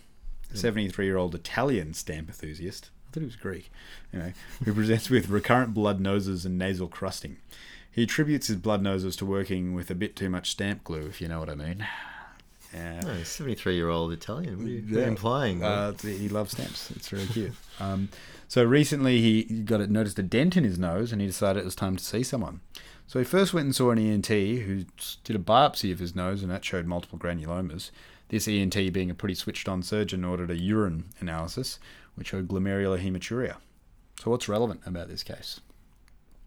a 0.49 0.51
hmm. 0.51 0.55
73 0.55 1.05
year 1.05 1.17
old 1.17 1.33
Italian 1.33 1.93
stamp 1.93 2.27
enthusiast. 2.27 2.89
I 3.07 3.13
thought 3.13 3.21
he 3.21 3.25
was 3.25 3.35
Greek, 3.35 3.69
you 4.11 4.19
know, 4.19 4.33
who 4.63 4.73
presents 4.73 5.09
with 5.09 5.29
recurrent 5.29 5.73
blood 5.73 5.99
noses 5.99 6.45
and 6.45 6.57
nasal 6.57 6.87
crusting. 6.87 7.37
He 7.91 8.03
attributes 8.03 8.47
his 8.47 8.57
blood 8.57 8.81
noses 8.81 9.15
to 9.17 9.25
working 9.25 9.73
with 9.73 9.89
a 9.91 9.95
bit 9.95 10.15
too 10.15 10.29
much 10.29 10.49
stamp 10.51 10.83
glue, 10.83 11.05
if 11.07 11.19
you 11.21 11.27
know 11.27 11.39
what 11.39 11.49
I 11.49 11.55
mean. 11.55 11.85
No, 12.73 12.79
73-year-old 12.79 14.13
Italian. 14.13 14.57
What 14.59 14.65
are 14.65 14.69
you, 14.69 14.81
what 14.81 14.91
are 14.91 14.93
you 14.93 14.99
Yeah. 15.01 15.07
implying? 15.07 15.61
Uh, 15.63 15.91
he 16.01 16.29
loves 16.29 16.51
stamps. 16.53 16.89
It's 16.91 17.11
really 17.11 17.27
cute. 17.27 17.51
Um, 17.81 18.07
so 18.47 18.63
recently 18.63 19.19
he 19.19 19.43
got 19.63 19.81
it, 19.81 19.89
noticed 19.89 20.17
a 20.19 20.23
dent 20.23 20.55
in 20.55 20.63
his 20.63 20.79
nose 20.79 21.11
and 21.11 21.19
he 21.19 21.27
decided 21.27 21.59
it 21.61 21.65
was 21.65 21.75
time 21.75 21.97
to 21.97 22.03
see 22.03 22.23
someone. 22.23 22.61
So 23.07 23.19
he 23.19 23.25
first 23.25 23.53
went 23.53 23.65
and 23.65 23.75
saw 23.75 23.91
an 23.91 23.97
ENT 23.99 24.27
who 24.27 24.85
did 25.25 25.35
a 25.35 25.39
biopsy 25.39 25.91
of 25.91 25.99
his 25.99 26.15
nose 26.15 26.41
and 26.43 26.51
that 26.51 26.63
showed 26.63 26.85
multiple 26.85 27.19
granulomas. 27.19 27.91
This 28.29 28.47
ENT, 28.47 28.75
being 28.93 29.09
a 29.11 29.13
pretty 29.15 29.35
switched 29.35 29.67
on 29.67 29.83
surgeon, 29.83 30.23
ordered 30.23 30.49
a 30.51 30.55
urine 30.57 31.05
analysis 31.19 31.77
which 32.15 32.27
showed 32.27 32.47
glomerular 32.47 33.01
hematuria. 33.03 33.57
So 34.23 34.31
what's 34.31 34.47
relevant 34.47 34.81
about 34.85 35.09
this 35.09 35.23
case? 35.23 35.59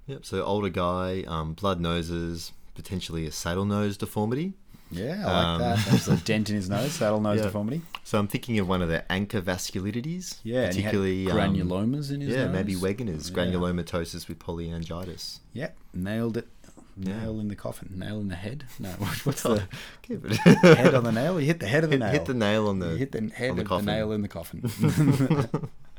Yep. 0.07 0.25
So 0.25 0.43
older 0.45 0.69
guy, 0.69 1.25
um, 1.27 1.55
blood 1.55 1.81
noses, 1.81 2.53
potentially 2.75 3.27
a 3.27 3.33
saddle 3.33 3.65
nose 3.65 3.97
deformity. 3.97 4.53
Yeah, 4.91 5.23
I 5.27 5.33
like 5.33 5.45
Um, 5.47 5.61
that. 5.61 5.79
There's 5.89 6.09
a 6.09 6.17
dent 6.25 6.51
in 6.51 6.57
his 6.57 6.69
nose, 6.69 6.93
saddle 6.93 7.21
nose 7.21 7.39
Yeah. 7.39 7.45
deformity. 7.45 7.83
So 8.05 8.19
I'm 8.19 8.29
thinking 8.29 8.59
of 8.59 8.69
one 8.69 8.83
of 8.83 8.89
the 8.89 9.03
ANCA 9.11 9.41
vasculitides. 9.43 10.37
Yeah, 10.45 10.65
and 10.67 10.75
he 10.75 10.83
had 10.83 10.93
particularly 10.93 11.31
um, 11.31 11.37
granulomas 11.55 12.13
in 12.13 12.21
his 12.21 12.31
yeah, 12.35 12.45
nose. 12.45 12.53
maybe 12.53 12.75
Wegener's 12.75 13.31
Yeah. 13.31 13.37
granulomatosis 13.37 14.29
with 14.29 14.39
polyangiitis. 14.39 15.41
Yep, 15.55 15.77
nailed 15.95 16.37
it. 16.37 16.49
Yeah. 16.97 17.23
Nail 17.23 17.41
in 17.41 17.49
the 17.49 17.57
coffin. 17.57 17.91
Nail 17.97 18.21
in 18.21 18.29
the 18.29 18.37
head. 18.37 18.67
No, 18.79 18.91
what's 19.25 19.43
the 19.43 19.67
head 20.77 20.95
on 20.95 21.03
the 21.03 21.11
nail? 21.13 21.41
You 21.41 21.47
hit 21.47 21.59
the 21.59 21.67
head 21.67 21.83
of 21.83 21.91
the 21.91 21.95
hit, 21.97 22.01
nail. 22.01 22.13
hit 22.13 22.25
the 22.27 22.35
nail 22.35 22.69
on 22.69 22.79
the. 22.79 22.91
you 22.91 22.97
hit 22.97 23.11
the 23.13 23.31
head 23.35 23.51
on 23.51 23.57
the 23.57 23.63
of 23.63 23.69
coffin. 23.69 23.87
the 23.87 23.93
nail 23.93 24.13
in 24.13 24.23
the 24.23 24.29
coffin. 24.29 24.61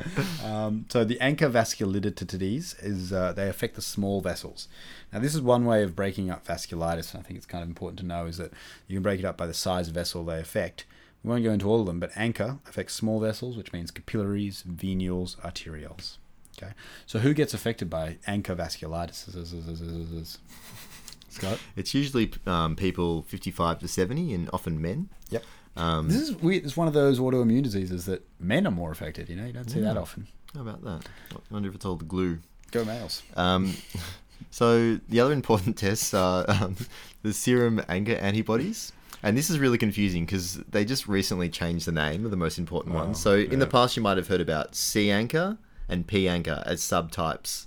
um, 0.44 0.86
so 0.90 1.04
the 1.04 1.18
ANCA 1.18 1.50
vasculitides 1.52 2.84
is 2.84 3.14
uh, 3.14 3.34
they 3.34 3.48
affect 3.48 3.76
the 3.76 3.82
small 3.82 4.22
vessels. 4.22 4.68
Now 5.14 5.20
this 5.20 5.34
is 5.34 5.42
one 5.42 5.66
way 5.66 5.84
of 5.84 5.96
breaking 5.96 6.30
up 6.30 6.46
vasculitis. 6.46 7.14
and 7.14 7.24
I 7.24 7.24
think 7.26 7.38
it's 7.38 7.46
kind 7.46 7.64
of 7.64 7.70
important 7.70 8.00
to 8.00 8.06
know 8.06 8.26
is 8.26 8.38
that 8.38 8.52
you 8.88 8.96
can 8.96 9.04
break 9.04 9.20
it 9.20 9.26
up 9.26 9.38
by 9.38 9.48
the 9.48 9.54
size 9.54 9.90
vessel 9.90 10.24
they 10.24 10.40
affect. 10.40 10.86
We 11.24 11.30
won't 11.30 11.44
go 11.44 11.52
into 11.52 11.70
all 11.70 11.80
of 11.80 11.88
them, 11.88 12.00
but 12.00 12.12
ANCA 12.14 12.60
affects 12.68 12.94
small 12.94 13.20
vessels, 13.20 13.58
which 13.58 13.74
means 13.74 13.90
capillaries, 13.90 14.64
venules, 14.64 15.38
arterioles. 15.38 16.18
Okay, 16.58 16.74
so 17.06 17.20
who 17.20 17.34
gets 17.34 17.54
affected 17.54 17.90
by 17.90 18.18
ANCA 18.28 18.56
vasculitis? 18.56 20.38
Scott. 21.30 21.60
It's 21.76 21.94
usually 21.94 22.32
um, 22.46 22.78
people 22.78 23.24
55 23.24 23.80
to 23.80 23.88
70 23.90 24.34
and 24.34 24.50
often 24.54 24.82
men. 24.82 25.10
Yep. 25.30 25.44
Um, 25.78 26.08
This 26.08 26.22
is 26.22 26.36
weird. 26.36 26.64
It's 26.64 26.78
one 26.78 26.88
of 26.88 26.94
those 26.94 27.20
autoimmune 27.20 27.64
diseases 27.64 28.06
that 28.06 28.26
men 28.40 28.66
are 28.66 28.72
more 28.72 28.92
affected. 28.92 29.30
You 29.30 29.36
know, 29.36 29.46
you 29.46 29.54
don't 29.54 29.70
see 29.70 29.82
that 29.82 29.98
often. 29.98 30.28
how 30.54 30.62
about 30.62 30.84
that? 30.84 31.08
I 31.34 31.38
wonder 31.50 31.70
if 31.70 31.76
it's 31.76 31.86
all 31.86 31.96
the 31.98 32.06
glue. 32.06 32.40
Go 32.72 32.86
males. 32.86 33.24
Um, 33.36 33.74
so 34.52 35.00
the 35.10 35.20
other 35.20 35.34
important 35.34 35.78
tests 35.86 36.14
are 36.14 36.46
um, 36.50 36.76
the 37.24 37.34
serum 37.34 37.80
ANCA 37.90 38.22
antibodies. 38.22 38.92
And 39.24 39.36
this 39.38 39.50
is 39.50 39.58
really 39.60 39.78
confusing 39.80 40.26
because 40.26 40.58
they 40.70 40.86
just 40.86 41.08
recently 41.08 41.50
changed 41.50 41.88
the 41.88 41.92
name 41.92 42.26
of 42.26 42.32
the 42.32 42.38
most 42.38 42.60
important 42.60 42.96
Oh, 42.96 43.00
ones. 43.00 43.20
So 43.20 43.36
in 43.36 43.60
the 43.60 43.66
past, 43.68 43.98
you 43.98 44.04
might 44.04 44.18
have 44.18 44.28
heard 44.28 44.42
about 44.42 44.76
C 44.76 45.08
ANCA 45.08 45.58
and 45.90 46.06
P 46.06 46.26
ANCA 46.26 46.64
as 46.66 46.82
subtypes 46.82 47.66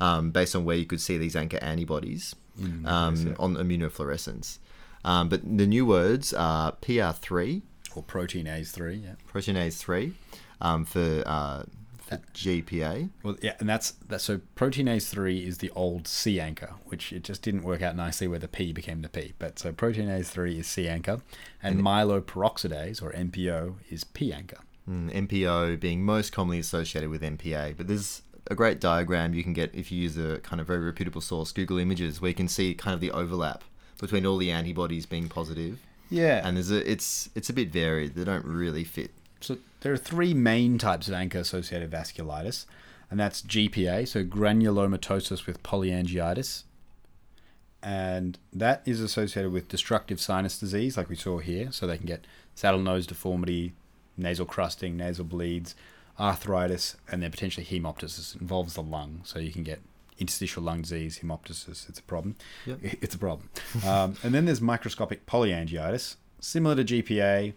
um, 0.00 0.30
based 0.30 0.54
on 0.54 0.64
where 0.64 0.76
you 0.76 0.86
could 0.86 1.00
see 1.00 1.18
these 1.18 1.34
ANCA 1.34 1.58
antibodies 1.62 2.34
Mm, 2.60 2.84
um, 2.86 3.14
yes, 3.14 3.24
yeah. 3.24 3.34
on 3.38 3.54
immunofluorescence. 3.56 4.58
Um, 5.04 5.28
but 5.28 5.42
the 5.42 5.66
new 5.66 5.86
words 5.86 6.32
are 6.32 6.72
PR3, 6.72 7.62
Or 7.94 8.02
proteinase 8.02 8.70
three. 8.70 8.96
Yeah. 8.96 9.14
proteinase 9.32 9.78
3 9.78 10.12
um, 10.60 10.84
for, 10.84 11.22
uh, 11.26 11.62
for 11.98 12.18
GPA. 12.34 13.08
Well, 13.22 13.36
yeah, 13.40 13.54
and 13.60 13.68
that's 13.68 13.92
that. 14.08 14.20
So 14.20 14.40
proteinase 14.56 15.08
three 15.08 15.46
is 15.46 15.58
the 15.58 15.70
old 15.70 16.06
C 16.06 16.36
ANCA, 16.36 16.74
which 16.86 17.12
it 17.12 17.24
just 17.24 17.40
didn't 17.42 17.62
work 17.62 17.82
out 17.82 17.96
nicely 17.96 18.28
where 18.28 18.38
the 18.38 18.48
P 18.48 18.72
became 18.72 19.00
the 19.02 19.08
P. 19.08 19.32
But 19.38 19.58
so 19.58 19.72
proteinase 19.72 20.26
three 20.26 20.58
is 20.58 20.66
C 20.66 20.84
ANCA, 20.84 21.22
and 21.62 21.80
myeloperoxidase 21.80 23.02
or 23.02 23.12
MPO 23.12 23.76
is 23.88 24.04
P 24.04 24.32
ANCA. 24.32 24.58
Mm, 24.88 25.28
MPO 25.28 25.78
being 25.80 26.02
most 26.04 26.32
commonly 26.32 26.58
associated 26.58 27.10
with 27.10 27.22
MPA, 27.22 27.76
but 27.76 27.86
there's 27.86 28.22
a 28.50 28.54
great 28.54 28.80
diagram 28.80 29.34
you 29.34 29.44
can 29.44 29.52
get 29.52 29.72
if 29.74 29.92
you 29.92 30.02
use 30.02 30.16
a 30.16 30.38
kind 30.40 30.60
of 30.60 30.66
very 30.66 30.80
reputable 30.80 31.20
source, 31.20 31.52
Google 31.52 31.78
Images, 31.78 32.20
where 32.20 32.30
you 32.30 32.34
can 32.34 32.48
see 32.48 32.74
kind 32.74 32.94
of 32.94 33.00
the 33.00 33.12
overlap 33.12 33.62
between 34.00 34.26
all 34.26 34.36
the 34.36 34.50
antibodies 34.50 35.06
being 35.06 35.28
positive, 35.28 35.78
Yeah, 36.08 36.46
and 36.46 36.56
there's 36.56 36.70
a 36.70 36.90
it's 36.90 37.28
it's 37.34 37.50
a 37.50 37.52
bit 37.52 37.70
varied. 37.70 38.14
They 38.14 38.24
don't 38.24 38.44
really 38.44 38.84
fit. 38.84 39.10
So 39.40 39.58
there 39.80 39.92
are 39.92 39.96
three 39.98 40.34
main 40.34 40.76
types 40.78 41.08
of 41.08 41.14
ANCA-associated 41.14 41.90
vasculitis, 41.90 42.66
and 43.10 43.18
that's 43.18 43.42
GPA, 43.42 44.06
so 44.06 44.24
granulomatosis 44.24 45.46
with 45.46 45.62
polyangiitis, 45.62 46.64
and 47.82 48.38
that 48.52 48.82
is 48.84 49.00
associated 49.00 49.52
with 49.52 49.68
destructive 49.68 50.20
sinus 50.20 50.58
disease, 50.58 50.96
like 50.96 51.08
we 51.08 51.16
saw 51.16 51.38
here. 51.38 51.72
So 51.72 51.86
they 51.86 51.96
can 51.96 52.06
get 52.06 52.26
saddle 52.54 52.80
nose 52.80 53.06
deformity, 53.06 53.72
nasal 54.16 54.44
crusting, 54.44 54.96
nasal 54.96 55.24
bleeds, 55.24 55.74
arthritis, 56.18 56.96
and 57.10 57.22
then 57.22 57.30
potentially 57.30 57.64
hemoptysis. 57.64 58.34
It 58.34 58.42
involves 58.42 58.74
the 58.74 58.82
lung, 58.82 59.20
so 59.24 59.38
you 59.38 59.52
can 59.52 59.62
get 59.62 59.80
interstitial 60.20 60.62
lung 60.62 60.82
disease, 60.82 61.18
hemoptysis. 61.18 61.88
It's 61.88 61.98
a 61.98 62.02
problem. 62.02 62.36
Yep. 62.66 62.78
It's 63.02 63.14
a 63.14 63.18
problem. 63.18 63.48
um, 63.86 64.16
and 64.22 64.34
then 64.34 64.44
there's 64.44 64.60
microscopic 64.60 65.26
polyangiitis, 65.26 66.16
similar 66.40 66.76
to 66.76 66.84
GPA 66.84 67.54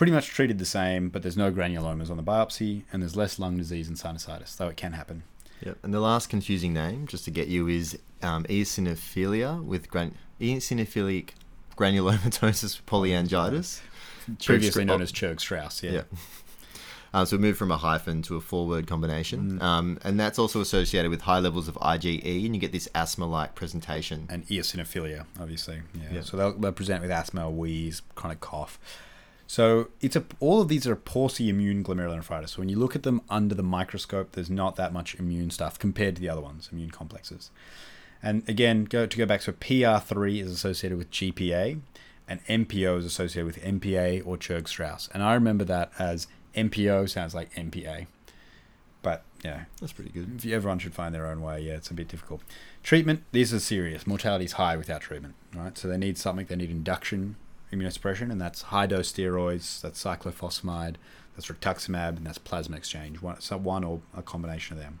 pretty 0.00 0.12
much 0.12 0.28
treated 0.28 0.58
the 0.58 0.64
same, 0.64 1.10
but 1.10 1.20
there's 1.20 1.36
no 1.36 1.52
granulomas 1.52 2.08
on 2.08 2.16
the 2.16 2.22
biopsy, 2.22 2.84
and 2.90 3.02
there's 3.02 3.16
less 3.16 3.38
lung 3.38 3.58
disease 3.58 3.86
and 3.86 3.98
sinusitis, 3.98 4.56
though 4.56 4.68
it 4.68 4.76
can 4.78 4.94
happen. 4.94 5.22
Yep. 5.60 5.76
And 5.82 5.92
the 5.92 6.00
last 6.00 6.30
confusing 6.30 6.72
name, 6.72 7.06
just 7.06 7.26
to 7.26 7.30
get 7.30 7.48
you, 7.48 7.68
is 7.68 7.98
um, 8.22 8.44
eosinophilia 8.44 9.62
with 9.62 9.90
gran- 9.90 10.14
eosinophilic 10.40 11.32
granulomatosis 11.76 12.80
polyangiitis. 12.86 13.80
Previously 14.42 14.86
known 14.86 15.02
as 15.02 15.12
Churg 15.12 15.38
Strauss, 15.38 15.82
yeah. 15.82 15.90
Yeah. 15.90 16.02
Uh, 17.12 17.24
so 17.24 17.36
we 17.36 17.42
moved 17.42 17.58
from 17.58 17.72
a 17.72 17.76
hyphen 17.76 18.22
to 18.22 18.36
a 18.36 18.40
four-word 18.40 18.86
combination, 18.86 19.58
Mm. 19.58 19.62
um, 19.62 19.98
and 20.04 20.18
that's 20.20 20.38
also 20.38 20.60
associated 20.60 21.10
with 21.10 21.22
high 21.22 21.40
levels 21.40 21.66
of 21.66 21.74
IgE, 21.76 22.44
and 22.46 22.54
you 22.54 22.60
get 22.60 22.70
this 22.72 22.88
asthma-like 22.94 23.54
presentation. 23.56 24.26
And 24.30 24.46
eosinophilia, 24.46 25.26
obviously. 25.40 25.82
Yeah. 25.94 26.02
Yeah. 26.14 26.20
So 26.22 26.36
they'll, 26.36 26.52
they'll 26.52 26.72
present 26.72 27.02
with 27.02 27.10
asthma, 27.10 27.50
wheeze, 27.50 28.02
chronic 28.14 28.40
cough. 28.40 28.78
So 29.48 29.88
it's 30.00 30.14
a 30.14 30.24
all 30.38 30.60
of 30.60 30.68
these 30.68 30.86
are 30.86 30.94
pauci-immune 30.94 31.82
glomerulonephritis. 31.82 32.50
So 32.50 32.60
when 32.60 32.68
you 32.68 32.78
look 32.78 32.94
at 32.94 33.02
them 33.02 33.20
under 33.28 33.52
the 33.56 33.64
microscope, 33.64 34.30
there's 34.32 34.48
not 34.48 34.76
that 34.76 34.92
much 34.92 35.16
immune 35.16 35.50
stuff 35.50 35.76
compared 35.76 36.14
to 36.14 36.22
the 36.22 36.28
other 36.28 36.40
ones, 36.40 36.68
immune 36.70 36.90
complexes. 36.90 37.50
And 38.22 38.48
again, 38.48 38.84
go 38.84 39.06
to 39.06 39.16
go 39.18 39.26
back. 39.26 39.42
So 39.42 39.50
PR3 39.50 40.40
is 40.40 40.52
associated 40.52 40.98
with 40.98 41.10
GPA, 41.10 41.80
and 42.28 42.44
MPO 42.46 42.98
is 42.98 43.04
associated 43.04 43.46
with 43.46 43.60
MPA 43.64 44.22
or 44.24 44.36
Churg 44.36 44.68
Strauss. 44.68 45.08
And 45.12 45.20
I 45.20 45.34
remember 45.34 45.64
that 45.64 45.90
as 45.98 46.28
MPO 46.54 47.08
sounds 47.08 47.34
like 47.34 47.52
MPA, 47.54 48.06
but 49.02 49.24
yeah, 49.44 49.64
That's 49.80 49.92
pretty 49.92 50.10
good. 50.10 50.36
if 50.36 50.44
you- 50.44 50.54
everyone 50.54 50.78
should 50.78 50.94
find 50.94 51.14
their 51.14 51.26
own 51.26 51.40
way. 51.40 51.60
Yeah, 51.62 51.74
it's 51.74 51.90
a 51.90 51.94
bit 51.94 52.08
difficult. 52.08 52.42
Treatment, 52.82 53.22
these 53.32 53.54
are 53.54 53.60
serious. 53.60 54.06
Mortality 54.06 54.44
is 54.44 54.52
high 54.52 54.76
without 54.76 55.00
treatment, 55.00 55.34
right? 55.54 55.76
So 55.78 55.88
they 55.88 55.96
need 55.96 56.18
something. 56.18 56.46
They 56.46 56.56
need 56.56 56.70
induction 56.70 57.36
immunosuppression, 57.72 58.30
and 58.32 58.40
that's 58.40 58.62
high 58.62 58.86
dose 58.86 59.12
steroids, 59.12 59.80
that's 59.80 60.02
cyclophosphamide, 60.02 60.96
that's 61.36 61.46
rituximab, 61.46 62.16
and 62.16 62.26
that's 62.26 62.38
plasma 62.38 62.76
exchange. 62.76 63.22
One, 63.22 63.40
so 63.40 63.56
one 63.56 63.84
or 63.84 64.00
a 64.14 64.22
combination 64.22 64.76
of 64.76 64.82
them. 64.82 64.98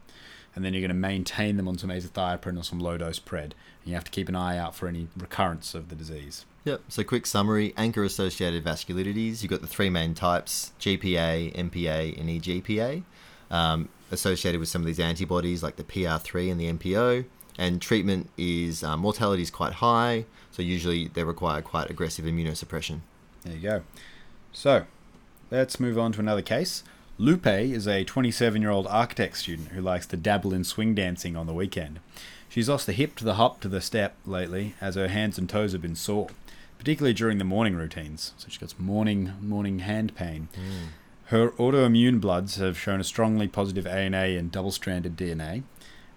And 0.54 0.64
then 0.64 0.74
you're 0.74 0.80
going 0.80 0.88
to 0.88 0.94
maintain 0.94 1.56
them 1.56 1.68
on 1.68 1.78
some 1.78 1.90
azathioprine 1.90 2.58
or 2.58 2.64
some 2.64 2.80
low 2.80 2.98
dose 2.98 3.20
pred. 3.20 3.42
And 3.42 3.86
you 3.86 3.94
have 3.94 4.04
to 4.04 4.10
keep 4.10 4.28
an 4.28 4.36
eye 4.36 4.58
out 4.58 4.74
for 4.74 4.88
any 4.88 5.08
recurrence 5.16 5.74
of 5.74 5.88
the 5.88 5.94
disease. 5.94 6.44
Yep. 6.64 6.82
So 6.88 7.04
quick 7.04 7.26
summary: 7.26 7.72
ANCA-associated 7.76 8.64
vasculitides. 8.64 9.42
You've 9.42 9.50
got 9.50 9.60
the 9.60 9.66
three 9.66 9.90
main 9.90 10.14
types: 10.14 10.72
GPA, 10.80 11.54
MPA, 11.54 12.20
and 12.20 12.28
eGPA. 12.28 13.02
Um, 13.50 13.88
associated 14.10 14.58
with 14.58 14.68
some 14.68 14.82
of 14.82 14.86
these 14.86 15.00
antibodies 15.00 15.62
like 15.62 15.76
the 15.76 15.84
PR3 15.84 16.50
and 16.50 16.60
the 16.60 16.72
MPO. 16.72 17.24
And 17.58 17.80
treatment 17.80 18.30
is 18.38 18.82
uh, 18.82 18.96
mortality 18.96 19.42
is 19.42 19.50
quite 19.50 19.74
high, 19.74 20.24
so 20.50 20.62
usually 20.62 21.08
they 21.08 21.24
require 21.24 21.60
quite 21.60 21.90
aggressive 21.90 22.24
immunosuppression. 22.24 23.00
There 23.42 23.54
you 23.54 23.60
go. 23.60 23.82
So, 24.52 24.86
let's 25.50 25.78
move 25.78 25.98
on 25.98 26.12
to 26.12 26.20
another 26.20 26.42
case. 26.42 26.82
Lupe 27.20 27.46
is 27.46 27.86
a 27.86 28.02
27 28.02 28.62
year 28.62 28.70
old 28.70 28.86
architect 28.86 29.36
student 29.36 29.68
who 29.72 29.82
likes 29.82 30.06
to 30.06 30.16
dabble 30.16 30.54
in 30.54 30.64
swing 30.64 30.94
dancing 30.94 31.36
on 31.36 31.46
the 31.46 31.52
weekend. 31.52 32.00
She's 32.48 32.66
lost 32.66 32.86
the 32.86 32.94
hip 32.94 33.14
to 33.16 33.24
the 33.24 33.34
hop 33.34 33.60
to 33.60 33.68
the 33.68 33.82
step 33.82 34.16
lately, 34.24 34.74
as 34.80 34.94
her 34.94 35.08
hands 35.08 35.36
and 35.36 35.46
toes 35.46 35.72
have 35.72 35.82
been 35.82 35.94
sore, 35.94 36.28
particularly 36.78 37.12
during 37.12 37.36
the 37.36 37.44
morning 37.44 37.74
routines. 37.74 38.32
So 38.38 38.48
she 38.48 38.58
gets 38.58 38.78
morning 38.78 39.34
morning 39.42 39.80
hand 39.80 40.14
pain. 40.14 40.48
Hmm. 40.54 40.86
Her 41.26 41.50
autoimmune 41.50 42.22
bloods 42.22 42.56
have 42.56 42.78
shown 42.78 43.00
a 43.00 43.04
strongly 43.04 43.48
positive 43.48 43.86
ANA 43.86 44.38
and 44.38 44.50
double 44.50 44.70
stranded 44.70 45.14
DNA, 45.14 45.64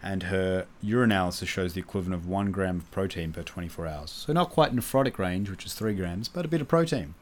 and 0.02 0.24
her 0.24 0.68
urinalysis 0.82 1.48
shows 1.48 1.74
the 1.74 1.82
equivalent 1.82 2.16
of 2.16 2.30
1 2.30 2.52
gram 2.52 2.78
of 2.78 2.90
protein 2.92 3.34
per 3.34 3.44
24 3.44 3.88
hours. 3.88 4.10
So, 4.10 4.32
not 4.32 4.52
quite 4.52 4.74
nephrotic 4.74 5.18
range, 5.18 5.50
which 5.50 5.66
is 5.66 5.74
3 5.74 5.96
grams, 5.96 6.30
but 6.30 6.46
a 6.46 6.48
bit 6.48 6.62
of 6.62 6.70
protein. 6.70 7.16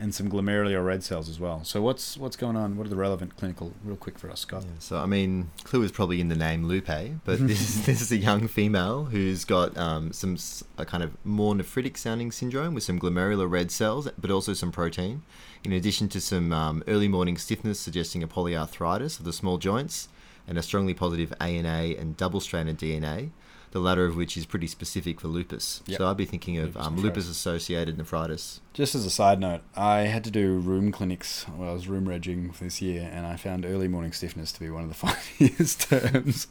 And 0.00 0.14
some 0.14 0.30
glomerular 0.30 0.84
red 0.84 1.02
cells 1.02 1.28
as 1.28 1.40
well. 1.40 1.64
So, 1.64 1.82
what's 1.82 2.16
what's 2.16 2.36
going 2.36 2.56
on? 2.56 2.76
What 2.76 2.86
are 2.86 2.90
the 2.90 2.96
relevant 2.96 3.36
clinical, 3.36 3.72
real 3.82 3.96
quick 3.96 4.16
for 4.16 4.30
us, 4.30 4.40
Scott? 4.40 4.62
Yeah, 4.62 4.78
so 4.78 4.98
I 4.98 5.06
mean, 5.06 5.50
clue 5.64 5.82
is 5.82 5.90
probably 5.90 6.20
in 6.20 6.28
the 6.28 6.36
name 6.36 6.66
Lupe, 6.66 6.86
but 7.24 7.38
this 7.46 7.60
is, 7.60 7.84
this 7.84 8.00
is 8.00 8.12
a 8.12 8.16
young 8.16 8.46
female 8.46 9.06
who's 9.06 9.44
got 9.44 9.76
um, 9.76 10.12
some 10.12 10.36
a 10.76 10.84
kind 10.84 11.02
of 11.02 11.16
more 11.24 11.52
nephritic 11.54 11.96
sounding 11.96 12.30
syndrome 12.30 12.74
with 12.74 12.84
some 12.84 13.00
glomerular 13.00 13.50
red 13.50 13.72
cells, 13.72 14.08
but 14.16 14.30
also 14.30 14.52
some 14.52 14.70
protein, 14.70 15.22
in 15.64 15.72
addition 15.72 16.08
to 16.10 16.20
some 16.20 16.52
um, 16.52 16.84
early 16.86 17.08
morning 17.08 17.36
stiffness 17.36 17.80
suggesting 17.80 18.22
a 18.22 18.28
polyarthritis 18.28 19.18
of 19.18 19.24
the 19.24 19.32
small 19.32 19.58
joints, 19.58 20.08
and 20.48 20.58
a 20.58 20.62
strongly 20.62 20.94
positive 20.94 21.32
ANA 21.40 21.94
and 21.98 22.16
double 22.16 22.40
stranded 22.40 22.78
DNA. 22.78 23.30
The 23.70 23.80
latter 23.80 24.06
of 24.06 24.16
which 24.16 24.34
is 24.38 24.46
pretty 24.46 24.66
specific 24.66 25.20
for 25.20 25.28
lupus. 25.28 25.82
Yep. 25.86 25.98
So 25.98 26.08
I'd 26.08 26.16
be 26.16 26.24
thinking 26.24 26.56
of 26.56 26.74
lupus, 26.74 26.86
um, 26.86 26.96
lupus 26.96 27.28
associated 27.28 27.98
nephritis. 27.98 28.62
Just 28.72 28.94
as 28.94 29.04
a 29.04 29.10
side 29.10 29.40
note, 29.40 29.60
I 29.76 30.00
had 30.00 30.24
to 30.24 30.30
do 30.30 30.56
rheum 30.58 30.90
clinics 30.90 31.44
while 31.44 31.68
I 31.68 31.72
was 31.74 31.86
rheum 31.86 32.08
regging 32.08 32.54
this 32.60 32.80
year, 32.80 33.10
and 33.12 33.26
I 33.26 33.36
found 33.36 33.66
early 33.66 33.86
morning 33.86 34.12
stiffness 34.12 34.52
to 34.52 34.60
be 34.60 34.70
one 34.70 34.84
of 34.84 34.88
the 34.88 34.94
funniest 35.38 35.82
terms. 35.82 36.46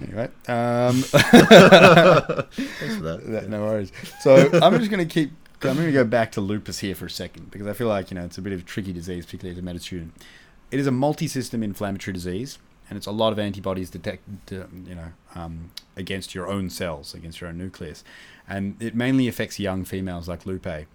Anyway, 0.00 0.30
um, 0.46 1.02
Thanks 1.02 2.96
for 2.96 3.02
that. 3.02 3.22
That- 3.26 3.48
no 3.50 3.64
worries. 3.64 3.92
So 4.20 4.48
I'm 4.62 4.78
just 4.78 4.90
going 4.90 5.06
to 5.06 5.12
keep. 5.12 5.32
I'm 5.62 5.74
going 5.74 5.86
to 5.86 5.92
go 5.92 6.04
back 6.04 6.32
to 6.32 6.40
lupus 6.40 6.78
here 6.78 6.94
for 6.94 7.06
a 7.06 7.10
second 7.10 7.50
because 7.50 7.66
I 7.66 7.72
feel 7.72 7.88
like 7.88 8.10
you 8.10 8.14
know 8.14 8.24
it's 8.24 8.38
a 8.38 8.42
bit 8.42 8.52
of 8.52 8.60
a 8.60 8.62
tricky 8.62 8.92
disease, 8.92 9.26
particularly 9.26 9.52
as 9.52 9.58
a 9.58 9.62
med 9.62 9.82
student. 9.82 10.14
It 10.70 10.78
is 10.78 10.86
a 10.86 10.92
multi-system 10.92 11.62
inflammatory 11.62 12.12
disease, 12.12 12.58
and 12.88 12.96
it's 12.96 13.06
a 13.06 13.12
lot 13.12 13.32
of 13.32 13.38
antibodies 13.38 13.90
detect, 13.90 14.22
to, 14.46 14.66
you 14.86 14.94
know, 14.94 15.12
um, 15.34 15.70
against 15.96 16.34
your 16.34 16.48
own 16.48 16.70
cells, 16.70 17.14
against 17.14 17.40
your 17.40 17.50
own 17.50 17.58
nucleus, 17.58 18.04
and 18.48 18.80
it 18.82 18.94
mainly 18.94 19.28
affects 19.28 19.58
young 19.58 19.84
females 19.84 20.28
like 20.28 20.46
Lupe. 20.46 20.86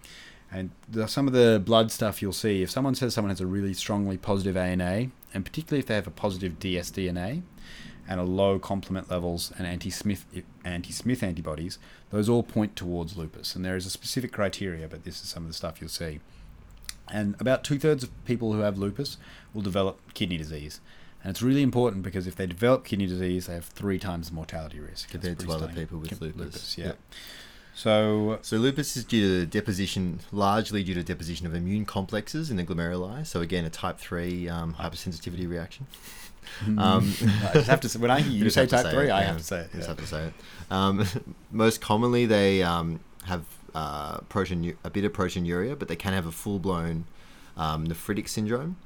And 0.52 0.70
the, 0.88 1.08
some 1.08 1.26
of 1.26 1.32
the 1.32 1.60
blood 1.64 1.90
stuff 1.90 2.22
you'll 2.22 2.32
see, 2.32 2.62
if 2.62 2.70
someone 2.70 2.94
says 2.94 3.14
someone 3.14 3.30
has 3.30 3.40
a 3.40 3.46
really 3.46 3.74
strongly 3.74 4.16
positive 4.16 4.56
ANA, 4.56 5.08
and 5.32 5.44
particularly 5.44 5.80
if 5.80 5.86
they 5.86 5.94
have 5.94 6.06
a 6.06 6.12
positive 6.12 6.58
dsDNA, 6.58 7.42
and 8.08 8.20
a 8.20 8.24
low 8.24 8.58
complement 8.58 9.10
levels 9.10 9.52
and 9.56 9.66
anti-Smith 9.66 10.26
anti-Smith 10.64 11.22
antibodies, 11.22 11.78
those 12.10 12.28
all 12.28 12.42
point 12.42 12.76
towards 12.76 13.16
lupus. 13.16 13.56
And 13.56 13.64
there 13.64 13.76
is 13.76 13.86
a 13.86 13.90
specific 13.90 14.32
criteria, 14.32 14.88
but 14.88 15.04
this 15.04 15.22
is 15.22 15.28
some 15.28 15.44
of 15.44 15.48
the 15.48 15.54
stuff 15.54 15.80
you'll 15.80 15.88
see. 15.88 16.20
And 17.10 17.34
about 17.40 17.64
two 17.64 17.78
thirds 17.78 18.02
of 18.02 18.24
people 18.24 18.52
who 18.52 18.60
have 18.60 18.78
lupus 18.78 19.16
will 19.52 19.62
develop 19.62 19.98
kidney 20.14 20.36
disease. 20.36 20.80
And 21.24 21.30
it's 21.30 21.40
really 21.42 21.62
important 21.62 22.02
because 22.02 22.26
if 22.26 22.36
they 22.36 22.46
develop 22.46 22.84
kidney 22.84 23.06
disease, 23.06 23.46
they 23.46 23.54
have 23.54 23.64
three 23.64 23.98
times 23.98 24.28
the 24.28 24.34
mortality 24.34 24.78
risk. 24.78 25.08
Compared 25.08 25.38
to 25.38 25.50
other 25.50 25.68
people 25.68 25.98
with 25.98 26.10
Com- 26.10 26.18
lupus. 26.36 26.76
yeah. 26.76 26.86
Yep. 26.86 26.98
So 27.74 28.38
So 28.42 28.56
lupus 28.58 28.96
is 28.96 29.04
due 29.04 29.40
to 29.40 29.46
deposition, 29.46 30.20
largely 30.30 30.84
due 30.84 30.94
to 30.94 31.02
deposition 31.02 31.46
of 31.46 31.54
immune 31.54 31.86
complexes 31.86 32.50
in 32.50 32.56
the 32.58 32.62
glomeruli. 32.62 33.26
So 33.26 33.40
again, 33.40 33.64
a 33.64 33.70
type 33.70 33.98
three 33.98 34.48
um, 34.48 34.74
hypersensitivity 34.74 35.48
reaction. 35.48 35.86
Um, 36.66 37.14
I 37.42 37.50
just 37.54 37.68
have 37.68 37.80
to 37.80 37.88
say, 37.88 37.98
when 37.98 38.10
I 38.10 38.20
hear 38.20 38.44
you 38.44 38.50
say 38.50 38.66
type 38.66 38.84
say 38.84 38.90
three, 38.92 39.08
it, 39.08 39.10
I 39.10 39.22
yeah. 39.22 39.26
have 39.28 39.38
to 39.38 39.44
say 39.44 39.60
it. 39.60 39.70
You 39.72 39.78
just 39.78 39.88
have 39.88 39.98
to 39.98 40.06
say 40.06 40.26
it. 40.26 40.34
Um, 40.70 41.06
most 41.50 41.80
commonly, 41.80 42.26
they 42.26 42.62
um, 42.62 43.00
have 43.24 43.44
uh, 43.74 44.18
protein, 44.28 44.76
a 44.84 44.90
bit 44.90 45.04
of 45.04 45.12
proteinuria, 45.14 45.76
but 45.78 45.88
they 45.88 45.96
can 45.96 46.12
have 46.12 46.26
a 46.26 46.32
full 46.32 46.58
blown 46.58 47.06
um, 47.56 47.86
nephritic 47.86 48.28
syndrome. 48.28 48.76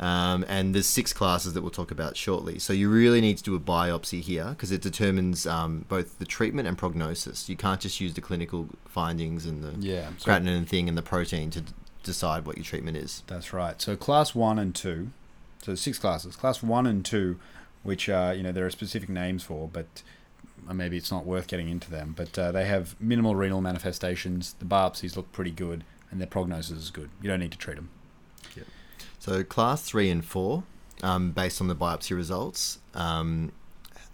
Um, 0.00 0.44
and 0.48 0.74
there's 0.74 0.86
six 0.88 1.12
classes 1.12 1.52
that 1.52 1.62
we'll 1.62 1.70
talk 1.70 1.90
about 1.92 2.16
shortly. 2.16 2.58
So 2.58 2.72
you 2.72 2.90
really 2.90 3.20
need 3.20 3.36
to 3.38 3.44
do 3.44 3.54
a 3.54 3.60
biopsy 3.60 4.20
here 4.20 4.46
because 4.50 4.72
it 4.72 4.82
determines 4.82 5.46
um, 5.46 5.84
both 5.88 6.18
the 6.18 6.24
treatment 6.24 6.66
and 6.66 6.76
prognosis. 6.76 7.48
You 7.48 7.56
can't 7.56 7.80
just 7.80 8.00
use 8.00 8.14
the 8.14 8.20
clinical 8.20 8.68
findings 8.86 9.46
and 9.46 9.62
the 9.62 9.74
Yeah, 9.78 10.08
creatinine 10.20 10.66
thing 10.66 10.88
and 10.88 10.98
the 10.98 11.02
protein 11.02 11.50
to 11.50 11.60
d- 11.60 11.72
decide 12.02 12.44
what 12.44 12.56
your 12.56 12.64
treatment 12.64 12.96
is. 12.96 13.22
that's 13.28 13.52
right. 13.52 13.80
So 13.80 13.94
class 13.96 14.34
one 14.34 14.58
and 14.58 14.74
two, 14.74 15.10
so 15.62 15.74
six 15.76 15.98
classes. 15.98 16.34
Class 16.34 16.60
one 16.62 16.86
and 16.88 17.04
two, 17.04 17.38
which 17.84 18.08
are 18.08 18.34
you 18.34 18.42
know 18.42 18.50
there 18.52 18.66
are 18.66 18.70
specific 18.70 19.08
names 19.08 19.44
for, 19.44 19.68
but 19.72 20.02
uh, 20.68 20.74
maybe 20.74 20.96
it's 20.96 21.12
not 21.12 21.24
worth 21.24 21.46
getting 21.46 21.68
into 21.68 21.88
them. 21.90 22.14
But 22.16 22.36
uh, 22.36 22.50
they 22.50 22.66
have 22.66 22.96
minimal 23.00 23.36
renal 23.36 23.60
manifestations. 23.60 24.54
The 24.58 24.64
biopsies 24.64 25.16
look 25.16 25.30
pretty 25.30 25.52
good, 25.52 25.84
and 26.10 26.20
their 26.20 26.26
prognosis 26.26 26.78
is 26.78 26.90
good. 26.90 27.10
You 27.22 27.30
don't 27.30 27.40
need 27.40 27.52
to 27.52 27.58
treat 27.58 27.76
them. 27.76 27.90
So 29.18 29.42
class 29.42 29.82
three 29.82 30.10
and 30.10 30.24
four, 30.24 30.64
um, 31.02 31.32
based 31.32 31.60
on 31.60 31.68
the 31.68 31.74
biopsy 31.74 32.14
results, 32.16 32.78
um, 32.94 33.52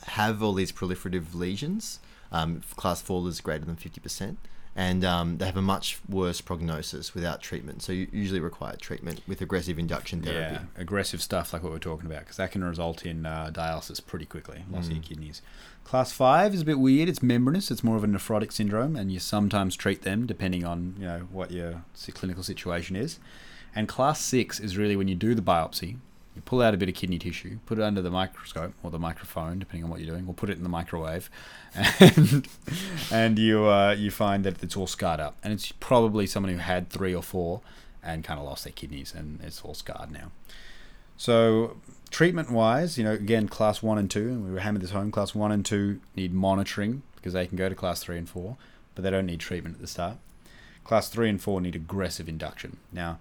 have 0.06 0.42
all 0.42 0.52
these 0.54 0.72
proliferative 0.72 1.34
lesions. 1.34 2.00
Um, 2.32 2.62
class 2.76 3.02
four 3.02 3.26
is 3.28 3.40
greater 3.40 3.64
than 3.64 3.76
fifty 3.76 4.00
percent, 4.00 4.38
and 4.76 5.04
um, 5.04 5.38
they 5.38 5.46
have 5.46 5.56
a 5.56 5.62
much 5.62 5.98
worse 6.08 6.40
prognosis 6.40 7.12
without 7.12 7.42
treatment. 7.42 7.82
So 7.82 7.92
you 7.92 8.06
usually 8.12 8.38
require 8.38 8.76
treatment 8.76 9.20
with 9.26 9.40
aggressive 9.40 9.80
induction 9.80 10.22
therapy. 10.22 10.54
Yeah, 10.54 10.80
aggressive 10.80 11.20
stuff 11.20 11.52
like 11.52 11.64
what 11.64 11.72
we're 11.72 11.80
talking 11.80 12.06
about, 12.06 12.20
because 12.20 12.36
that 12.36 12.52
can 12.52 12.62
result 12.62 13.04
in 13.04 13.26
uh, 13.26 13.50
dialysis 13.52 14.04
pretty 14.04 14.26
quickly, 14.26 14.64
loss 14.70 14.86
of 14.86 14.92
your 14.92 15.02
kidneys. 15.02 15.42
Class 15.82 16.12
five 16.12 16.54
is 16.54 16.62
a 16.62 16.64
bit 16.64 16.78
weird. 16.78 17.08
It's 17.08 17.22
membranous. 17.22 17.70
It's 17.72 17.82
more 17.82 17.96
of 17.96 18.04
a 18.04 18.06
nephrotic 18.06 18.52
syndrome, 18.52 18.94
and 18.94 19.10
you 19.10 19.18
sometimes 19.18 19.74
treat 19.74 20.02
them 20.02 20.24
depending 20.24 20.64
on 20.64 20.94
you 20.98 21.04
know 21.04 21.18
what 21.32 21.50
your 21.50 21.82
clinical 22.14 22.44
situation 22.44 22.94
is. 22.94 23.18
And 23.74 23.88
class 23.88 24.20
six 24.20 24.58
is 24.60 24.76
really 24.76 24.96
when 24.96 25.08
you 25.08 25.14
do 25.14 25.34
the 25.34 25.42
biopsy, 25.42 25.96
you 26.34 26.42
pull 26.44 26.62
out 26.62 26.74
a 26.74 26.76
bit 26.76 26.88
of 26.88 26.94
kidney 26.94 27.18
tissue, 27.18 27.58
put 27.66 27.78
it 27.78 27.82
under 27.82 28.00
the 28.00 28.10
microscope 28.10 28.72
or 28.82 28.90
the 28.90 28.98
microphone, 28.98 29.58
depending 29.58 29.84
on 29.84 29.90
what 29.90 30.00
you're 30.00 30.14
doing, 30.14 30.26
or 30.28 30.34
put 30.34 30.48
it 30.48 30.56
in 30.56 30.62
the 30.62 30.68
microwave, 30.68 31.28
and 32.00 32.48
and 33.10 33.38
you 33.38 33.66
uh, 33.66 33.92
you 33.92 34.10
find 34.10 34.44
that 34.44 34.62
it's 34.62 34.76
all 34.76 34.86
scarred 34.86 35.20
up, 35.20 35.36
and 35.42 35.52
it's 35.52 35.72
probably 35.72 36.26
someone 36.26 36.52
who 36.52 36.58
had 36.58 36.88
three 36.88 37.14
or 37.14 37.22
four 37.22 37.60
and 38.02 38.24
kind 38.24 38.38
of 38.38 38.46
lost 38.46 38.64
their 38.64 38.72
kidneys, 38.72 39.14
and 39.14 39.40
it's 39.42 39.60
all 39.62 39.74
scarred 39.74 40.10
now. 40.10 40.30
So 41.16 41.76
treatment 42.10 42.50
wise, 42.50 42.96
you 42.96 43.04
know, 43.04 43.12
again, 43.12 43.48
class 43.48 43.82
one 43.82 43.98
and 43.98 44.10
two, 44.10 44.28
and 44.28 44.44
we 44.44 44.52
were 44.52 44.60
hammered 44.60 44.82
this 44.82 44.90
home. 44.92 45.10
Class 45.10 45.34
one 45.34 45.52
and 45.52 45.64
two 45.64 46.00
need 46.16 46.32
monitoring 46.32 47.02
because 47.16 47.32
they 47.32 47.46
can 47.46 47.56
go 47.56 47.68
to 47.68 47.74
class 47.74 48.02
three 48.02 48.16
and 48.16 48.28
four, 48.28 48.56
but 48.94 49.02
they 49.02 49.10
don't 49.10 49.26
need 49.26 49.40
treatment 49.40 49.76
at 49.76 49.80
the 49.80 49.86
start. 49.86 50.16
Class 50.84 51.08
three 51.08 51.28
and 51.28 51.40
four 51.40 51.60
need 51.60 51.76
aggressive 51.76 52.28
induction. 52.28 52.78
Now, 52.92 53.18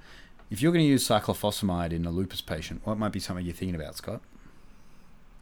if 0.50 0.62
you're 0.62 0.72
going 0.72 0.84
to 0.84 0.90
use 0.90 1.08
cyclophosphamide 1.08 1.92
in 1.92 2.06
a 2.06 2.12
lupus 2.12 2.42
patient, 2.42 2.82
what 2.84 2.98
might 2.98 3.12
be 3.12 3.20
something 3.20 3.46
you're 3.46 3.54
thinking 3.56 3.76
about, 3.76 3.96
Scott? 3.96 4.22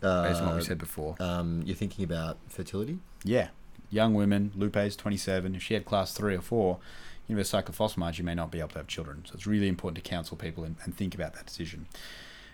Based 0.02 0.40
on 0.42 0.46
what 0.48 0.56
we 0.56 0.62
Uh, 0.62 0.64
said 0.64 0.78
before. 0.78 1.16
um, 1.20 1.64
you're 1.66 1.76
thinking 1.76 2.04
about 2.06 2.38
fertility. 2.50 3.00
Yeah, 3.24 3.50
young 3.90 4.14
women, 4.14 4.52
Lupe's 4.56 4.96
27. 4.96 5.56
If 5.56 5.64
she 5.64 5.74
had 5.74 5.86
class 5.86 6.14
three 6.14 6.36
or 6.36 6.42
four, 6.42 6.80
you 7.28 7.36
know, 7.36 7.40
with 7.40 7.48
cyclophosphamide, 7.48 8.18
you 8.18 8.24
may 8.24 8.36
not 8.36 8.52
be 8.52 8.60
able 8.60 8.70
to 8.70 8.78
have 8.80 8.88
children. 8.88 9.24
So 9.26 9.34
it's 9.34 9.48
really 9.48 9.68
important 9.68 10.04
to 10.04 10.08
counsel 10.10 10.38
people 10.38 10.64
and, 10.64 10.76
and 10.84 10.96
think 10.96 11.16
about 11.16 11.34
that 11.34 11.46
decision. 11.48 11.88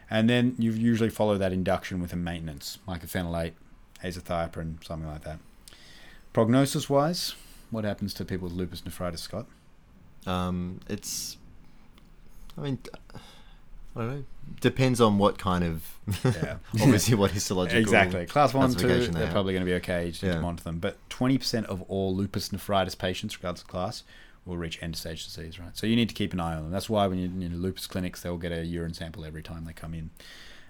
And 0.10 0.30
then 0.30 0.56
you 0.58 0.72
usually 0.72 1.10
follow 1.10 1.38
that 1.38 1.52
induction 1.54 2.02
with 2.02 2.14
a 2.14 2.16
maintenance, 2.16 2.78
mycophenolate, 2.88 3.54
azathioprine, 4.04 4.84
something 4.84 5.08
like 5.10 5.24
that. 5.24 5.40
Prognosis 6.34 6.90
wise, 6.90 7.36
what 7.72 7.84
happens 7.84 8.14
to 8.16 8.26
people 8.26 8.48
with 8.48 8.56
lupus 8.58 8.84
nephritis, 8.86 9.22
Scott? 9.22 9.46
Um, 10.26 10.80
it's, 10.88 11.38
I 12.58 12.62
mean, 12.62 12.80
I 13.96 14.00
don't 14.00 14.08
know. 14.10 14.24
Depends 14.62 15.00
on 15.02 15.18
what 15.18 15.38
kind 15.38 15.64
of, 15.64 15.84
Yeah. 16.26 16.58
obviously, 16.82 17.16
what 17.16 17.32
histological. 17.32 17.80
Exactly. 17.82 18.26
Class 18.26 18.54
one, 18.54 18.74
two, 18.74 18.88
they 18.88 19.06
they're 19.08 19.24
have. 19.24 19.32
probably 19.32 19.54
going 19.54 19.66
to 19.66 19.70
be 19.70 19.76
okay. 19.76 20.10
Just 20.10 20.22
to 20.22 20.28
Yeah. 20.28 20.40
monitor 20.40 20.64
them. 20.64 20.80
But 20.80 20.98
20% 21.10 21.66
of 21.66 21.82
all 21.84 22.16
lupus 22.16 22.52
nephritis 22.52 22.96
patients, 22.96 23.38
regardless 23.38 23.62
of 23.62 23.68
class, 23.68 24.04
will 24.46 24.58
reach 24.58 24.82
end 24.84 24.96
stage 24.98 25.24
disease, 25.26 25.60
right? 25.60 25.76
So 25.78 25.88
you 25.88 25.96
need 25.96 26.10
to 26.10 26.16
keep 26.16 26.34
an 26.34 26.40
eye 26.40 26.56
on 26.56 26.64
them. 26.64 26.72
That's 26.72 26.90
why 26.90 27.08
when 27.08 27.18
you're 27.20 27.48
in 27.48 27.62
lupus 27.62 27.88
clinics, 27.88 28.22
they'll 28.22 28.38
get 28.38 28.52
a 28.52 28.66
urine 28.66 28.94
sample 28.94 29.24
every 29.26 29.42
time 29.44 29.64
they 29.66 29.74
come 29.74 29.94
in. 29.94 30.10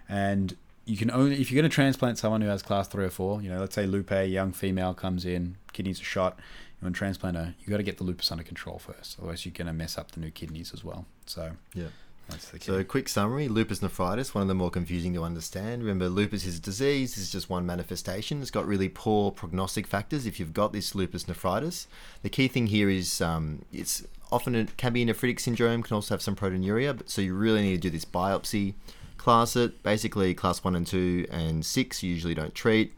And 0.08 0.56
you 0.84 0.96
can 0.96 1.10
only, 1.10 1.40
if 1.40 1.50
you're 1.50 1.60
going 1.60 1.68
to 1.70 1.74
transplant 1.74 2.18
someone 2.18 2.40
who 2.42 2.48
has 2.48 2.62
class 2.62 2.86
three 2.86 3.04
or 3.04 3.10
four, 3.10 3.42
you 3.42 3.48
know, 3.48 3.58
let's 3.58 3.74
say 3.74 3.86
Lupe, 3.86 4.12
young 4.28 4.52
female 4.52 4.94
comes 4.94 5.24
in, 5.24 5.56
kidneys 5.72 6.00
are 6.00 6.04
shot, 6.04 6.38
you 6.84 6.88
want 6.88 6.94
to 6.96 6.98
transplant 6.98 7.36
her, 7.36 7.54
you 7.60 7.70
got 7.70 7.78
to 7.78 7.82
get 7.82 7.98
the 7.98 8.04
lupus 8.04 8.30
under 8.30 8.44
control 8.44 8.78
first. 8.78 9.16
Otherwise, 9.18 9.44
you're 9.44 9.52
going 9.52 9.66
to 9.66 9.72
mess 9.72 9.96
up 9.98 10.12
the 10.12 10.20
new 10.20 10.30
kidneys 10.30 10.72
as 10.74 10.84
well. 10.84 11.06
So 11.26 11.52
Yeah. 11.74 11.86
that's 12.28 12.48
the 12.50 12.58
key. 12.58 12.66
So, 12.66 12.84
quick 12.84 13.08
summary 13.08 13.48
lupus 13.48 13.80
nephritis, 13.82 14.34
one 14.34 14.42
of 14.42 14.48
the 14.48 14.54
more 14.54 14.70
confusing 14.70 15.14
to 15.14 15.22
understand. 15.24 15.82
Remember, 15.82 16.08
lupus 16.08 16.44
is 16.46 16.58
a 16.58 16.60
disease, 16.60 17.16
it's 17.18 17.32
just 17.32 17.48
one 17.50 17.64
manifestation. 17.66 18.40
It's 18.42 18.50
got 18.50 18.66
really 18.66 18.88
poor 18.88 19.30
prognostic 19.30 19.86
factors 19.86 20.26
if 20.26 20.38
you've 20.38 20.52
got 20.54 20.72
this 20.72 20.94
lupus 20.94 21.26
nephritis. 21.26 21.86
The 22.22 22.30
key 22.30 22.48
thing 22.48 22.66
here 22.68 22.88
is 22.90 23.20
um, 23.20 23.64
it's 23.72 24.04
often 24.32 24.54
it 24.54 24.76
can 24.76 24.92
be 24.92 25.02
a 25.02 25.06
nephritic 25.06 25.40
syndrome, 25.40 25.82
can 25.82 25.94
also 25.94 26.14
have 26.14 26.22
some 26.22 26.36
proteinuria, 26.36 26.96
but 26.96 27.08
so 27.10 27.22
you 27.22 27.34
really 27.34 27.62
need 27.62 27.76
to 27.76 27.88
do 27.88 27.90
this 27.90 28.04
biopsy, 28.04 28.74
class 29.16 29.54
it. 29.56 29.82
Basically, 29.82 30.34
class 30.34 30.62
one 30.64 30.74
and 30.74 30.86
two 30.86 31.26
and 31.30 31.64
six, 31.64 32.02
you 32.02 32.10
usually 32.12 32.34
don't 32.34 32.54
treat. 32.54 32.92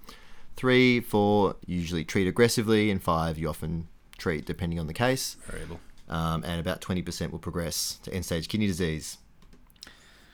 Three, 0.56 1.00
four, 1.00 1.56
usually 1.66 2.04
treat 2.04 2.26
aggressively, 2.26 2.90
and 2.90 3.02
five, 3.02 3.38
you 3.38 3.48
often 3.48 3.88
treat 4.18 4.46
depending 4.46 4.80
on 4.80 4.86
the 4.86 4.94
case 4.94 5.36
Variable. 5.46 5.78
um, 6.08 6.42
and 6.44 6.58
about 6.58 6.80
20% 6.80 7.30
will 7.30 7.38
progress 7.38 7.98
to 8.04 8.12
end 8.14 8.24
stage 8.24 8.48
kidney 8.48 8.66
disease. 8.66 9.18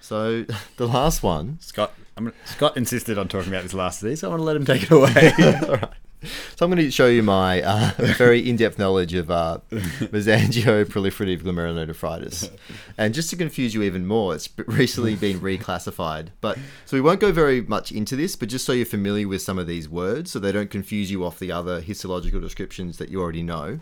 So 0.00 0.44
the 0.76 0.86
last 0.86 1.22
one, 1.22 1.58
Scott, 1.60 1.92
I'm 2.16 2.32
Scott 2.44 2.76
insisted 2.76 3.18
on 3.18 3.28
talking 3.28 3.52
about 3.52 3.62
this 3.64 3.74
last 3.74 4.00
disease, 4.00 4.20
so 4.20 4.28
I 4.28 4.30
want 4.30 4.40
to 4.40 4.44
let 4.44 4.56
him 4.56 4.64
take 4.64 4.84
it 4.84 4.90
away. 4.90 5.32
All 5.68 5.76
right. 5.76 5.92
So 6.56 6.64
I'm 6.64 6.70
going 6.70 6.84
to 6.84 6.90
show 6.90 7.06
you 7.06 7.22
my 7.22 7.62
uh, 7.62 7.90
very 8.16 8.48
in-depth 8.48 8.78
knowledge 8.78 9.14
of 9.14 9.30
uh, 9.30 9.58
mesangial-proliferative 9.70 11.42
glomerulonephritis, 11.42 12.50
and 12.96 13.14
just 13.14 13.30
to 13.30 13.36
confuse 13.36 13.74
you 13.74 13.82
even 13.82 14.06
more, 14.06 14.34
it's 14.34 14.48
recently 14.66 15.16
been 15.16 15.40
reclassified. 15.40 16.28
But 16.40 16.58
so 16.84 16.96
we 16.96 17.00
won't 17.00 17.20
go 17.20 17.32
very 17.32 17.60
much 17.60 17.92
into 17.92 18.16
this, 18.16 18.36
but 18.36 18.48
just 18.48 18.64
so 18.64 18.72
you're 18.72 18.86
familiar 18.86 19.26
with 19.26 19.42
some 19.42 19.58
of 19.58 19.66
these 19.66 19.88
words, 19.88 20.30
so 20.30 20.38
they 20.38 20.52
don't 20.52 20.70
confuse 20.70 21.10
you 21.10 21.24
off 21.24 21.38
the 21.38 21.52
other 21.52 21.80
histological 21.80 22.40
descriptions 22.40 22.98
that 22.98 23.08
you 23.08 23.20
already 23.20 23.42
know. 23.42 23.80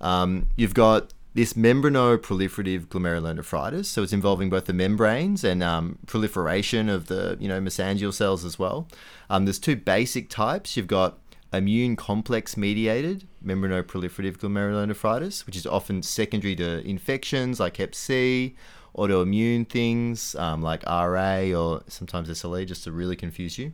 Um, 0.00 0.48
you've 0.56 0.74
got 0.74 1.12
this 1.34 1.54
membranoproliferative 1.54 2.86
glomerulonephritis, 2.86 3.86
so 3.86 4.02
it's 4.02 4.12
involving 4.12 4.50
both 4.50 4.66
the 4.66 4.72
membranes 4.72 5.44
and 5.44 5.62
um, 5.62 5.98
proliferation 6.06 6.88
of 6.88 7.06
the 7.06 7.36
you 7.40 7.48
know 7.48 7.60
mesangial 7.60 8.12
cells 8.12 8.44
as 8.44 8.58
well. 8.58 8.86
Um, 9.30 9.46
there's 9.46 9.58
two 9.58 9.76
basic 9.76 10.28
types. 10.28 10.76
You've 10.76 10.86
got 10.86 11.18
immune 11.52 11.96
complex 11.96 12.56
mediated 12.56 13.26
membranoproliferative 13.44 14.38
glomerulonephritis, 14.38 15.46
which 15.46 15.56
is 15.56 15.66
often 15.66 16.02
secondary 16.02 16.56
to 16.56 16.86
infections 16.86 17.60
like 17.60 17.76
Hep 17.76 17.94
C, 17.94 18.56
autoimmune 18.96 19.68
things 19.68 20.34
um, 20.36 20.62
like 20.62 20.82
RA 20.84 21.42
or 21.54 21.82
sometimes 21.88 22.28
SLE, 22.28 22.66
just 22.66 22.84
to 22.84 22.92
really 22.92 23.16
confuse 23.16 23.58
you, 23.58 23.72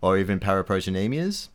or 0.00 0.18
even 0.18 0.40
paraproteinemias. 0.40 1.48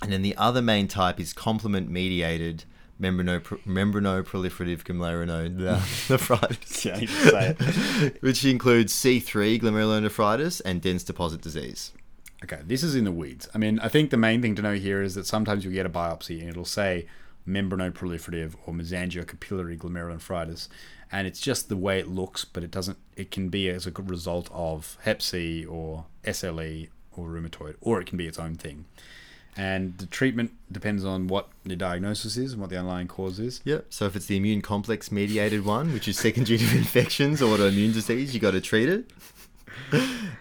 And 0.00 0.12
then 0.12 0.22
the 0.22 0.36
other 0.36 0.62
main 0.62 0.86
type 0.86 1.18
is 1.18 1.32
complement 1.32 1.90
mediated 1.90 2.64
membrano 3.00 3.40
membranoproliferative 3.66 4.84
glomerulonephritis, 4.84 6.84
Yeah, 6.84 6.98
you 6.98 7.08
can 7.08 7.30
say 7.30 7.56
it. 7.58 8.18
which 8.22 8.44
includes 8.44 8.92
C3 8.92 9.60
glomerulonephritis 9.60 10.62
and 10.64 10.80
dense 10.80 11.02
deposit 11.04 11.40
disease. 11.40 11.92
Okay, 12.44 12.60
this 12.64 12.82
is 12.82 12.94
in 12.94 13.04
the 13.04 13.12
weeds. 13.12 13.48
I 13.54 13.58
mean, 13.58 13.80
I 13.80 13.88
think 13.88 14.10
the 14.10 14.16
main 14.16 14.40
thing 14.42 14.54
to 14.54 14.62
know 14.62 14.74
here 14.74 15.02
is 15.02 15.14
that 15.16 15.26
sometimes 15.26 15.64
you'll 15.64 15.74
get 15.74 15.86
a 15.86 15.90
biopsy 15.90 16.40
and 16.40 16.48
it'll 16.48 16.64
say 16.64 17.06
membranoproliferative 17.48 18.54
or 18.66 18.74
mesangiocapillary 18.74 19.78
glomerulonephritis, 19.78 20.68
and 21.10 21.26
it's 21.26 21.40
just 21.40 21.68
the 21.68 21.76
way 21.76 21.98
it 21.98 22.06
looks, 22.06 22.44
but 22.44 22.62
it 22.62 22.70
doesn't. 22.70 22.98
It 23.16 23.30
can 23.30 23.48
be 23.48 23.68
as 23.68 23.86
a 23.86 23.90
result 23.90 24.48
of 24.52 24.96
Hep 25.02 25.22
C 25.22 25.64
or 25.64 26.04
SLE 26.24 26.88
or 27.16 27.28
rheumatoid, 27.28 27.76
or 27.80 28.00
it 28.00 28.06
can 28.06 28.18
be 28.18 28.26
its 28.26 28.38
own 28.38 28.54
thing. 28.54 28.84
And 29.56 29.98
the 29.98 30.06
treatment 30.06 30.52
depends 30.70 31.04
on 31.04 31.26
what 31.26 31.48
the 31.64 31.74
diagnosis 31.74 32.36
is 32.36 32.52
and 32.52 32.60
what 32.60 32.70
the 32.70 32.78
underlying 32.78 33.08
cause 33.08 33.40
is. 33.40 33.60
Yep. 33.64 33.86
So 33.90 34.04
if 34.06 34.14
it's 34.14 34.26
the 34.26 34.36
immune 34.36 34.62
complex 34.62 35.10
mediated 35.10 35.64
one, 35.64 35.92
which 35.92 36.06
is 36.06 36.16
secondary 36.16 36.58
to 36.58 36.64
infections 36.76 37.42
or 37.42 37.56
autoimmune 37.56 37.92
disease, 37.92 38.32
you 38.32 38.38
got 38.38 38.52
to 38.52 38.60
treat 38.60 38.88
it. 38.88 39.10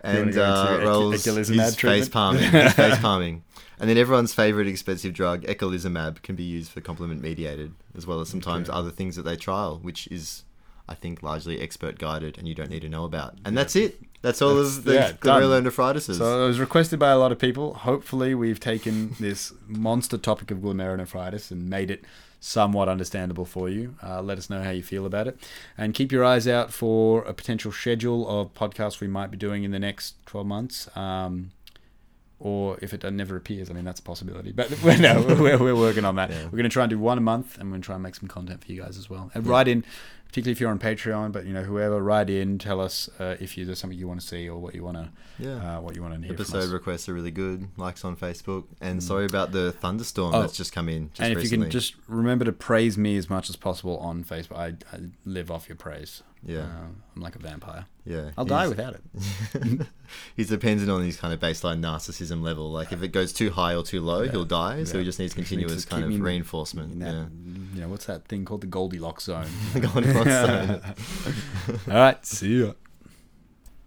And 0.03 0.37
uh, 0.37 0.79
Rolls 0.83 1.25
he's 1.25 1.75
face 1.75 2.07
palming. 2.09 2.43
He's 2.51 2.73
face 2.73 2.97
palming. 2.99 3.43
And 3.79 3.89
then 3.89 3.97
everyone's 3.97 4.33
favorite 4.33 4.67
expensive 4.67 5.13
drug, 5.13 5.43
eculizumab, 5.43 6.21
can 6.23 6.35
be 6.35 6.43
used 6.43 6.71
for 6.71 6.81
complement 6.81 7.21
mediated, 7.21 7.73
as 7.95 8.07
well 8.07 8.19
as 8.21 8.29
sometimes 8.29 8.69
Okay. 8.69 8.77
other 8.77 8.89
things 8.89 9.15
that 9.17 9.23
they 9.23 9.35
trial, 9.35 9.77
which 9.81 10.07
is, 10.07 10.43
I 10.89 10.95
think, 10.95 11.21
largely 11.21 11.59
expert 11.61 11.99
guided 11.99 12.37
and 12.39 12.47
you 12.47 12.55
don't 12.55 12.69
need 12.71 12.81
to 12.81 12.89
know 12.89 13.03
about. 13.05 13.35
And 13.45 13.55
that's 13.57 13.75
it. 13.75 13.99
That's 14.23 14.41
all 14.41 14.55
That's- 14.55 14.77
of 14.77 14.83
the 14.85 14.93
yeah, 14.95 15.11
glomerulonephritises. 15.13 16.17
So 16.17 16.43
it 16.43 16.47
was 16.47 16.59
requested 16.59 16.97
by 16.99 17.11
a 17.11 17.17
lot 17.19 17.31
of 17.31 17.37
people. 17.37 17.75
Hopefully, 17.75 18.33
we've 18.33 18.59
taken 18.59 19.15
this 19.19 19.53
monster 19.67 20.17
topic 20.17 20.49
of 20.51 20.57
glomerulonephritis 20.59 21.51
and 21.51 21.69
made 21.69 21.91
it 21.91 22.03
somewhat 22.39 22.87
understandable 22.87 23.45
for 23.45 23.69
you. 23.69 23.95
Uh, 24.03 24.21
let 24.21 24.37
us 24.37 24.49
know 24.49 24.61
how 24.61 24.69
you 24.69 24.83
feel 24.83 25.05
about 25.05 25.27
it, 25.27 25.37
and 25.77 25.93
keep 25.93 26.11
your 26.11 26.23
eyes 26.23 26.47
out 26.47 26.71
for 26.71 27.23
a 27.23 27.33
potential 27.33 27.71
schedule 27.71 28.27
of 28.27 28.53
podcasts 28.53 28.99
we 28.99 29.07
might 29.07 29.31
be 29.31 29.37
doing 29.37 29.63
in 29.63 29.71
the 29.71 29.79
next 29.79 30.15
twelve 30.25 30.47
months. 30.47 30.89
Um, 30.95 31.51
or 32.39 32.77
if 32.83 32.93
it 32.93 33.03
never 33.11 33.35
appears, 33.35 33.69
I 33.69 33.73
mean 33.73 33.83
that's 33.83 33.99
a 33.99 34.03
possibility. 34.03 34.51
But 34.51 34.69
no, 34.99 35.25
we're, 35.39 35.57
we're 35.57 35.75
working 35.75 36.05
on 36.05 36.15
that. 36.15 36.29
Yeah. 36.29 36.43
We're 36.45 36.51
going 36.51 36.63
to 36.63 36.69
try 36.69 36.83
and 36.83 36.89
do 36.89 36.99
one 36.99 37.17
a 37.17 37.21
month, 37.21 37.57
and 37.57 37.65
we're 37.65 37.73
going 37.73 37.81
to 37.81 37.85
try 37.85 37.95
and 37.95 38.03
make 38.03 38.15
some 38.15 38.27
content 38.27 38.63
for 38.63 38.71
you 38.71 38.81
guys 38.81 38.97
as 38.97 39.09
well. 39.09 39.31
And 39.33 39.47
write 39.47 39.67
in, 39.67 39.83
particularly 40.27 40.51
if 40.51 40.59
you're 40.59 40.69
on 40.69 40.79
Patreon, 40.79 41.31
but 41.31 41.45
you 41.45 41.53
know 41.53 41.63
whoever, 41.63 42.01
write 42.01 42.29
in, 42.29 42.57
tell 42.57 42.79
us 42.81 43.09
uh, 43.19 43.35
if 43.39 43.57
you, 43.57 43.65
there's 43.65 43.79
something 43.79 43.97
you 43.97 44.07
want 44.07 44.21
to 44.21 44.27
see 44.27 44.47
or 44.49 44.59
what 44.59 44.75
you 44.75 44.83
want 44.83 44.97
to 44.97 45.09
yeah. 45.39 45.77
uh, 45.77 45.81
what 45.81 45.95
you 45.95 46.01
want 46.01 46.13
to 46.13 46.19
hear 46.19 46.29
from 46.29 46.35
Episode 46.35 46.63
us. 46.63 46.69
requests 46.69 47.09
are 47.09 47.13
really 47.13 47.31
good. 47.31 47.67
Likes 47.77 48.03
on 48.03 48.15
Facebook. 48.15 48.65
And 48.81 49.01
sorry 49.01 49.25
about 49.25 49.51
the 49.51 49.71
thunderstorm 49.71 50.35
Oh, 50.35 50.41
that's 50.41 50.57
just 50.57 50.73
come 50.73 50.89
in. 50.89 51.09
Just 51.09 51.21
and 51.21 51.31
if 51.31 51.37
recently. 51.37 51.57
you 51.57 51.63
can 51.63 51.71
just 51.71 51.95
remember 52.07 52.45
to 52.45 52.51
praise 52.51 52.97
me 52.97 53.17
as 53.17 53.29
much 53.29 53.49
as 53.49 53.55
possible 53.55 53.97
on 53.97 54.23
Facebook, 54.23 54.57
I, 54.57 54.95
I 54.95 54.99
live 55.25 55.49
off 55.49 55.69
your 55.69 55.75
praise. 55.77 56.23
Yeah. 56.45 56.59
Uh, 56.59 56.87
I'm 57.15 57.21
like 57.21 57.35
a 57.35 57.39
vampire. 57.39 57.85
yeah. 58.05 58.29
I'll 58.37 58.45
die 58.45 58.67
without 58.67 58.95
it. 58.95 59.87
he's 60.35 60.49
dependent 60.49 60.89
on 60.89 61.01
his 61.03 61.17
kind 61.17 61.33
of 61.33 61.39
baseline 61.39 61.79
narcissism 61.81 62.41
level. 62.41 62.71
Like 62.71 62.91
if 62.91 63.01
it 63.03 63.09
goes 63.09 63.33
too 63.33 63.49
high 63.49 63.73
or 63.75 63.83
too 63.83 64.01
low, 64.01 64.21
Yeah. 64.21 64.31
he'll 64.31 64.45
die. 64.45 64.83
So 64.83 64.99
he 64.99 65.05
just 65.05 65.19
needs 65.19 65.33
continuous 65.33 65.83
to 65.85 65.89
kind 65.89 66.03
of 66.03 66.11
in- 66.11 66.21
reinforcement. 66.23 66.93
In 66.93 66.99
that, 66.99 67.13
yeah. 67.13 67.25
You 67.75 67.81
know, 67.81 67.87
what's 67.89 68.05
that 68.05 68.25
thing 68.27 68.45
called 68.45 68.61
the 68.61 68.67
Goldilocks 68.67 69.25
zone? 69.25 69.47
The 69.73 69.79
Goldilocks 69.81 70.29
zone. 70.29 70.81
All 71.89 71.99
right. 71.99 72.25
See 72.25 72.61
ya. 72.63 72.73